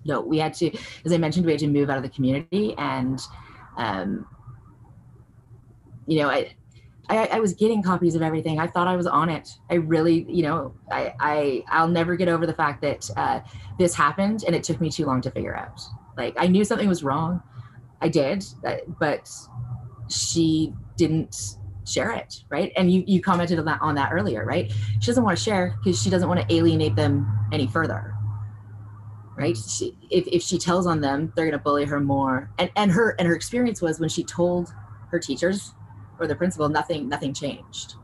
No, 0.04 0.20
we 0.20 0.38
had 0.38 0.54
to, 0.54 0.76
as 1.04 1.12
I 1.12 1.18
mentioned, 1.18 1.46
we 1.46 1.52
had 1.52 1.60
to 1.60 1.66
move 1.66 1.90
out 1.90 1.96
of 1.96 2.02
the 2.02 2.08
community, 2.08 2.74
and 2.78 3.20
um, 3.76 4.26
you 6.06 6.18
know, 6.18 6.28
I, 6.28 6.54
I, 7.08 7.26
I 7.26 7.40
was 7.40 7.54
getting 7.54 7.82
copies 7.82 8.14
of 8.14 8.22
everything. 8.22 8.58
I 8.58 8.66
thought 8.66 8.88
I 8.88 8.96
was 8.96 9.06
on 9.06 9.28
it. 9.28 9.48
I 9.70 9.74
really, 9.74 10.26
you 10.28 10.42
know, 10.42 10.74
I, 10.90 11.14
I 11.20 11.64
I'll 11.68 11.88
never 11.88 12.16
get 12.16 12.28
over 12.28 12.46
the 12.46 12.54
fact 12.54 12.82
that 12.82 13.10
uh, 13.16 13.40
this 13.78 13.94
happened, 13.94 14.44
and 14.46 14.54
it 14.54 14.62
took 14.62 14.80
me 14.80 14.90
too 14.90 15.06
long 15.06 15.20
to 15.22 15.30
figure 15.30 15.56
out. 15.56 15.80
Like 16.16 16.34
I 16.36 16.46
knew 16.46 16.64
something 16.64 16.88
was 16.88 17.02
wrong, 17.02 17.42
I 18.00 18.08
did, 18.08 18.44
uh, 18.64 18.76
but 18.98 19.30
she 20.08 20.72
didn't 20.96 21.58
share 21.86 22.10
it 22.10 22.44
right 22.50 22.70
and 22.76 22.92
you 22.92 23.02
you 23.06 23.20
commented 23.20 23.58
on 23.58 23.64
that 23.64 23.80
on 23.80 23.94
that 23.94 24.12
earlier 24.12 24.44
right 24.44 24.70
she 25.00 25.06
doesn't 25.06 25.24
want 25.24 25.36
to 25.36 25.42
share 25.42 25.78
because 25.82 26.00
she 26.00 26.10
doesn't 26.10 26.28
want 26.28 26.38
to 26.38 26.54
alienate 26.54 26.94
them 26.96 27.26
any 27.50 27.66
further 27.66 28.14
right 29.38 29.56
she, 29.56 29.96
if, 30.10 30.26
if 30.26 30.42
she 30.42 30.58
tells 30.58 30.86
on 30.86 31.00
them 31.00 31.32
they're 31.34 31.46
going 31.46 31.52
to 31.52 31.58
bully 31.58 31.84
her 31.84 32.00
more 32.00 32.50
and 32.58 32.70
and 32.76 32.90
her 32.90 33.14
and 33.18 33.28
her 33.28 33.34
experience 33.34 33.80
was 33.80 34.00
when 34.00 34.08
she 34.08 34.24
told 34.24 34.72
her 35.10 35.18
teachers 35.18 35.72
or 36.18 36.26
the 36.26 36.34
principal 36.34 36.68
nothing 36.68 37.08
nothing 37.08 37.32
changed 37.32 37.94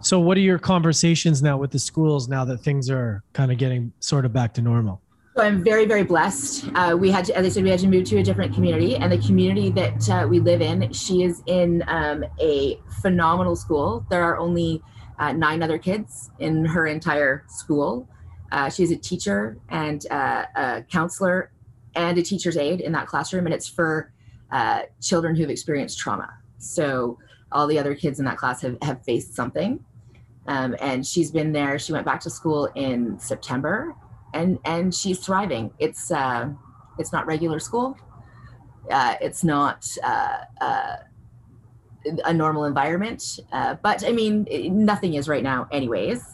so 0.00 0.18
what 0.18 0.36
are 0.36 0.40
your 0.40 0.58
conversations 0.58 1.42
now 1.42 1.56
with 1.56 1.70
the 1.70 1.78
schools 1.78 2.28
now 2.28 2.44
that 2.44 2.58
things 2.58 2.90
are 2.90 3.22
kind 3.32 3.50
of 3.50 3.58
getting 3.58 3.92
sort 4.00 4.24
of 4.24 4.32
back 4.32 4.52
to 4.54 4.62
normal 4.62 5.00
So 5.34 5.42
I'm 5.42 5.64
very, 5.64 5.86
very 5.86 6.04
blessed. 6.04 6.68
Uh, 6.74 6.94
we 6.98 7.10
had, 7.10 7.24
to, 7.24 7.34
as 7.34 7.46
I 7.46 7.48
said, 7.48 7.62
we 7.62 7.70
had 7.70 7.80
to 7.80 7.88
move 7.88 8.04
to 8.04 8.18
a 8.18 8.22
different 8.22 8.52
community, 8.52 8.96
and 8.96 9.10
the 9.10 9.16
community 9.16 9.70
that 9.70 10.10
uh, 10.10 10.26
we 10.28 10.40
live 10.40 10.60
in, 10.60 10.92
she 10.92 11.22
is 11.22 11.42
in 11.46 11.82
um, 11.86 12.22
a 12.38 12.78
phenomenal 13.00 13.56
school. 13.56 14.04
There 14.10 14.22
are 14.22 14.36
only 14.36 14.82
uh, 15.18 15.32
nine 15.32 15.62
other 15.62 15.78
kids 15.78 16.30
in 16.38 16.66
her 16.66 16.86
entire 16.86 17.44
school. 17.48 18.06
Uh, 18.52 18.68
she's 18.68 18.92
a 18.92 18.96
teacher 18.96 19.56
and 19.70 20.06
uh, 20.10 20.44
a 20.54 20.82
counselor 20.90 21.50
and 21.96 22.16
a 22.18 22.22
teacher's 22.22 22.56
aide 22.56 22.80
in 22.80 22.92
that 22.92 23.06
classroom, 23.06 23.46
and 23.46 23.54
it's 23.54 23.68
for 23.68 24.12
uh, 24.52 24.82
children 25.00 25.34
who've 25.34 25.50
experienced 25.50 25.98
trauma. 25.98 26.28
So 26.58 27.18
all 27.50 27.66
the 27.66 27.78
other 27.78 27.94
kids 27.94 28.18
in 28.20 28.24
that 28.26 28.36
class 28.36 28.62
have, 28.62 28.76
have 28.82 29.02
faced 29.04 29.34
something. 29.34 29.84
Um, 30.46 30.76
and 30.80 31.04
she's 31.06 31.30
been 31.30 31.52
there. 31.52 31.78
She 31.78 31.92
went 31.92 32.04
back 32.04 32.20
to 32.20 32.30
school 32.30 32.68
in 32.74 33.18
September 33.18 33.94
and 34.34 34.58
and 34.64 34.94
she's 34.94 35.18
thriving. 35.18 35.72
It's 35.78 36.10
uh, 36.10 36.50
it's 36.98 37.12
not 37.12 37.26
regular 37.26 37.58
school. 37.58 37.96
Uh, 38.90 39.14
it's 39.20 39.44
not 39.44 39.86
uh, 40.02 40.38
uh, 40.60 40.96
a 42.24 42.34
normal 42.34 42.64
environment, 42.64 43.40
uh, 43.52 43.76
but 43.82 44.04
I 44.04 44.12
mean, 44.12 44.46
it, 44.50 44.70
nothing 44.70 45.14
is 45.14 45.28
right 45.28 45.42
now, 45.42 45.68
anyways. 45.70 46.24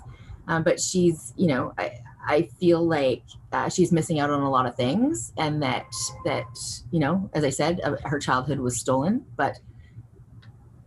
Um, 0.46 0.62
but 0.62 0.80
she's, 0.80 1.34
you 1.36 1.46
know, 1.46 1.74
I 2.28 2.42
feel 2.60 2.86
like 2.86 3.22
uh, 3.52 3.70
she's 3.70 3.90
missing 3.90 4.20
out 4.20 4.30
on 4.30 4.42
a 4.42 4.50
lot 4.50 4.66
of 4.66 4.76
things, 4.76 5.32
and 5.38 5.62
that 5.62 5.86
that 6.26 6.46
you 6.90 7.00
know, 7.00 7.30
as 7.32 7.42
I 7.42 7.50
said, 7.50 7.80
uh, 7.82 7.96
her 8.04 8.18
childhood 8.18 8.60
was 8.60 8.78
stolen. 8.78 9.24
But 9.36 9.58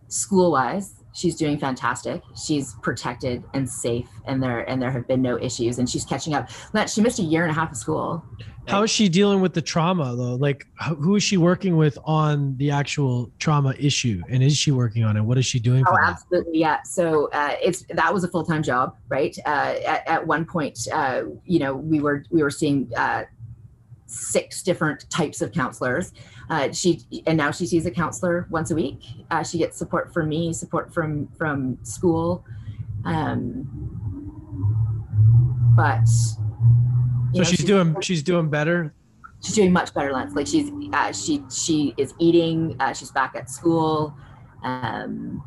school-wise, 0.08 1.01
she's 1.12 1.36
doing 1.36 1.58
fantastic. 1.58 2.22
She's 2.36 2.74
protected 2.82 3.44
and 3.54 3.68
safe, 3.68 4.08
and 4.26 4.42
there 4.42 4.68
and 4.68 4.80
there 4.80 4.90
have 4.90 5.06
been 5.06 5.22
no 5.22 5.38
issues, 5.38 5.78
and 5.78 5.88
she's 5.88 6.04
catching 6.04 6.34
up. 6.34 6.48
She 6.88 7.00
missed 7.00 7.18
a 7.18 7.22
year 7.22 7.42
and 7.42 7.50
a 7.50 7.54
half 7.54 7.70
of 7.70 7.76
school. 7.76 8.24
How 8.68 8.84
is 8.84 8.90
she 8.90 9.08
dealing 9.08 9.40
with 9.40 9.54
the 9.54 9.62
trauma 9.62 10.14
though? 10.14 10.36
Like, 10.36 10.66
who 11.00 11.16
is 11.16 11.22
she 11.22 11.36
working 11.36 11.76
with 11.76 11.98
on 12.04 12.56
the 12.58 12.70
actual 12.70 13.30
trauma 13.38 13.74
issue, 13.78 14.22
and 14.28 14.42
is 14.42 14.56
she 14.56 14.70
working 14.70 15.04
on 15.04 15.16
it? 15.16 15.22
What 15.22 15.36
is 15.36 15.46
she 15.46 15.58
doing? 15.58 15.84
oh, 15.86 15.96
absolutely, 16.00 16.60
yeah. 16.60 16.82
So 16.84 17.28
uh, 17.32 17.56
it's 17.60 17.84
that 17.90 18.12
was 18.12 18.24
a 18.24 18.28
full 18.28 18.44
time 18.44 18.62
job, 18.62 18.96
right? 19.08 19.36
Uh, 19.44 19.74
at, 19.84 20.08
at 20.08 20.26
one 20.26 20.44
point, 20.44 20.78
uh, 20.92 21.24
you 21.44 21.58
know, 21.58 21.74
we 21.74 22.00
were 22.00 22.24
we 22.30 22.42
were 22.42 22.50
seeing 22.50 22.90
uh, 22.96 23.24
six 24.12 24.62
different 24.62 25.08
types 25.10 25.40
of 25.40 25.52
counselors. 25.52 26.12
Uh, 26.50 26.70
she 26.72 27.00
and 27.26 27.36
now 27.36 27.50
she 27.50 27.66
sees 27.66 27.86
a 27.86 27.90
counselor 27.90 28.46
once 28.50 28.70
a 28.70 28.74
week. 28.74 29.04
Uh, 29.30 29.42
she 29.42 29.58
gets 29.58 29.76
support 29.76 30.12
from 30.12 30.28
me, 30.28 30.52
support 30.52 30.92
from 30.92 31.28
from 31.38 31.78
school. 31.82 32.44
Um, 33.04 33.68
but 35.76 36.06
so 36.06 36.40
know, 37.32 37.42
she's, 37.44 37.58
she's, 37.58 37.64
doing 37.64 38.00
she's 38.00 38.22
doing 38.22 38.48
better. 38.50 38.94
She's 39.42 39.54
doing 39.54 39.72
much 39.72 39.92
better, 39.94 40.12
Lance. 40.12 40.34
Like 40.34 40.46
she's 40.46 40.70
uh, 40.92 41.12
she 41.12 41.42
she 41.50 41.94
is 41.96 42.14
eating. 42.18 42.76
Uh, 42.78 42.92
she's 42.92 43.10
back 43.10 43.34
at 43.34 43.50
school. 43.50 44.14
Um, 44.62 45.42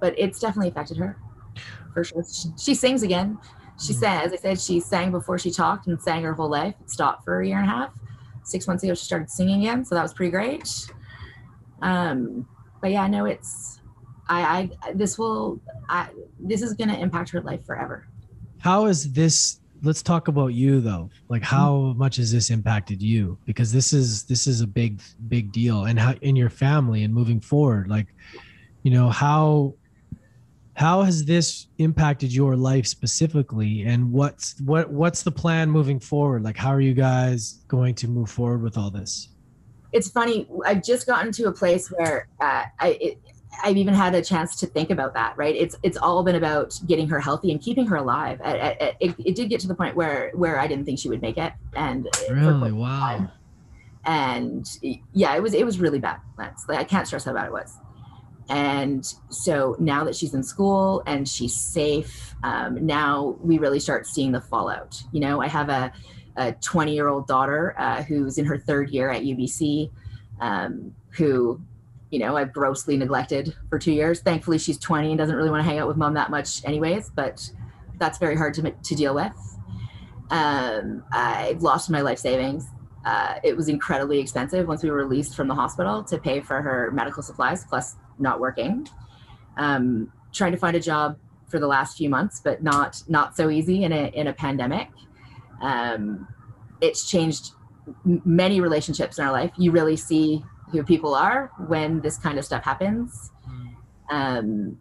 but 0.00 0.14
it's 0.18 0.40
definitely 0.40 0.68
affected 0.68 0.96
her 0.96 1.18
for 1.92 2.04
sure. 2.04 2.24
She, 2.30 2.48
she 2.58 2.74
sings 2.74 3.02
again 3.02 3.38
she 3.84 3.92
said, 3.92 4.22
as 4.22 4.32
I 4.32 4.36
said, 4.36 4.60
she 4.60 4.80
sang 4.80 5.10
before 5.10 5.38
she 5.38 5.50
talked 5.50 5.86
and 5.86 6.00
sang 6.00 6.22
her 6.22 6.32
whole 6.32 6.50
life. 6.50 6.74
It 6.80 6.90
stopped 6.90 7.24
for 7.24 7.40
a 7.40 7.46
year 7.46 7.58
and 7.58 7.66
a 7.66 7.70
half. 7.70 7.92
Six 8.42 8.66
months 8.66 8.82
ago, 8.84 8.94
she 8.94 9.04
started 9.04 9.30
singing 9.30 9.60
again, 9.60 9.84
so 9.84 9.94
that 9.94 10.02
was 10.02 10.14
pretty 10.14 10.30
great. 10.30 10.68
Um, 11.82 12.48
but 12.80 12.90
yeah, 12.90 13.06
no, 13.06 13.26
it's 13.26 13.80
I, 14.28 14.70
I 14.84 14.92
this 14.92 15.18
will 15.18 15.60
I 15.88 16.08
this 16.38 16.62
is 16.62 16.72
going 16.74 16.88
to 16.88 16.98
impact 16.98 17.30
her 17.30 17.40
life 17.40 17.64
forever. 17.64 18.06
How 18.58 18.86
is 18.86 19.12
this? 19.12 19.60
Let's 19.82 20.02
talk 20.02 20.28
about 20.28 20.48
you 20.48 20.80
though. 20.80 21.10
Like, 21.28 21.42
mm-hmm. 21.42 21.56
how 21.56 21.94
much 21.96 22.16
has 22.16 22.32
this 22.32 22.50
impacted 22.50 23.02
you? 23.02 23.36
Because 23.44 23.72
this 23.72 23.92
is 23.92 24.24
this 24.24 24.46
is 24.46 24.60
a 24.60 24.66
big 24.66 25.02
big 25.28 25.52
deal, 25.52 25.84
and 25.84 25.98
how 25.98 26.14
in 26.22 26.36
your 26.36 26.50
family 26.50 27.02
and 27.04 27.12
moving 27.12 27.40
forward, 27.40 27.88
like, 27.88 28.06
you 28.84 28.90
know 28.90 29.10
how 29.10 29.74
how 30.76 31.02
has 31.02 31.24
this 31.24 31.68
impacted 31.78 32.32
your 32.32 32.54
life 32.54 32.86
specifically 32.86 33.82
and 33.82 34.12
what's 34.12 34.60
what 34.60 34.90
what's 34.90 35.22
the 35.22 35.30
plan 35.30 35.70
moving 35.70 35.98
forward 35.98 36.42
like 36.42 36.56
how 36.56 36.68
are 36.68 36.82
you 36.82 36.94
guys 36.94 37.64
going 37.66 37.94
to 37.94 38.06
move 38.06 38.30
forward 38.30 38.62
with 38.62 38.76
all 38.76 38.90
this 38.90 39.30
it's 39.92 40.10
funny 40.10 40.46
i've 40.66 40.82
just 40.82 41.06
gotten 41.06 41.32
to 41.32 41.44
a 41.44 41.52
place 41.52 41.88
where 41.88 42.28
uh, 42.40 42.64
i 42.78 42.98
it, 43.00 43.18
I've 43.62 43.78
even 43.78 43.94
had 43.94 44.14
a 44.14 44.22
chance 44.22 44.54
to 44.56 44.66
think 44.66 44.90
about 44.90 45.14
that, 45.14 45.34
right? 45.38 45.56
It's 45.56 45.76
it's 45.82 45.96
all 45.96 46.22
been 46.22 46.34
about 46.34 46.78
getting 46.86 47.08
her 47.08 47.18
healthy 47.18 47.50
and 47.50 47.58
keeping 47.58 47.86
her 47.86 47.96
alive. 47.96 48.38
It, 48.44 48.96
it, 49.00 49.14
it 49.18 49.34
did 49.34 49.48
get 49.48 49.60
to 49.60 49.66
the 49.66 49.74
point 49.74 49.96
where 49.96 50.30
where 50.34 50.60
I 50.60 50.66
didn't 50.66 50.84
think 50.84 50.98
she 50.98 51.08
would 51.08 51.22
make 51.22 51.38
it, 51.38 51.54
and 51.74 52.06
really, 52.30 52.72
wow. 52.72 53.16
Time. 53.16 53.30
And 54.04 54.78
yeah, 55.14 55.34
it 55.34 55.42
was 55.42 55.54
it 55.54 55.64
was 55.64 55.80
really 55.80 55.98
bad. 55.98 56.20
That's 56.36 56.68
like 56.68 56.78
I 56.78 56.84
can't 56.84 57.06
stress 57.06 57.24
how 57.24 57.32
bad 57.32 57.46
it 57.46 57.52
was. 57.52 57.78
And 58.48 59.04
so 59.28 59.76
now 59.78 60.04
that 60.04 60.14
she's 60.14 60.34
in 60.34 60.42
school 60.42 61.02
and 61.06 61.28
she's 61.28 61.54
safe, 61.54 62.34
um, 62.44 62.84
now 62.84 63.36
we 63.40 63.58
really 63.58 63.80
start 63.80 64.06
seeing 64.06 64.32
the 64.32 64.40
fallout. 64.40 65.02
You 65.12 65.20
know, 65.20 65.40
I 65.40 65.48
have 65.48 65.68
a, 65.68 65.92
a 66.36 66.52
20 66.52 66.94
year 66.94 67.08
old 67.08 67.26
daughter 67.26 67.74
uh, 67.78 68.02
who's 68.02 68.38
in 68.38 68.44
her 68.44 68.58
third 68.58 68.90
year 68.90 69.10
at 69.10 69.22
UBC, 69.22 69.90
um, 70.40 70.94
who, 71.10 71.60
you 72.10 72.20
know, 72.20 72.36
I've 72.36 72.52
grossly 72.52 72.96
neglected 72.96 73.54
for 73.68 73.78
two 73.78 73.92
years. 73.92 74.20
Thankfully, 74.20 74.58
she's 74.58 74.78
20 74.78 75.08
and 75.08 75.18
doesn't 75.18 75.34
really 75.34 75.50
want 75.50 75.64
to 75.64 75.68
hang 75.68 75.78
out 75.78 75.88
with 75.88 75.96
mom 75.96 76.14
that 76.14 76.30
much, 76.30 76.64
anyways, 76.64 77.10
but 77.10 77.50
that's 77.98 78.18
very 78.18 78.36
hard 78.36 78.54
to, 78.54 78.70
to 78.70 78.94
deal 78.94 79.14
with. 79.14 79.32
Um, 80.30 81.04
I've 81.12 81.62
lost 81.62 81.90
my 81.90 82.00
life 82.00 82.18
savings. 82.18 82.66
Uh, 83.04 83.38
it 83.44 83.56
was 83.56 83.68
incredibly 83.68 84.18
expensive 84.18 84.66
once 84.66 84.82
we 84.82 84.90
were 84.90 84.96
released 84.96 85.36
from 85.36 85.46
the 85.46 85.54
hospital 85.54 86.02
to 86.02 86.18
pay 86.18 86.40
for 86.40 86.60
her 86.60 86.90
medical 86.92 87.22
supplies 87.22 87.64
plus 87.64 87.96
not 88.18 88.40
working. 88.40 88.88
Um, 89.56 90.12
trying 90.32 90.52
to 90.52 90.58
find 90.58 90.76
a 90.76 90.80
job 90.80 91.18
for 91.48 91.58
the 91.58 91.66
last 91.66 91.96
few 91.96 92.10
months, 92.10 92.40
but 92.42 92.62
not 92.62 93.02
not 93.08 93.36
so 93.36 93.50
easy 93.50 93.84
in 93.84 93.92
a 93.92 94.08
in 94.08 94.26
a 94.26 94.32
pandemic. 94.32 94.88
Um, 95.62 96.28
it's 96.80 97.08
changed 97.08 97.52
many 98.04 98.60
relationships 98.60 99.18
in 99.18 99.24
our 99.24 99.32
life. 99.32 99.52
You 99.56 99.70
really 99.70 99.96
see 99.96 100.44
who 100.70 100.82
people 100.82 101.14
are 101.14 101.50
when 101.68 102.00
this 102.00 102.18
kind 102.18 102.38
of 102.38 102.44
stuff 102.44 102.64
happens. 102.64 103.30
Um, 104.10 104.78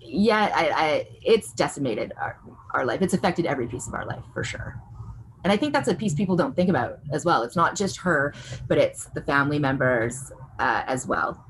yeah, 0.00 0.50
I, 0.54 0.70
I, 0.70 1.08
it's 1.22 1.52
decimated 1.52 2.12
our, 2.16 2.38
our 2.72 2.84
life. 2.84 3.02
It's 3.02 3.14
affected 3.14 3.46
every 3.46 3.68
piece 3.68 3.86
of 3.86 3.94
our 3.94 4.06
life 4.06 4.24
for 4.32 4.42
sure. 4.42 4.80
And 5.44 5.52
I 5.52 5.56
think 5.56 5.72
that's 5.72 5.88
a 5.88 5.94
piece 5.94 6.14
people 6.14 6.36
don't 6.36 6.56
think 6.56 6.68
about 6.68 6.98
as 7.12 7.24
well. 7.24 7.42
It's 7.42 7.56
not 7.56 7.76
just 7.76 7.98
her, 7.98 8.34
but 8.66 8.78
it's 8.78 9.06
the 9.06 9.22
family 9.22 9.58
members 9.58 10.32
uh, 10.58 10.82
as 10.86 11.06
well 11.06 11.44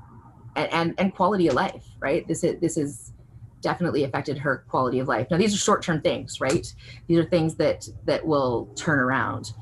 and, 0.56 0.72
and, 0.72 0.94
and 0.98 1.14
quality 1.14 1.48
of 1.48 1.54
life, 1.54 1.84
right? 2.00 2.26
This 2.26 2.44
is, 2.44 2.60
this 2.60 2.76
is 2.76 3.12
definitely 3.60 4.04
affected 4.04 4.38
her 4.38 4.64
quality 4.68 4.98
of 4.98 5.08
life. 5.08 5.26
Now, 5.30 5.36
these 5.36 5.54
are 5.54 5.58
short-term 5.58 6.00
things, 6.00 6.40
right? 6.40 6.72
These 7.06 7.18
are 7.18 7.24
things 7.24 7.54
that, 7.56 7.88
that 8.06 8.26
will 8.26 8.66
turn 8.74 8.98
around, 8.98 9.52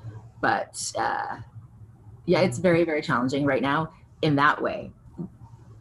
but 0.41 0.93
uh, 0.97 1.39
yeah, 2.26 2.41
it's 2.41 2.59
very, 2.59 2.84
very 2.84 3.03
challenging 3.03 3.45
right 3.45 3.62
now 3.62 3.93
in 4.22 4.36
that 4.36 4.62
way. 4.62 4.93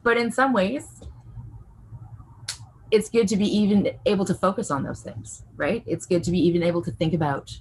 But 0.04 0.18
in 0.18 0.32
some 0.32 0.54
ways, 0.54 0.88
it's 2.90 3.10
good 3.10 3.28
to 3.28 3.36
be 3.36 3.46
even 3.46 3.92
able 4.06 4.26
to 4.26 4.34
focus 4.34 4.72
on 4.72 4.84
those 4.84 5.02
things, 5.02 5.44
right? 5.58 5.84
It's 5.86 6.06
good 6.06 6.24
to 6.24 6.32
be 6.32 6.40
even 6.40 6.64
able 6.64 6.82
to 6.84 6.92
think 6.92 7.14
about, 7.14 7.58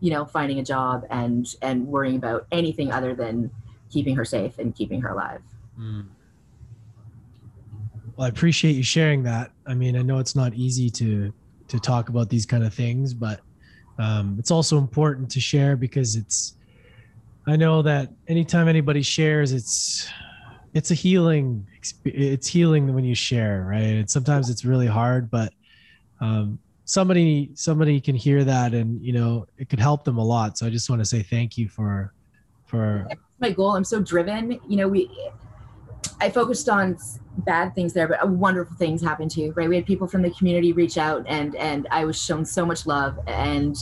you 0.00 0.10
know, 0.10 0.26
finding 0.26 0.58
a 0.58 0.62
job 0.62 1.06
and 1.08 1.46
and 1.62 1.86
worrying 1.86 2.16
about 2.16 2.46
anything 2.52 2.92
other 2.92 3.14
than 3.14 3.50
keeping 3.90 4.14
her 4.16 4.24
safe 4.24 4.58
and 4.58 4.74
keeping 4.74 5.00
her 5.00 5.08
alive. 5.08 5.40
Mm. 5.80 6.08
Well, 8.16 8.24
I 8.24 8.28
appreciate 8.28 8.72
you 8.72 8.82
sharing 8.82 9.22
that. 9.24 9.50
I 9.66 9.74
mean, 9.74 9.96
I 9.96 10.02
know 10.02 10.18
it's 10.18 10.34
not 10.34 10.54
easy 10.54 10.88
to 10.90 11.32
to 11.68 11.80
talk 11.80 12.08
about 12.08 12.28
these 12.28 12.46
kind 12.46 12.64
of 12.64 12.72
things, 12.72 13.12
but 13.12 13.40
um, 13.98 14.36
it's 14.38 14.50
also 14.50 14.78
important 14.78 15.30
to 15.32 15.40
share 15.40 15.76
because 15.76 16.16
it's. 16.16 16.54
I 17.48 17.56
know 17.56 17.82
that 17.82 18.10
anytime 18.26 18.68
anybody 18.68 19.02
shares, 19.02 19.52
it's 19.52 20.08
it's 20.72 20.90
a 20.90 20.94
healing. 20.94 21.66
It's 22.04 22.46
healing 22.46 22.92
when 22.94 23.04
you 23.04 23.14
share, 23.14 23.66
right? 23.68 23.82
And 23.82 24.10
sometimes 24.10 24.50
it's 24.50 24.64
really 24.64 24.86
hard, 24.86 25.30
but 25.30 25.52
um, 26.20 26.58
somebody 26.86 27.50
somebody 27.54 28.00
can 28.00 28.14
hear 28.14 28.44
that, 28.44 28.72
and 28.72 29.00
you 29.02 29.12
know 29.12 29.46
it 29.58 29.68
could 29.68 29.80
help 29.80 30.04
them 30.04 30.16
a 30.16 30.24
lot. 30.24 30.56
So 30.56 30.66
I 30.66 30.70
just 30.70 30.88
want 30.88 31.00
to 31.00 31.06
say 31.06 31.22
thank 31.22 31.58
you 31.58 31.68
for 31.68 32.12
for 32.64 33.06
my 33.40 33.50
goal. 33.50 33.76
I'm 33.76 33.84
so 33.84 34.00
driven. 34.00 34.58
You 34.66 34.76
know, 34.76 34.88
we 34.88 35.10
I 36.20 36.30
focused 36.30 36.68
on 36.68 36.98
bad 37.38 37.74
things 37.74 37.92
there, 37.92 38.08
but 38.08 38.28
wonderful 38.28 38.76
things 38.76 39.02
happened 39.02 39.30
too, 39.30 39.52
right? 39.56 39.68
We 39.68 39.76
had 39.76 39.86
people 39.86 40.06
from 40.06 40.22
the 40.22 40.30
community 40.30 40.72
reach 40.72 40.98
out 40.98 41.24
and 41.28 41.54
and 41.56 41.86
I 41.90 42.04
was 42.04 42.20
shown 42.20 42.44
so 42.44 42.64
much 42.64 42.86
love 42.86 43.18
and 43.26 43.76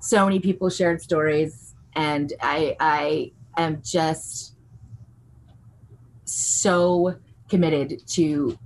so 0.00 0.24
many 0.24 0.40
people 0.40 0.70
shared 0.70 1.02
stories 1.02 1.74
and 1.94 2.32
I 2.40 2.76
I 2.80 3.32
am 3.56 3.82
just 3.82 4.54
so 6.24 7.16
committed 7.48 8.06
to 8.08 8.58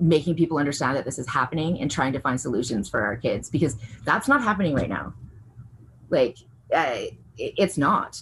making 0.00 0.36
people 0.36 0.58
understand 0.58 0.96
that 0.96 1.04
this 1.04 1.18
is 1.18 1.28
happening 1.28 1.80
and 1.80 1.90
trying 1.90 2.12
to 2.12 2.20
find 2.20 2.40
solutions 2.40 2.88
for 2.88 3.02
our 3.02 3.16
kids 3.16 3.50
because 3.50 3.76
that's 4.04 4.28
not 4.28 4.42
happening 4.42 4.74
right 4.74 4.88
now. 4.88 5.12
Like 6.08 6.38
uh, 6.72 7.00
it's 7.38 7.78
not. 7.78 8.20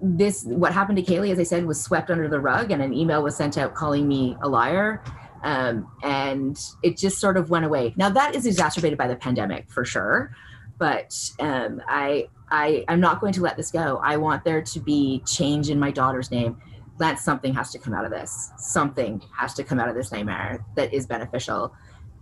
This 0.00 0.44
what 0.44 0.72
happened 0.72 0.98
to 0.98 1.02
kaylee 1.02 1.32
as 1.32 1.38
i 1.38 1.42
said 1.42 1.66
was 1.66 1.82
swept 1.82 2.10
under 2.10 2.28
the 2.28 2.40
rug 2.40 2.70
and 2.70 2.82
an 2.82 2.92
email 2.92 3.22
was 3.22 3.36
sent 3.36 3.56
out 3.58 3.74
calling 3.74 4.06
me 4.06 4.36
a 4.42 4.48
liar. 4.48 5.02
Um, 5.42 5.88
and 6.02 6.58
it 6.82 6.96
just 6.96 7.18
sort 7.18 7.36
of 7.36 7.48
went 7.48 7.64
away. 7.64 7.94
Now 7.96 8.10
that 8.10 8.34
is 8.34 8.44
exacerbated 8.44 8.98
by 8.98 9.06
the 9.06 9.16
pandemic 9.16 9.70
for 9.70 9.84
sure. 9.84 10.34
But 10.78 11.14
um, 11.40 11.82
I, 11.88 12.28
I 12.50 12.84
i'm 12.88 13.00
not 13.00 13.20
going 13.20 13.32
to 13.34 13.42
let 13.42 13.56
this 13.56 13.70
go. 13.70 14.00
I 14.02 14.16
want 14.16 14.44
there 14.44 14.62
to 14.62 14.80
be 14.80 15.22
change 15.26 15.70
in 15.70 15.78
my 15.78 15.90
daughter's 15.90 16.30
name. 16.30 16.60
That 16.98 17.20
something 17.20 17.54
has 17.54 17.70
to 17.72 17.78
come 17.78 17.94
out 17.94 18.04
of 18.04 18.10
this. 18.10 18.50
Something 18.58 19.22
has 19.36 19.54
to 19.54 19.64
come 19.64 19.78
out 19.78 19.88
of 19.88 19.94
this 19.94 20.10
nightmare 20.10 20.64
that 20.74 20.92
is 20.92 21.06
beneficial. 21.06 21.72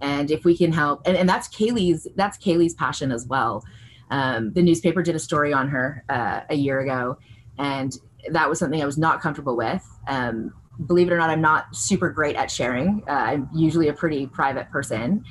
And 0.03 0.31
if 0.31 0.45
we 0.45 0.57
can 0.57 0.73
help 0.73 1.03
and, 1.07 1.17
and 1.17 1.29
that's 1.29 1.49
kaylee's 1.49 2.07
that's 2.17 2.37
kaylee's 2.39 2.75
passion 2.75 3.11
as 3.11 3.27
well 3.27 3.65
um, 4.11 4.53
the 4.53 4.63
newspaper 4.63 5.03
did 5.03 5.15
a 5.15 5.19
story 5.19 5.53
on 5.53 5.69
her 5.69 6.05
uh, 6.09 6.41
a 6.51 6.55
year 6.55 6.81
ago, 6.81 7.19
and 7.59 7.97
that 8.31 8.49
was 8.49 8.59
something 8.59 8.83
I 8.83 8.87
was 8.87 8.99
not 8.99 9.21
comfortable 9.21 9.57
with. 9.57 9.85
Um, 10.09 10.53
believe 10.87 11.09
it 11.09 11.13
or 11.13 11.19
not, 11.19 11.31
I'm 11.31 11.41
not 11.41 11.75
super 11.75 12.11
great 12.11 12.37
at 12.37 12.51
sharing. 12.51 13.03
Uh, 13.09 13.13
I'm 13.13 13.49
usually 13.55 13.89
a 13.89 13.93
pretty 13.93 14.27
private 14.27 14.71
person, 14.71 15.25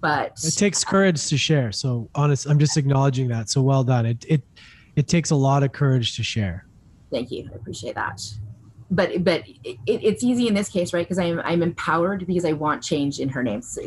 but 0.00 0.32
it 0.42 0.52
takes 0.56 0.84
courage 0.84 1.26
to 1.28 1.36
share. 1.36 1.72
So 1.72 2.08
honest, 2.14 2.46
I'm 2.46 2.58
just 2.58 2.76
acknowledging 2.76 3.28
that. 3.28 3.50
So 3.50 3.62
well 3.62 3.84
done. 3.84 4.06
It 4.06 4.24
it 4.28 4.42
it 4.96 5.08
takes 5.08 5.30
a 5.30 5.36
lot 5.36 5.62
of 5.62 5.72
courage 5.72 6.16
to 6.16 6.22
share. 6.22 6.66
Thank 7.10 7.30
you. 7.30 7.48
I 7.52 7.56
appreciate 7.56 7.94
that. 7.94 8.20
But 8.90 9.24
but 9.24 9.44
it, 9.64 9.78
it's 9.86 10.22
easy 10.22 10.46
in 10.46 10.54
this 10.54 10.68
case, 10.68 10.92
right? 10.92 11.04
Because 11.04 11.18
I'm 11.18 11.40
I'm 11.40 11.62
empowered 11.62 12.26
because 12.26 12.44
I 12.44 12.52
want 12.52 12.82
change 12.82 13.18
in 13.18 13.28
her 13.30 13.42
name. 13.42 13.62
So 13.62 13.82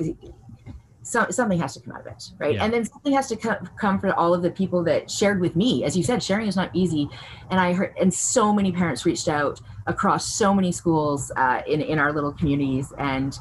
so, 1.08 1.28
something 1.30 1.60
has 1.60 1.74
to 1.74 1.80
come 1.80 1.94
out 1.94 2.02
of 2.02 2.08
it 2.08 2.32
right? 2.38 2.56
Yeah. 2.56 2.64
and 2.64 2.74
then 2.74 2.86
something 2.86 3.14
has 3.14 3.28
to 3.30 3.36
come, 3.36 3.70
come 3.80 4.00
for 4.00 4.14
all 4.14 4.34
of 4.34 4.42
the 4.42 4.52
people 4.52 4.84
that 4.84 5.10
shared 5.10 5.40
with 5.40 5.56
me. 5.56 5.84
As 5.84 5.96
you 5.96 6.04
said 6.04 6.22
sharing 6.22 6.48
is 6.48 6.56
not 6.56 6.70
easy. 6.74 7.10
And 7.50 7.60
i 7.60 7.74
heard 7.74 7.96
and 8.00 8.14
so 8.14 8.54
many 8.54 8.72
parents 8.72 9.06
reached 9.06 9.28
out 9.28 9.62
across 9.86 10.28
so 10.28 10.54
many 10.54 10.72
schools 10.72 11.32
uh, 11.38 11.62
in, 11.66 11.82
in 11.82 11.98
our 11.98 12.12
little 12.12 12.34
communities. 12.34 12.92
And 12.98 13.38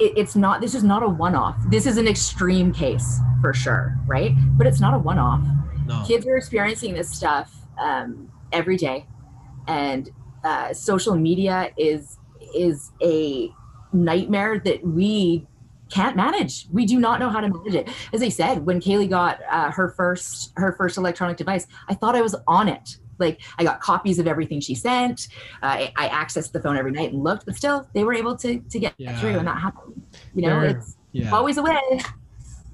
it, 0.00 0.14
it's 0.16 0.34
not 0.34 0.60
this 0.60 0.74
is 0.74 0.82
not 0.82 1.02
a 1.02 1.08
one-off. 1.08 1.56
This 1.68 1.86
is 1.86 1.98
an 1.98 2.08
extreme 2.08 2.72
case 2.72 3.20
for 3.40 3.52
sure 3.52 3.98
right? 4.06 4.32
But 4.56 4.66
it's 4.66 4.80
not 4.80 4.94
a 4.94 4.98
one-off. 4.98 5.42
No. 5.86 6.04
kids 6.06 6.26
are 6.26 6.36
experiencing 6.36 6.94
this 6.94 7.10
stuff 7.10 7.52
um, 7.78 8.30
every 8.52 8.76
day. 8.76 9.06
And 9.66 10.10
uh, 10.44 10.72
social 10.72 11.16
media 11.16 11.70
is 11.76 12.18
is 12.54 12.92
a 13.02 13.50
nightmare 13.92 14.58
that 14.58 14.84
we 14.84 15.46
can't 15.92 16.16
manage. 16.16 16.66
We 16.72 16.86
do 16.86 16.98
not 16.98 17.20
know 17.20 17.28
how 17.28 17.40
to 17.40 17.48
manage 17.48 17.74
it. 17.74 17.88
As 18.12 18.22
I 18.22 18.30
said, 18.30 18.64
when 18.64 18.80
Kaylee 18.80 19.10
got 19.10 19.40
uh, 19.50 19.70
her 19.70 19.90
first 19.90 20.52
her 20.56 20.72
first 20.72 20.96
electronic 20.96 21.36
device, 21.36 21.66
I 21.88 21.94
thought 21.94 22.16
I 22.16 22.22
was 22.22 22.34
on 22.46 22.68
it. 22.68 22.96
Like 23.18 23.40
I 23.58 23.64
got 23.64 23.80
copies 23.80 24.18
of 24.18 24.26
everything 24.26 24.60
she 24.60 24.74
sent. 24.74 25.28
Uh, 25.62 25.66
I, 25.66 25.92
I, 25.96 26.08
accessed 26.08 26.52
the 26.52 26.60
phone 26.60 26.76
every 26.76 26.92
night 26.92 27.12
and 27.12 27.22
looked, 27.22 27.44
but 27.44 27.54
still, 27.54 27.86
they 27.94 28.04
were 28.04 28.14
able 28.14 28.36
to 28.36 28.58
to 28.58 28.78
get 28.78 28.94
yeah. 28.96 29.18
through, 29.20 29.38
and 29.38 29.46
that 29.46 29.58
happened. 29.58 30.02
You 30.34 30.42
know, 30.42 30.60
They're, 30.60 30.70
it's 30.78 30.96
yeah. 31.12 31.30
always 31.30 31.58
a 31.58 31.62
way. 31.62 32.00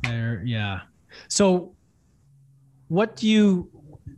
There, 0.05 0.43
yeah. 0.47 0.83
So, 1.27 1.75
what 2.87 3.17
do 3.17 3.29
you 3.29 3.69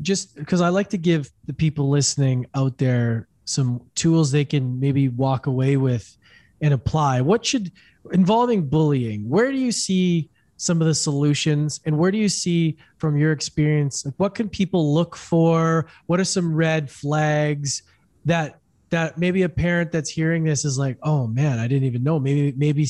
just 0.02 0.36
because 0.36 0.60
I 0.60 0.68
like 0.68 0.90
to 0.90 0.98
give 0.98 1.30
the 1.46 1.54
people 1.54 1.88
listening 1.88 2.46
out 2.54 2.78
there 2.78 3.28
some 3.46 3.80
tools 3.94 4.30
they 4.30 4.44
can 4.44 4.78
maybe 4.78 5.08
walk 5.08 5.46
away 5.46 5.78
with 5.78 6.16
and 6.60 6.74
apply? 6.74 7.22
What 7.22 7.44
should 7.46 7.72
involving 8.12 8.68
bullying, 8.68 9.28
where 9.28 9.50
do 9.50 9.58
you 9.58 9.72
see 9.72 10.30
some 10.56 10.82
of 10.82 10.86
the 10.86 10.94
solutions 10.94 11.80
and 11.86 11.96
where 11.96 12.10
do 12.10 12.18
you 12.18 12.28
see 12.28 12.76
from 12.98 13.16
your 13.16 13.32
experience 13.32 14.04
like 14.04 14.12
what 14.18 14.34
can 14.34 14.46
people 14.46 14.92
look 14.92 15.16
for? 15.16 15.86
What 16.06 16.20
are 16.20 16.24
some 16.24 16.54
red 16.54 16.90
flags 16.90 17.82
that 18.26 18.58
that 18.90 19.16
maybe 19.16 19.44
a 19.44 19.48
parent 19.48 19.90
that's 19.90 20.10
hearing 20.10 20.44
this 20.44 20.64
is 20.64 20.76
like 20.76 20.98
oh 21.02 21.26
man 21.28 21.58
i 21.58 21.66
didn't 21.66 21.84
even 21.84 22.02
know. 22.02 22.20
Maybe 22.20 22.52
maybe 22.58 22.86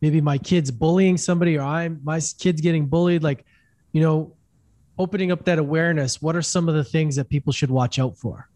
maybe 0.00 0.20
my 0.20 0.36
kid's 0.36 0.72
bullying 0.72 1.16
somebody 1.16 1.56
or 1.56 1.62
i'm 1.62 2.00
my 2.02 2.20
kid's 2.38 2.60
getting 2.60 2.86
bullied. 2.86 3.22
Like 3.22 3.44
you 3.92 4.00
know 4.02 4.34
opening 4.98 5.30
up 5.30 5.44
that 5.44 5.58
awareness 5.58 6.20
what 6.20 6.34
are 6.34 6.42
some 6.42 6.68
of 6.68 6.74
the 6.74 6.84
things 6.84 7.14
that 7.16 7.28
people 7.28 7.52
should 7.52 7.70
watch 7.70 8.00
out 8.00 8.16
for? 8.16 8.48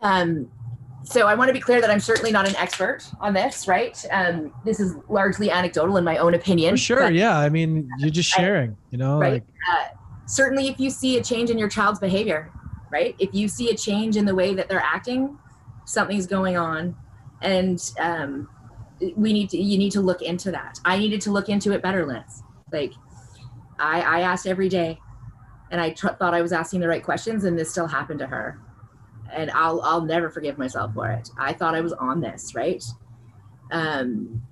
Um 0.00 0.50
so 1.08 1.28
I 1.28 1.34
want 1.34 1.48
to 1.48 1.52
be 1.52 1.60
clear 1.60 1.80
that 1.80 1.88
I'm 1.88 2.00
certainly 2.00 2.32
not 2.32 2.48
an 2.48 2.56
expert 2.56 3.04
on 3.20 3.32
this, 3.32 3.68
right? 3.68 4.04
Um, 4.10 4.52
this 4.64 4.80
is 4.80 4.96
largely 5.08 5.50
anecdotal 5.50 5.96
in 5.98 6.04
my 6.04 6.16
own 6.16 6.34
opinion. 6.34 6.74
For 6.74 6.78
sure, 6.78 7.10
yeah. 7.10 7.38
I 7.38 7.48
mean, 7.48 7.88
you're 7.98 8.10
just 8.10 8.28
sharing, 8.28 8.70
I, 8.70 8.74
you 8.90 8.98
know. 8.98 9.20
Right. 9.20 9.32
Like, 9.34 9.44
uh, 9.70 9.84
certainly, 10.26 10.66
if 10.66 10.80
you 10.80 10.90
see 10.90 11.16
a 11.18 11.22
change 11.22 11.48
in 11.50 11.58
your 11.58 11.68
child's 11.68 12.00
behavior, 12.00 12.50
right? 12.90 13.14
If 13.20 13.32
you 13.32 13.46
see 13.46 13.70
a 13.70 13.76
change 13.76 14.16
in 14.16 14.24
the 14.24 14.34
way 14.34 14.54
that 14.54 14.68
they're 14.68 14.80
acting, 14.80 15.38
something's 15.84 16.26
going 16.26 16.56
on, 16.56 16.96
and 17.40 17.80
um, 18.00 18.48
we 19.16 19.32
need 19.32 19.48
to. 19.50 19.58
You 19.58 19.78
need 19.78 19.92
to 19.92 20.00
look 20.00 20.22
into 20.22 20.50
that. 20.50 20.80
I 20.84 20.98
needed 20.98 21.20
to 21.22 21.30
look 21.30 21.48
into 21.48 21.70
it 21.70 21.82
better, 21.82 22.04
Liz. 22.04 22.42
Like, 22.72 22.92
I, 23.78 24.00
I 24.00 24.20
asked 24.22 24.48
every 24.48 24.68
day, 24.68 24.98
and 25.70 25.80
I 25.80 25.90
tr- 25.90 26.08
thought 26.08 26.34
I 26.34 26.42
was 26.42 26.52
asking 26.52 26.80
the 26.80 26.88
right 26.88 27.04
questions, 27.04 27.44
and 27.44 27.56
this 27.56 27.70
still 27.70 27.86
happened 27.86 28.18
to 28.18 28.26
her 28.26 28.60
and 29.32 29.50
I'll 29.52 29.80
I'll 29.82 30.04
never 30.04 30.30
forgive 30.30 30.58
myself 30.58 30.94
for 30.94 31.10
it. 31.10 31.30
I 31.38 31.52
thought 31.52 31.74
I 31.74 31.80
was 31.80 31.92
on 31.92 32.20
this, 32.20 32.54
right? 32.54 32.82
Um, 33.70 34.42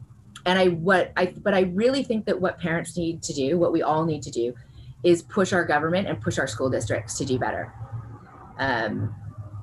and 0.47 0.59
I 0.59 0.69
what 0.69 1.13
I 1.17 1.35
but 1.43 1.55
I 1.55 1.61
really 1.61 2.03
think 2.05 2.27
that 2.27 2.41
what 2.41 2.59
parents 2.59 2.97
need 2.97 3.23
to 3.23 3.33
do, 3.33 3.59
what 3.59 3.73
we 3.73 3.83
all 3.83 4.05
need 4.05 4.23
to 4.23 4.31
do, 4.31 4.55
is 5.03 5.23
push 5.23 5.53
our 5.53 5.65
government 5.65 6.09
and 6.09 6.21
push 6.21 6.39
our 6.39 6.47
school 6.47 6.71
districts 6.71 7.19
to 7.19 7.25
do 7.25 7.39
better. 7.39 7.73
Um, 8.59 9.15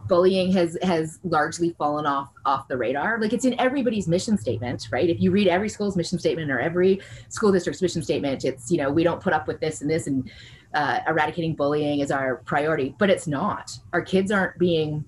bullying 0.07 0.51
has 0.51 0.77
has 0.81 1.19
largely 1.23 1.73
fallen 1.77 2.05
off 2.05 2.29
off 2.45 2.67
the 2.67 2.77
radar. 2.77 3.19
Like 3.21 3.31
it's 3.31 3.45
in 3.45 3.57
everybody's 3.59 4.07
mission 4.07 4.37
statement, 4.37 4.87
right? 4.91 5.09
If 5.09 5.21
you 5.21 5.31
read 5.31 5.47
every 5.47 5.69
school's 5.69 5.95
mission 5.95 6.19
statement 6.19 6.51
or 6.51 6.59
every 6.59 6.99
school 7.29 7.51
district's 7.51 7.81
mission 7.81 8.03
statement, 8.03 8.43
it's 8.43 8.69
you 8.69 8.77
know 8.77 8.91
we 8.91 9.03
don't 9.03 9.21
put 9.21 9.33
up 9.33 9.47
with 9.47 9.59
this 9.61 9.81
and 9.81 9.89
this 9.89 10.07
and 10.07 10.29
uh, 10.73 10.99
eradicating 11.07 11.55
bullying 11.55 11.99
is 11.99 12.11
our 12.11 12.37
priority, 12.45 12.95
but 12.97 13.09
it's 13.09 13.27
not. 13.27 13.77
Our 13.93 14.01
kids 14.01 14.31
aren't 14.31 14.57
being 14.57 15.03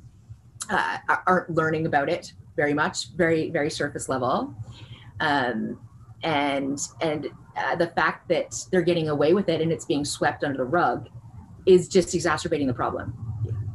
uh, 0.70 0.97
aren't 1.28 1.49
learning 1.49 1.86
about 1.86 2.09
it 2.09 2.34
very 2.55 2.74
much, 2.74 3.09
very 3.11 3.49
very 3.49 3.70
surface 3.70 4.09
level, 4.09 4.53
um, 5.20 5.80
and 6.24 6.80
and 7.01 7.28
uh, 7.55 7.76
the 7.76 7.88
fact 7.88 8.28
that 8.30 8.55
they're 8.72 8.82
getting 8.82 9.09
away 9.09 9.34
with 9.34 9.49
it 9.49 9.61
and 9.61 9.72
it's 9.72 9.86
being 9.86 10.05
swept 10.05 10.43
under 10.43 10.57
the 10.57 10.66
rug 10.66 11.07
is 11.66 11.88
just 11.88 12.14
exacerbating 12.14 12.68
the 12.68 12.74
problem. 12.74 13.14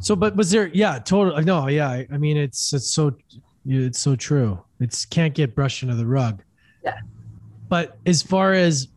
So, 0.00 0.14
but 0.14 0.36
was 0.36 0.50
there? 0.50 0.68
Yeah, 0.68 0.98
totally. 0.98 1.44
No, 1.44 1.68
yeah. 1.68 1.88
I, 1.88 2.06
I 2.12 2.18
mean, 2.18 2.36
it's 2.36 2.72
it's 2.72 2.90
so 2.90 3.16
it's 3.66 3.98
so 3.98 4.16
true. 4.16 4.62
It's 4.80 5.04
can't 5.04 5.34
get 5.34 5.54
brushed 5.54 5.82
under 5.82 5.94
the 5.94 6.06
rug. 6.06 6.42
Yeah. 6.84 6.98
But 7.68 7.98
as 8.06 8.22
far 8.22 8.52
as 8.52 8.88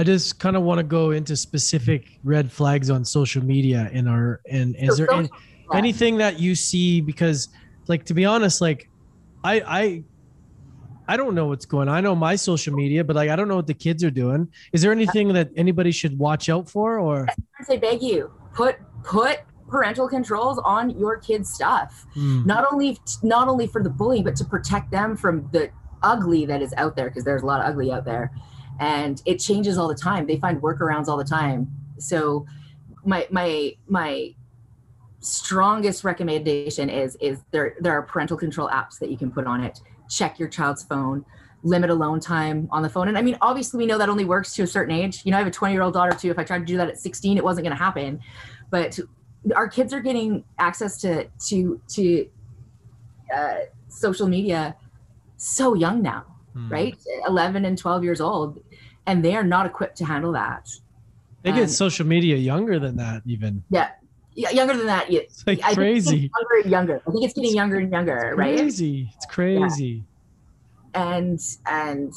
I 0.00 0.02
just 0.02 0.38
kind 0.38 0.56
of 0.56 0.62
want 0.62 0.78
to 0.78 0.82
go 0.82 1.10
into 1.10 1.36
specific 1.36 2.18
red 2.24 2.50
flags 2.50 2.88
on 2.88 3.04
social 3.04 3.44
media 3.44 3.90
in 3.92 4.08
our 4.08 4.40
and 4.50 4.74
is 4.76 4.96
there 4.96 5.12
any, 5.12 5.28
anything 5.74 6.16
that 6.16 6.40
you 6.40 6.54
see 6.54 7.02
because 7.02 7.48
like 7.86 8.06
to 8.06 8.14
be 8.14 8.24
honest 8.24 8.62
like 8.62 8.88
I 9.44 9.60
I 9.60 10.04
I 11.06 11.18
don't 11.18 11.34
know 11.34 11.48
what's 11.48 11.66
going 11.66 11.90
on. 11.90 11.94
I 11.94 12.00
know 12.00 12.14
my 12.14 12.34
social 12.34 12.72
media, 12.72 13.04
but 13.04 13.14
like 13.14 13.28
I 13.28 13.36
don't 13.36 13.46
know 13.46 13.56
what 13.56 13.66
the 13.66 13.74
kids 13.74 14.02
are 14.02 14.10
doing. 14.10 14.48
Is 14.72 14.80
there 14.80 14.90
anything 14.90 15.34
that 15.34 15.50
anybody 15.54 15.92
should 15.92 16.18
watch 16.18 16.48
out 16.48 16.70
for 16.70 16.98
or 16.98 17.28
I 17.68 17.76
beg 17.76 18.00
you, 18.00 18.32
put 18.54 18.76
put 19.04 19.40
parental 19.68 20.08
controls 20.08 20.58
on 20.64 20.98
your 20.98 21.18
kids 21.18 21.52
stuff. 21.52 22.06
Mm. 22.16 22.46
Not 22.46 22.72
only 22.72 22.98
not 23.22 23.48
only 23.48 23.66
for 23.66 23.82
the 23.82 23.90
bullying, 23.90 24.24
but 24.24 24.34
to 24.36 24.46
protect 24.46 24.90
them 24.92 25.14
from 25.14 25.46
the 25.52 25.68
ugly 26.02 26.46
that 26.46 26.62
is 26.62 26.72
out 26.78 26.96
there 26.96 27.10
because 27.10 27.24
there's 27.24 27.42
a 27.42 27.46
lot 27.46 27.60
of 27.60 27.66
ugly 27.66 27.92
out 27.92 28.06
there 28.06 28.32
and 28.80 29.22
it 29.26 29.38
changes 29.38 29.78
all 29.78 29.86
the 29.86 29.94
time. 29.94 30.26
They 30.26 30.38
find 30.38 30.60
workarounds 30.60 31.06
all 31.06 31.18
the 31.18 31.24
time. 31.24 31.70
So 31.98 32.46
my 33.04 33.28
my 33.30 33.76
my 33.86 34.34
strongest 35.20 36.02
recommendation 36.02 36.88
is 36.88 37.16
is 37.20 37.42
there 37.50 37.76
there 37.80 37.92
are 37.92 38.02
parental 38.02 38.38
control 38.38 38.68
apps 38.68 38.98
that 38.98 39.10
you 39.10 39.18
can 39.18 39.30
put 39.30 39.46
on 39.46 39.62
it. 39.62 39.80
Check 40.08 40.38
your 40.38 40.48
child's 40.48 40.82
phone. 40.82 41.24
Limit 41.62 41.90
alone 41.90 42.20
time 42.20 42.68
on 42.72 42.82
the 42.82 42.88
phone. 42.88 43.08
And 43.08 43.18
i 43.18 43.22
mean 43.22 43.36
obviously 43.42 43.76
we 43.78 43.86
know 43.86 43.98
that 43.98 44.08
only 44.08 44.24
works 44.24 44.54
to 44.54 44.62
a 44.62 44.66
certain 44.66 44.94
age. 44.94 45.20
You 45.24 45.30
know 45.30 45.36
i 45.36 45.40
have 45.40 45.48
a 45.48 45.52
20 45.52 45.74
year 45.74 45.82
old 45.82 45.92
daughter 45.92 46.16
too. 46.16 46.30
If 46.30 46.38
i 46.38 46.44
tried 46.44 46.60
to 46.60 46.64
do 46.64 46.78
that 46.78 46.88
at 46.88 46.98
16 46.98 47.36
it 47.36 47.44
wasn't 47.44 47.66
going 47.66 47.76
to 47.76 47.82
happen. 47.82 48.20
But 48.70 48.98
our 49.54 49.68
kids 49.68 49.92
are 49.92 50.00
getting 50.00 50.42
access 50.58 50.98
to 51.02 51.28
to 51.48 51.80
to 51.88 52.28
uh, 53.34 53.54
social 53.88 54.26
media 54.26 54.74
so 55.36 55.74
young 55.74 56.00
now 56.02 56.24
mm. 56.56 56.70
right? 56.70 56.96
11 57.26 57.64
and 57.64 57.76
12 57.76 58.04
years 58.04 58.20
old 58.20 58.60
and 59.06 59.24
they 59.24 59.34
are 59.36 59.44
not 59.44 59.66
equipped 59.66 59.96
to 59.98 60.04
handle 60.04 60.32
that. 60.32 60.68
They 61.42 61.52
get 61.52 61.70
social 61.70 62.06
media 62.06 62.36
younger 62.36 62.78
than 62.78 62.96
that, 62.96 63.22
even. 63.26 63.62
Yeah, 63.70 63.90
yeah, 64.34 64.50
younger 64.50 64.76
than 64.76 64.86
that. 64.86 65.10
Yeah, 65.10 65.20
it's 65.20 65.46
like 65.46 65.62
crazy. 65.62 66.30
younger 66.34 66.62
and 66.62 66.70
younger. 66.70 67.02
I 67.06 67.10
think 67.10 67.24
it's 67.24 67.34
getting 67.34 67.50
it's, 67.50 67.54
younger 67.54 67.78
and 67.78 67.90
younger. 67.90 68.28
It's 68.28 68.38
right? 68.38 68.58
Crazy. 68.58 69.10
It's 69.16 69.26
crazy. 69.26 70.04
Yeah. 70.94 71.14
And 71.14 71.40
and 71.66 72.12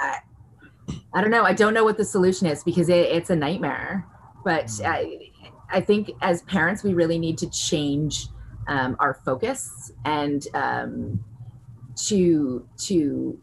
I, 0.00 0.18
I 1.12 1.20
don't 1.20 1.30
know. 1.30 1.44
I 1.44 1.52
don't 1.52 1.74
know 1.74 1.84
what 1.84 1.98
the 1.98 2.04
solution 2.04 2.46
is 2.46 2.64
because 2.64 2.88
it, 2.88 3.06
it's 3.10 3.30
a 3.30 3.36
nightmare. 3.36 4.06
But 4.44 4.66
mm. 4.66 5.30
I 5.70 5.80
think 5.80 6.12
as 6.22 6.42
parents, 6.42 6.82
we 6.82 6.94
really 6.94 7.18
need 7.18 7.36
to 7.38 7.50
change 7.50 8.28
um, 8.68 8.96
our 8.98 9.14
focus 9.24 9.92
and 10.04 10.46
um, 10.54 11.24
to 12.06 12.66
to 12.78 13.38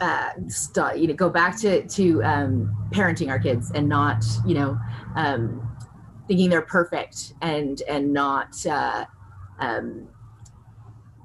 uh, 0.00 0.30
st- 0.48 0.98
you 0.98 1.06
know 1.06 1.14
go 1.14 1.28
back 1.28 1.56
to 1.60 1.86
to 1.86 2.22
um, 2.24 2.74
parenting 2.90 3.28
our 3.28 3.38
kids 3.38 3.70
and 3.72 3.88
not 3.88 4.24
you 4.46 4.54
know 4.54 4.78
um, 5.16 5.76
thinking 6.28 6.48
they're 6.50 6.62
perfect 6.62 7.34
and 7.42 7.82
and 7.88 8.12
not 8.12 8.64
uh, 8.66 9.04
um, 9.58 10.08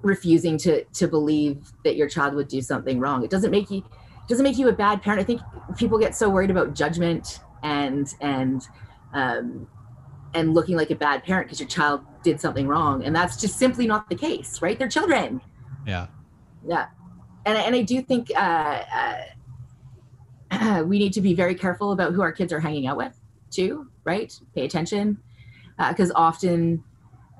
refusing 0.01 0.57
to 0.57 0.83
to 0.85 1.07
believe 1.07 1.71
that 1.83 1.95
your 1.95 2.07
child 2.07 2.33
would 2.35 2.47
do 2.47 2.61
something 2.61 2.99
wrong. 2.99 3.23
It 3.23 3.29
doesn't 3.29 3.51
make 3.51 3.69
you 3.71 3.83
doesn't 4.27 4.43
make 4.43 4.57
you 4.57 4.67
a 4.67 4.73
bad 4.73 5.01
parent. 5.01 5.21
I 5.21 5.23
think 5.23 5.41
people 5.77 5.97
get 5.97 6.15
so 6.15 6.29
worried 6.29 6.51
about 6.51 6.73
judgment 6.73 7.39
and 7.63 8.07
and 8.21 8.61
um, 9.13 9.67
and 10.33 10.53
looking 10.53 10.75
like 10.75 10.91
a 10.91 10.95
bad 10.95 11.23
parent 11.23 11.47
because 11.47 11.59
your 11.59 11.69
child 11.69 12.01
did 12.23 12.39
something 12.41 12.67
wrong, 12.67 13.03
and 13.03 13.15
that's 13.15 13.39
just 13.39 13.57
simply 13.57 13.87
not 13.87 14.09
the 14.09 14.15
case, 14.15 14.61
right? 14.61 14.77
They're 14.77 14.89
children. 14.89 15.41
Yeah. 15.85 16.07
Yeah, 16.67 16.87
and 17.47 17.57
and 17.57 17.75
I 17.75 17.81
do 17.81 18.01
think 18.01 18.31
uh, 18.35 18.83
uh, 20.51 20.83
we 20.87 20.99
need 20.99 21.13
to 21.13 21.21
be 21.21 21.33
very 21.33 21.55
careful 21.55 21.91
about 21.91 22.13
who 22.13 22.21
our 22.21 22.31
kids 22.31 22.51
are 22.51 22.59
hanging 22.59 22.87
out 22.87 22.97
with 22.97 23.17
too, 23.49 23.87
right? 24.03 24.37
Pay 24.53 24.65
attention 24.65 25.17
because 25.77 26.11
uh, 26.11 26.15
often 26.15 26.83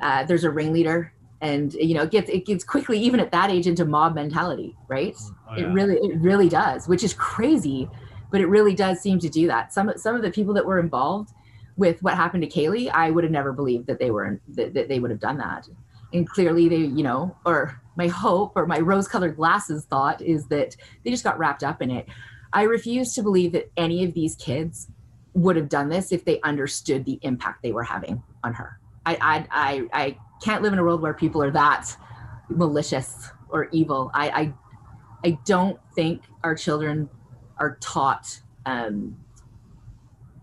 uh, 0.02 0.24
there's 0.24 0.44
a 0.44 0.50
ringleader 0.50 1.14
and 1.42 1.74
you 1.74 1.94
know 1.94 2.04
it 2.04 2.12
gets 2.12 2.30
it 2.30 2.46
gets 2.46 2.64
quickly 2.64 3.00
even 3.00 3.20
at 3.20 3.32
that 3.32 3.52
age 3.52 3.68
into 3.68 3.86
mob 3.86 4.16
mentality 4.16 4.76
right 4.88 5.16
oh, 5.50 5.56
yeah. 5.56 5.66
it 5.66 5.68
really 5.68 5.96
it 5.98 6.20
really 6.20 6.50
does 6.50 6.88
which 6.88 7.04
is 7.04 7.14
crazy 7.14 7.88
but 8.32 8.42
it 8.42 8.48
really 8.48 8.74
does 8.74 9.00
seem 9.00 9.20
to 9.20 9.30
do 9.30 9.46
that 9.46 9.72
some 9.72 9.92
some 9.98 10.16
of 10.16 10.24
the 10.24 10.32
people 10.32 10.52
that 10.52 10.66
were 10.66 10.80
involved 10.80 11.30
with 11.76 12.02
what 12.02 12.16
happened 12.16 12.42
to 12.42 12.50
kaylee 12.50 12.90
i 12.92 13.12
would 13.12 13.24
have 13.24 13.32
never 13.32 13.54
believed 13.54 13.86
that 13.86 14.00
they 14.00 14.10
were 14.10 14.42
that, 14.48 14.74
that 14.74 14.88
they 14.88 15.00
would 15.00 15.12
have 15.12 15.20
done 15.20 15.38
that 15.38 15.68
and 16.12 16.28
clearly 16.28 16.68
they 16.68 16.78
you 16.78 17.04
know 17.04 17.36
or 17.46 17.80
my 17.98 18.08
hope 18.08 18.54
or 18.56 18.66
my 18.66 18.80
rose 18.80 19.08
colored 19.08 19.36
glasses 19.36 19.86
thought 19.86 20.22
is 20.22 20.48
that 20.48 20.76
they 21.04 21.12
just 21.12 21.24
got 21.24 21.38
wrapped 21.38 21.64
up 21.64 21.82
in 21.82 21.92
it 21.92 22.08
i 22.54 22.64
refuse 22.64 23.14
to 23.14 23.24
believe 23.24 23.52
that 23.52 23.70
any 23.78 24.04
of 24.04 24.14
these 24.14 24.36
kids 24.36 24.88
would 25.34 25.56
have 25.56 25.70
done 25.70 25.90
this 25.90 26.12
if 26.12 26.24
they 26.26 26.40
understood 26.42 27.06
the 27.06 27.20
impact 27.22 27.62
they 27.62 27.72
were 27.72 27.84
having 27.84 28.22
on 28.44 28.54
her 28.54 28.80
i 29.06 29.16
i 29.22 29.48
i, 29.52 30.06
I 30.06 30.18
can't 30.42 30.62
live 30.62 30.74
in 30.74 30.80
a 30.80 30.84
world 30.84 31.02
where 31.02 31.14
people 31.14 31.42
are 31.42 31.52
that 31.52 31.96
malicious 32.50 33.32
or 33.50 33.70
evil. 33.72 34.12
I 34.14 34.30
I, 34.30 34.54
I 35.26 35.38
don't 35.46 35.80
think 35.96 36.24
our 36.44 36.56
children 36.56 37.10
are 37.58 37.78
taught 37.82 38.42
um, 38.66 39.18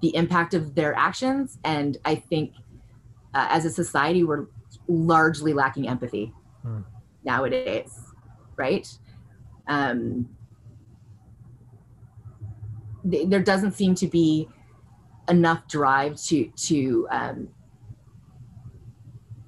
the 0.02 0.14
impact 0.16 0.54
of 0.54 0.74
their 0.74 0.94
actions, 0.94 1.58
and 1.64 1.96
I 2.04 2.16
think 2.16 2.54
uh, 3.34 3.46
as 3.50 3.64
a 3.64 3.70
society 3.70 4.24
we're 4.24 4.46
largely 4.88 5.52
lacking 5.52 5.88
empathy 5.88 6.32
hmm. 6.62 6.80
Nowadays, 7.24 7.98
right? 8.56 8.86
Um, 9.66 10.28
th- 13.10 13.28
there 13.28 13.42
doesn't 13.42 13.72
seem 13.72 13.94
to 13.96 14.06
be 14.06 14.48
enough 15.28 15.66
drive 15.68 16.20
to 16.22 16.50
to 16.54 17.08
um, 17.10 17.48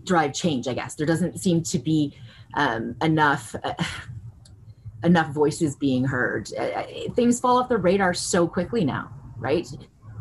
drive 0.04 0.32
change 0.32 0.66
i 0.68 0.72
guess. 0.74 0.94
There 0.94 1.06
doesn't 1.06 1.38
seem 1.38 1.62
to 1.64 1.78
be 1.78 2.16
um, 2.54 2.96
enough 3.02 3.54
uh, 3.62 3.74
enough 5.04 5.30
voices 5.32 5.76
being 5.76 6.04
heard. 6.04 6.50
Uh, 6.58 6.62
uh, 6.62 6.86
things 7.14 7.38
fall 7.38 7.58
off 7.58 7.68
the 7.68 7.76
radar 7.76 8.14
so 8.14 8.48
quickly 8.48 8.84
now 8.84 9.12
right? 9.38 9.66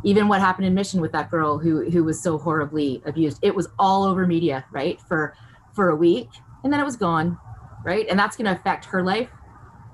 Even 0.03 0.27
what 0.27 0.39
happened 0.39 0.67
in 0.67 0.73
mission 0.73 1.01
with 1.01 1.11
that 1.13 1.31
girl 1.31 1.57
who 1.57 1.89
who 1.89 2.03
was 2.03 2.21
so 2.21 2.37
horribly 2.37 3.01
abused 3.05 3.39
it 3.41 3.55
was 3.55 3.67
all 3.79 4.03
over 4.03 4.27
media 4.27 4.63
right 4.71 5.01
for 5.01 5.35
for 5.73 5.89
a 5.89 5.95
week 5.95 6.29
and 6.63 6.71
then 6.71 6.79
it 6.79 6.83
was 6.83 6.95
gone 6.95 7.37
right 7.85 8.07
and 8.09 8.19
that's 8.19 8.35
going 8.35 8.45
to 8.45 8.59
affect 8.59 8.83
her 8.85 9.01
life 9.01 9.29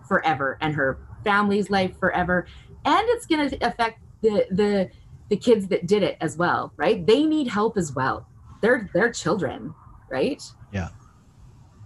forever 0.07 0.57
and 0.61 0.73
her 0.73 0.97
family's 1.23 1.69
life 1.69 1.97
forever 1.99 2.47
and 2.85 3.07
it's 3.09 3.27
going 3.27 3.49
to 3.49 3.55
affect 3.65 3.99
the 4.21 4.45
the 4.49 4.89
the 5.29 5.37
kids 5.37 5.67
that 5.67 5.85
did 5.85 6.01
it 6.01 6.17
as 6.19 6.35
well 6.37 6.73
right 6.77 7.05
they 7.05 7.23
need 7.23 7.47
help 7.47 7.77
as 7.77 7.93
well 7.93 8.25
they're 8.61 8.89
they're 8.93 9.11
children 9.11 9.73
right? 10.11 10.43
Yeah. 10.71 10.89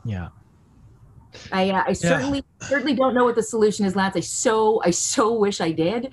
Yeah. 0.03 0.29
I 1.51 1.69
uh, 1.69 1.83
I 1.87 1.93
certainly 1.93 2.43
yeah. 2.61 2.67
certainly 2.67 2.95
don't 2.95 3.13
know 3.13 3.25
what 3.25 3.35
the 3.35 3.43
solution 3.43 3.85
is, 3.85 3.95
Lance. 3.95 4.15
I 4.15 4.21
so 4.21 4.81
I 4.83 4.91
so 4.91 5.33
wish 5.33 5.61
I 5.61 5.71
did. 5.71 6.11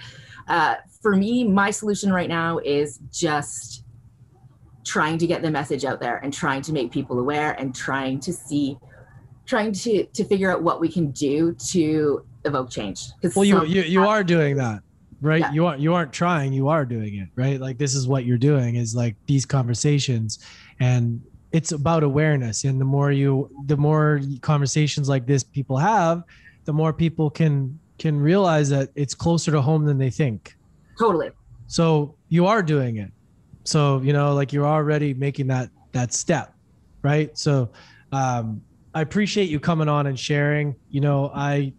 Uh, 0.48 0.76
for 1.00 1.16
me, 1.16 1.44
my 1.44 1.70
solution 1.70 2.12
right 2.12 2.28
now 2.28 2.58
is 2.58 2.98
just 3.12 3.84
trying 4.84 5.16
to 5.18 5.26
get 5.28 5.42
the 5.42 5.50
message 5.50 5.84
out 5.84 6.00
there 6.00 6.16
and 6.18 6.32
trying 6.32 6.60
to 6.62 6.72
make 6.72 6.90
people 6.90 7.20
aware 7.20 7.52
and 7.52 7.72
trying 7.72 8.18
to 8.18 8.32
see, 8.32 8.76
trying 9.52 9.70
to 9.70 10.06
to 10.06 10.24
figure 10.24 10.50
out 10.50 10.62
what 10.62 10.80
we 10.80 10.88
can 10.88 11.10
do 11.10 11.52
to 11.52 12.24
evoke 12.46 12.70
change. 12.70 13.08
Well, 13.36 13.44
you 13.44 13.62
you 13.66 13.82
you 13.82 14.02
are 14.02 14.24
doing 14.24 14.56
that 14.56 14.80
right? 15.20 15.40
Yeah. 15.40 15.52
you 15.52 15.66
aren't 15.66 15.80
you 15.80 15.94
aren't 15.94 16.12
trying 16.12 16.52
you 16.54 16.68
are 16.68 16.86
doing 16.86 17.16
it 17.16 17.28
right? 17.36 17.60
Like 17.60 17.76
this 17.76 17.94
is 17.94 18.08
what 18.08 18.24
you're 18.24 18.44
doing 18.52 18.76
is 18.76 18.94
like 18.94 19.14
these 19.26 19.44
conversations. 19.44 20.38
And 20.80 21.22
it's 21.52 21.72
about 21.72 22.02
awareness. 22.02 22.64
And 22.64 22.80
the 22.80 22.84
more 22.96 23.12
you 23.12 23.50
the 23.66 23.76
more 23.76 24.20
conversations 24.40 25.06
like 25.06 25.26
this 25.26 25.42
people 25.44 25.76
have 25.76 26.24
the 26.64 26.72
more 26.72 26.92
people 26.92 27.28
can 27.28 27.78
can 27.98 28.18
realize 28.18 28.70
that 28.70 28.88
it's 28.94 29.14
closer 29.14 29.50
to 29.52 29.60
home 29.60 29.84
than 29.84 29.98
they 29.98 30.10
think. 30.10 30.56
Totally. 30.98 31.30
So 31.66 32.14
you 32.30 32.46
are 32.46 32.62
doing 32.62 32.96
it. 32.96 33.12
So 33.64 34.00
you 34.00 34.14
know 34.14 34.34
like 34.34 34.50
you're 34.54 34.66
already 34.78 35.12
making 35.12 35.46
that 35.48 35.68
that 35.92 36.14
step 36.14 36.54
right? 37.02 37.36
So 37.36 37.70
um 38.12 38.62
i 38.94 39.00
appreciate 39.00 39.48
you 39.48 39.58
coming 39.58 39.88
on 39.88 40.06
and 40.06 40.18
sharing 40.18 40.74
you 40.90 41.00
know 41.00 41.30
i 41.34 41.72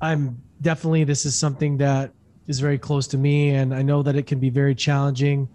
i'm 0.00 0.40
definitely 0.60 1.04
this 1.04 1.26
is 1.26 1.34
something 1.34 1.76
that 1.76 2.12
is 2.46 2.60
very 2.60 2.78
close 2.78 3.06
to 3.06 3.18
me 3.18 3.50
and 3.50 3.74
i 3.74 3.82
know 3.82 4.02
that 4.02 4.16
it 4.16 4.26
can 4.26 4.38
be 4.38 4.50
very 4.50 4.74
challenging 4.74 5.48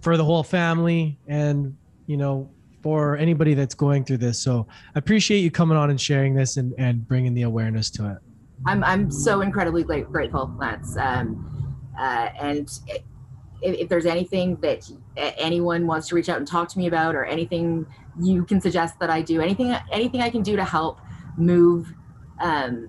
for 0.00 0.16
the 0.16 0.24
whole 0.24 0.42
family 0.42 1.18
and 1.26 1.76
you 2.06 2.16
know, 2.16 2.48
for 2.82 3.16
anybody 3.16 3.54
that's 3.54 3.74
going 3.74 4.04
through 4.04 4.18
this. 4.18 4.38
So 4.38 4.66
I 4.94 4.98
appreciate 4.98 5.40
you 5.40 5.50
coming 5.50 5.76
on 5.76 5.90
and 5.90 6.00
sharing 6.00 6.34
this 6.34 6.56
and, 6.56 6.72
and 6.78 7.06
bringing 7.06 7.34
the 7.34 7.42
awareness 7.42 7.90
to 7.90 8.10
it. 8.12 8.18
I'm, 8.64 8.82
I'm 8.84 9.10
so 9.10 9.40
incredibly 9.40 9.82
grateful, 9.82 10.54
Lance. 10.58 10.96
Um, 10.96 11.76
uh, 11.98 12.28
and 12.38 12.70
if, 12.88 13.02
if, 13.80 13.88
there's 13.88 14.06
anything 14.06 14.56
that 14.56 14.90
anyone 15.16 15.86
wants 15.86 16.08
to 16.08 16.14
reach 16.14 16.28
out 16.28 16.38
and 16.38 16.46
talk 16.46 16.68
to 16.68 16.78
me 16.78 16.86
about, 16.86 17.14
or 17.14 17.24
anything 17.24 17.86
you 18.20 18.44
can 18.44 18.60
suggest 18.60 18.98
that 19.00 19.10
I 19.10 19.22
do, 19.22 19.40
anything 19.40 19.74
anything 19.90 20.20
I 20.20 20.30
can 20.30 20.42
do 20.42 20.56
to 20.56 20.64
help 20.64 21.00
move 21.36 21.92
um, 22.40 22.88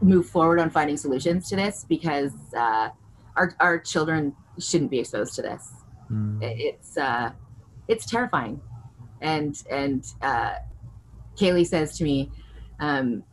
move 0.00 0.26
forward 0.26 0.58
on 0.58 0.70
finding 0.70 0.96
solutions 0.96 1.48
to 1.48 1.56
this, 1.56 1.84
because 1.88 2.32
uh, 2.56 2.90
our 3.36 3.54
our 3.60 3.78
children 3.78 4.34
shouldn't 4.58 4.90
be 4.90 4.98
exposed 4.98 5.34
to 5.34 5.42
this. 5.42 5.72
Mm. 6.10 6.38
It's 6.42 6.96
uh, 6.96 7.32
it's 7.88 8.06
terrifying. 8.06 8.60
And 9.20 9.60
and 9.70 10.04
uh, 10.22 10.54
Kaylee 11.36 11.66
says 11.66 11.96
to 11.98 12.04
me, 12.04 12.30
um, 12.80 13.24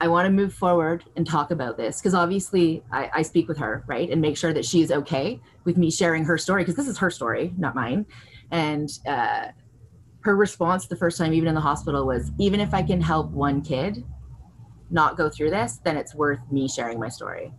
I 0.00 0.08
want 0.08 0.26
to 0.26 0.32
move 0.32 0.52
forward 0.52 1.04
and 1.16 1.26
talk 1.26 1.50
about 1.50 1.76
this 1.76 2.00
because 2.00 2.14
obviously 2.14 2.82
I, 2.92 3.10
I, 3.14 3.22
speak 3.22 3.48
with 3.48 3.58
her, 3.58 3.84
right, 3.86 4.10
and 4.10 4.20
make 4.20 4.36
sure 4.36 4.52
that 4.52 4.64
she's 4.64 4.90
okay 4.90 5.40
with 5.64 5.76
me 5.76 5.90
sharing 5.90 6.24
her 6.24 6.36
story 6.36 6.62
because 6.62 6.76
this 6.76 6.88
is 6.88 6.98
her 6.98 7.10
story, 7.10 7.52
not 7.56 7.74
mine. 7.74 8.06
And 8.50 8.90
uh, 9.06 9.46
her 10.24 10.36
response 10.36 10.86
the 10.86 10.96
first 10.96 11.18
time, 11.18 11.32
even 11.34 11.48
in 11.48 11.54
the 11.54 11.60
hospital, 11.60 12.06
was 12.06 12.32
even 12.38 12.60
if 12.60 12.72
I 12.72 12.82
can 12.82 13.00
help 13.00 13.30
one 13.30 13.62
kid 13.62 14.04
not 14.90 15.16
go 15.16 15.28
through 15.28 15.50
this, 15.50 15.80
then 15.84 15.96
it's 15.96 16.14
worth 16.14 16.40
me 16.50 16.68
sharing 16.68 16.98
my 16.98 17.08
story. 17.08 17.52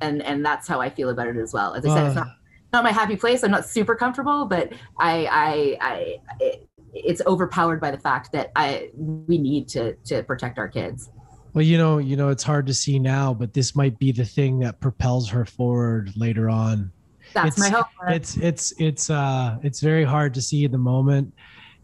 And 0.00 0.22
and 0.22 0.44
that's 0.44 0.66
how 0.66 0.80
I 0.80 0.90
feel 0.90 1.10
about 1.10 1.28
it 1.28 1.36
as 1.36 1.52
well. 1.52 1.74
As 1.74 1.84
I 1.84 1.94
said, 1.94 2.06
it's 2.06 2.16
not 2.16 2.28
not 2.72 2.84
my 2.84 2.92
happy 2.92 3.16
place. 3.16 3.42
I'm 3.42 3.50
not 3.50 3.66
super 3.66 3.94
comfortable, 3.94 4.44
but 4.44 4.72
I, 4.98 5.26
I, 5.26 5.78
I 5.80 6.16
it, 6.40 6.68
it's 6.92 7.22
overpowered 7.26 7.80
by 7.80 7.90
the 7.90 7.98
fact 7.98 8.32
that 8.32 8.50
I 8.56 8.90
we 8.96 9.38
need 9.38 9.68
to 9.68 9.94
to 9.94 10.22
protect 10.22 10.58
our 10.58 10.68
kids. 10.68 11.10
Well, 11.52 11.64
you 11.64 11.78
know, 11.78 11.98
you 11.98 12.16
know, 12.16 12.28
it's 12.28 12.44
hard 12.44 12.66
to 12.68 12.74
see 12.74 12.98
now, 12.98 13.34
but 13.34 13.54
this 13.54 13.74
might 13.74 13.98
be 13.98 14.12
the 14.12 14.24
thing 14.24 14.60
that 14.60 14.80
propels 14.80 15.28
her 15.30 15.44
forward 15.44 16.12
later 16.16 16.48
on. 16.48 16.92
That's 17.34 17.48
it's, 17.48 17.58
my 17.58 17.68
hope. 17.68 17.86
It's 18.08 18.36
it's 18.36 18.72
it's 18.78 19.10
uh 19.10 19.58
it's 19.62 19.80
very 19.80 20.04
hard 20.04 20.34
to 20.34 20.42
see 20.42 20.64
at 20.64 20.72
the 20.72 20.78
moment, 20.78 21.34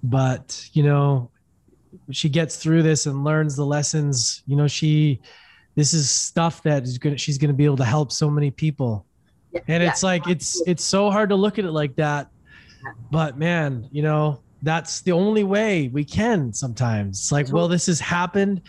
but 0.03 0.69
you 0.73 0.83
know, 0.83 1.31
she 2.11 2.29
gets 2.29 2.57
through 2.57 2.83
this 2.83 3.07
and 3.07 3.25
learns 3.25 3.57
the 3.57 3.65
lessons. 3.65 4.43
You 4.47 4.57
know, 4.57 4.69
she 4.69 5.21
this 5.75 5.93
is 5.95 6.09
stuff 6.11 6.63
that 6.63 6.85
is 6.85 6.99
gonna 6.99 7.19
she's 7.19 7.39
gonna 7.39 7.53
be 7.53 7.65
able 7.65 7.77
to 7.79 7.85
help 7.85 8.13
so 8.13 8.31
many 8.31 8.51
people. 8.51 9.07
And 9.69 9.83
it's 9.83 10.03
like 10.03 10.27
it's 10.29 10.63
it's 10.67 10.85
so 10.85 11.11
hard 11.11 11.31
to 11.31 11.37
look 11.37 11.59
at 11.59 11.65
it 11.65 11.73
like 11.73 11.97
that. 11.97 12.29
But 13.11 13.39
man 13.39 13.89
you 13.91 14.03
know 14.03 14.41
that's 14.63 15.01
the 15.01 15.13
only 15.13 15.45
way 15.45 15.89
we 15.89 16.05
can 16.05 16.53
sometimes. 16.53 17.19
It's 17.19 17.33
like 17.33 17.53
well 17.53 17.69
this 17.69 17.87
has 17.87 18.01
happened. 18.01 18.63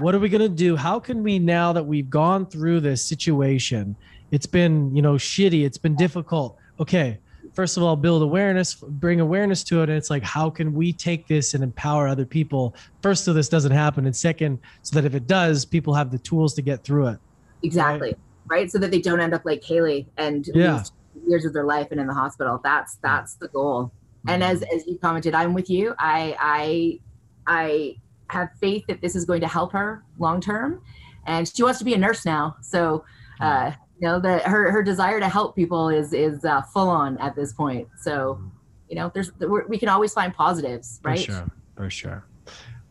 What 0.00 0.14
are 0.14 0.18
we 0.18 0.28
going 0.28 0.42
to 0.42 0.50
do? 0.50 0.76
How 0.76 1.00
can 1.00 1.22
we 1.22 1.38
now 1.38 1.72
that 1.72 1.82
we've 1.82 2.10
gone 2.10 2.44
through 2.44 2.80
this 2.80 3.02
situation 3.02 3.96
it's 4.30 4.46
been 4.46 4.94
you 4.94 5.02
know 5.02 5.14
shitty 5.14 5.64
it's 5.64 5.78
been 5.78 5.96
difficult. 5.96 6.56
Okay, 6.80 7.18
first 7.58 7.76
of 7.76 7.82
all, 7.82 7.96
build 7.96 8.22
awareness, 8.22 8.74
bring 8.74 9.18
awareness 9.18 9.64
to 9.64 9.80
it. 9.80 9.88
And 9.88 9.98
it's 9.98 10.10
like, 10.10 10.22
how 10.22 10.48
can 10.48 10.72
we 10.72 10.92
take 10.92 11.26
this 11.26 11.54
and 11.54 11.64
empower 11.64 12.06
other 12.06 12.24
people? 12.24 12.76
First, 13.02 13.24
so 13.24 13.32
this 13.32 13.48
doesn't 13.48 13.72
happen. 13.72 14.06
And 14.06 14.14
second, 14.14 14.60
so 14.82 14.94
that 14.94 15.04
if 15.04 15.12
it 15.12 15.26
does, 15.26 15.64
people 15.64 15.92
have 15.92 16.12
the 16.12 16.20
tools 16.20 16.54
to 16.54 16.62
get 16.62 16.84
through 16.84 17.08
it. 17.08 17.18
Exactly. 17.64 18.10
Right. 18.46 18.60
right? 18.60 18.70
So 18.70 18.78
that 18.78 18.92
they 18.92 19.00
don't 19.00 19.18
end 19.18 19.34
up 19.34 19.44
like 19.44 19.60
Kaylee 19.60 20.06
and 20.18 20.48
yeah. 20.54 20.84
years 21.26 21.44
of 21.44 21.52
their 21.52 21.64
life 21.64 21.88
and 21.90 22.00
in 22.00 22.06
the 22.06 22.14
hospital. 22.14 22.60
That's 22.62 22.94
that's 23.02 23.34
the 23.34 23.48
goal. 23.48 23.90
And 24.28 24.44
as 24.44 24.62
as 24.72 24.86
you 24.86 24.96
commented, 24.96 25.34
I'm 25.34 25.52
with 25.52 25.68
you. 25.68 25.96
I 25.98 26.36
I 26.38 27.00
I 27.48 27.96
have 28.30 28.50
faith 28.60 28.84
that 28.86 29.00
this 29.00 29.16
is 29.16 29.24
going 29.24 29.40
to 29.40 29.48
help 29.48 29.72
her 29.72 30.04
long 30.20 30.40
term. 30.40 30.80
And 31.26 31.48
she 31.52 31.64
wants 31.64 31.80
to 31.80 31.84
be 31.84 31.94
a 31.94 31.98
nurse 31.98 32.24
now. 32.24 32.54
So 32.60 33.04
uh 33.40 33.72
you 34.00 34.06
know 34.06 34.20
that 34.20 34.42
her 34.42 34.70
her 34.70 34.82
desire 34.82 35.20
to 35.20 35.28
help 35.28 35.56
people 35.56 35.88
is 35.88 36.12
is 36.12 36.44
uh, 36.44 36.62
full 36.62 36.88
on 36.88 37.18
at 37.18 37.34
this 37.34 37.52
point. 37.52 37.88
So 38.00 38.40
you 38.88 38.96
know 38.96 39.10
there's 39.12 39.32
we 39.68 39.78
can 39.78 39.88
always 39.88 40.12
find 40.12 40.32
positives 40.32 41.00
right? 41.02 41.18
for 41.18 41.24
sure 41.24 41.50
for 41.76 41.90
sure. 41.90 42.24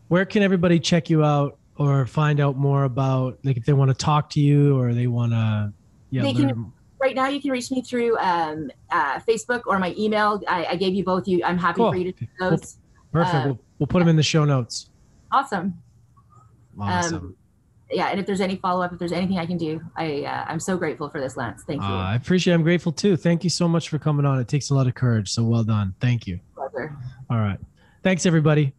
Where 0.08 0.24
can 0.24 0.42
everybody 0.42 0.78
check 0.80 1.10
you 1.10 1.24
out 1.24 1.58
or 1.76 2.06
find 2.06 2.40
out 2.40 2.56
more 2.56 2.84
about 2.84 3.38
like 3.44 3.56
if 3.56 3.64
they 3.64 3.72
want 3.72 3.90
to 3.90 3.94
talk 3.94 4.30
to 4.30 4.40
you 4.40 4.78
or 4.78 4.94
they 4.94 5.06
want 5.06 5.32
to 5.32 5.72
yeah 6.10 6.22
they 6.22 6.34
can, 6.34 6.72
right 7.00 7.14
now 7.14 7.28
you 7.28 7.40
can 7.40 7.50
reach 7.50 7.70
me 7.70 7.82
through 7.82 8.18
um, 8.18 8.70
uh, 8.90 9.18
facebook 9.20 9.62
or 9.66 9.78
my 9.78 9.94
email. 9.98 10.42
I, 10.48 10.66
I, 10.66 10.76
gave 10.76 10.94
you 10.94 11.04
both 11.04 11.28
you 11.28 11.42
i'm 11.44 11.58
happy 11.58 11.76
cool. 11.76 11.92
for 11.92 11.96
you 11.96 12.12
to 12.12 12.26
those 12.40 12.78
perfect. 13.12 13.34
Uh, 13.34 13.42
we'll, 13.46 13.58
we'll 13.78 13.86
put 13.86 14.00
them 14.00 14.08
in 14.08 14.16
the 14.16 14.22
show 14.22 14.44
notes. 14.44 14.90
Awesome. 15.30 15.80
Awesome. 16.80 17.16
Um, 17.16 17.36
yeah, 17.90 18.08
and 18.08 18.20
if 18.20 18.26
there's 18.26 18.40
any 18.40 18.56
follow 18.56 18.82
up, 18.82 18.92
if 18.92 18.98
there's 18.98 19.12
anything 19.12 19.38
I 19.38 19.46
can 19.46 19.56
do, 19.56 19.80
I 19.96 20.24
uh, 20.24 20.44
I'm 20.46 20.60
so 20.60 20.76
grateful 20.76 21.08
for 21.08 21.20
this, 21.20 21.36
Lance. 21.36 21.62
Thank 21.66 21.80
you. 21.80 21.88
Uh, 21.88 22.04
I 22.04 22.16
appreciate. 22.16 22.52
It. 22.52 22.56
I'm 22.56 22.62
grateful 22.62 22.92
too. 22.92 23.16
Thank 23.16 23.44
you 23.44 23.50
so 23.50 23.66
much 23.66 23.88
for 23.88 23.98
coming 23.98 24.26
on. 24.26 24.38
It 24.38 24.48
takes 24.48 24.70
a 24.70 24.74
lot 24.74 24.86
of 24.86 24.94
courage. 24.94 25.30
So 25.30 25.44
well 25.44 25.64
done. 25.64 25.94
Thank 26.00 26.26
you. 26.26 26.38
Pleasure. 26.54 26.96
All 27.30 27.38
right. 27.38 27.58
Thanks 28.02 28.26
everybody. 28.26 28.74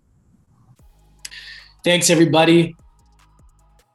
Thanks 1.84 2.10
everybody. 2.10 2.76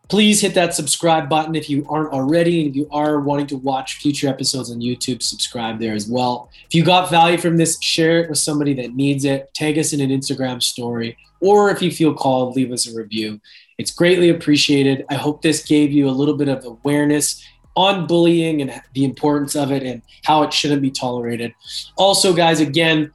Please 0.09 0.41
hit 0.41 0.55
that 0.55 0.75
subscribe 0.75 1.29
button 1.29 1.55
if 1.55 1.71
you 1.71 1.87
aren't 1.89 2.13
already. 2.13 2.61
And 2.61 2.71
if 2.71 2.77
you 2.77 2.89
are 2.91 3.21
wanting 3.21 3.47
to 3.49 3.57
watch 3.57 3.97
future 3.97 4.29
episodes 4.29 4.71
on 4.71 4.81
YouTube, 4.81 5.23
subscribe 5.23 5.79
there 5.79 5.95
as 5.95 6.09
well. 6.09 6.51
If 6.67 6.75
you 6.75 6.85
got 6.85 7.09
value 7.09 7.39
from 7.39 7.57
this, 7.57 7.81
share 7.81 8.23
it 8.23 8.29
with 8.29 8.39
somebody 8.39 8.75
that 8.75 8.95
needs 8.95 9.25
it. 9.25 9.53
Tag 9.55 9.79
us 9.79 9.93
in 9.93 10.01
an 10.01 10.11
Instagram 10.11 10.63
story. 10.63 11.17
Or 11.41 11.71
if 11.71 11.83
you 11.83 11.91
feel 11.91 12.15
called, 12.15 12.55
leave 12.55 12.71
us 12.71 12.87
a 12.87 12.97
review. 12.97 13.41
It's 13.79 13.91
greatly 13.91 14.29
appreciated. 14.29 15.05
I 15.09 15.15
hope 15.15 15.43
this 15.43 15.65
gave 15.65 15.93
you 15.93 16.09
a 16.09 16.11
little 16.13 16.37
bit 16.37 16.49
of 16.49 16.65
awareness 16.65 17.45
on 17.77 18.07
bullying 18.07 18.63
and 18.63 18.81
the 18.95 19.05
importance 19.05 19.57
of 19.57 19.73
it 19.73 19.83
and 19.83 20.03
how 20.23 20.43
it 20.45 20.53
shouldn't 20.53 20.83
be 20.83 20.91
tolerated. 20.91 21.53
Also, 21.97 22.33
guys, 22.33 22.61
again, 22.61 23.11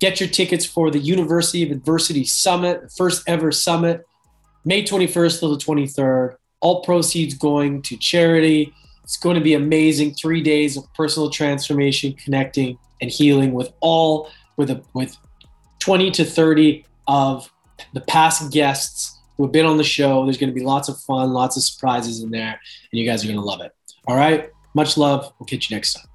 get 0.00 0.18
your 0.18 0.28
tickets 0.28 0.66
for 0.66 0.90
the 0.90 0.98
University 0.98 1.62
of 1.62 1.70
Adversity 1.70 2.24
Summit, 2.24 2.82
the 2.82 2.88
first 2.88 3.22
ever 3.28 3.52
summit, 3.52 4.04
May 4.64 4.82
21st 4.82 5.40
till 5.40 5.56
the 5.56 5.62
23rd. 5.64 6.36
All 6.60 6.82
proceeds 6.82 7.34
going 7.34 7.82
to 7.82 7.96
charity. 7.96 8.72
It's 9.04 9.18
going 9.18 9.36
to 9.36 9.42
be 9.42 9.54
amazing. 9.54 10.14
Three 10.14 10.42
days 10.42 10.76
of 10.76 10.92
personal 10.94 11.30
transformation, 11.30 12.14
connecting, 12.14 12.78
and 13.00 13.10
healing 13.10 13.52
with 13.52 13.70
all 13.80 14.30
with 14.56 14.70
a, 14.70 14.82
with 14.94 15.16
20 15.80 16.10
to 16.12 16.24
30 16.24 16.86
of 17.06 17.52
the 17.92 18.00
past 18.00 18.50
guests 18.50 19.13
have 19.42 19.52
been 19.52 19.66
on 19.66 19.76
the 19.76 19.84
show. 19.84 20.24
There's 20.24 20.38
going 20.38 20.50
to 20.50 20.54
be 20.54 20.64
lots 20.64 20.88
of 20.88 20.98
fun, 21.00 21.32
lots 21.32 21.56
of 21.56 21.62
surprises 21.62 22.22
in 22.22 22.30
there, 22.30 22.60
and 22.92 23.00
you 23.00 23.06
guys 23.06 23.24
are 23.24 23.26
going 23.26 23.38
to 23.38 23.44
love 23.44 23.60
it. 23.60 23.72
All 24.06 24.16
right. 24.16 24.50
Much 24.74 24.96
love. 24.96 25.32
We'll 25.38 25.46
catch 25.46 25.70
you 25.70 25.76
next 25.76 25.94
time. 25.94 26.06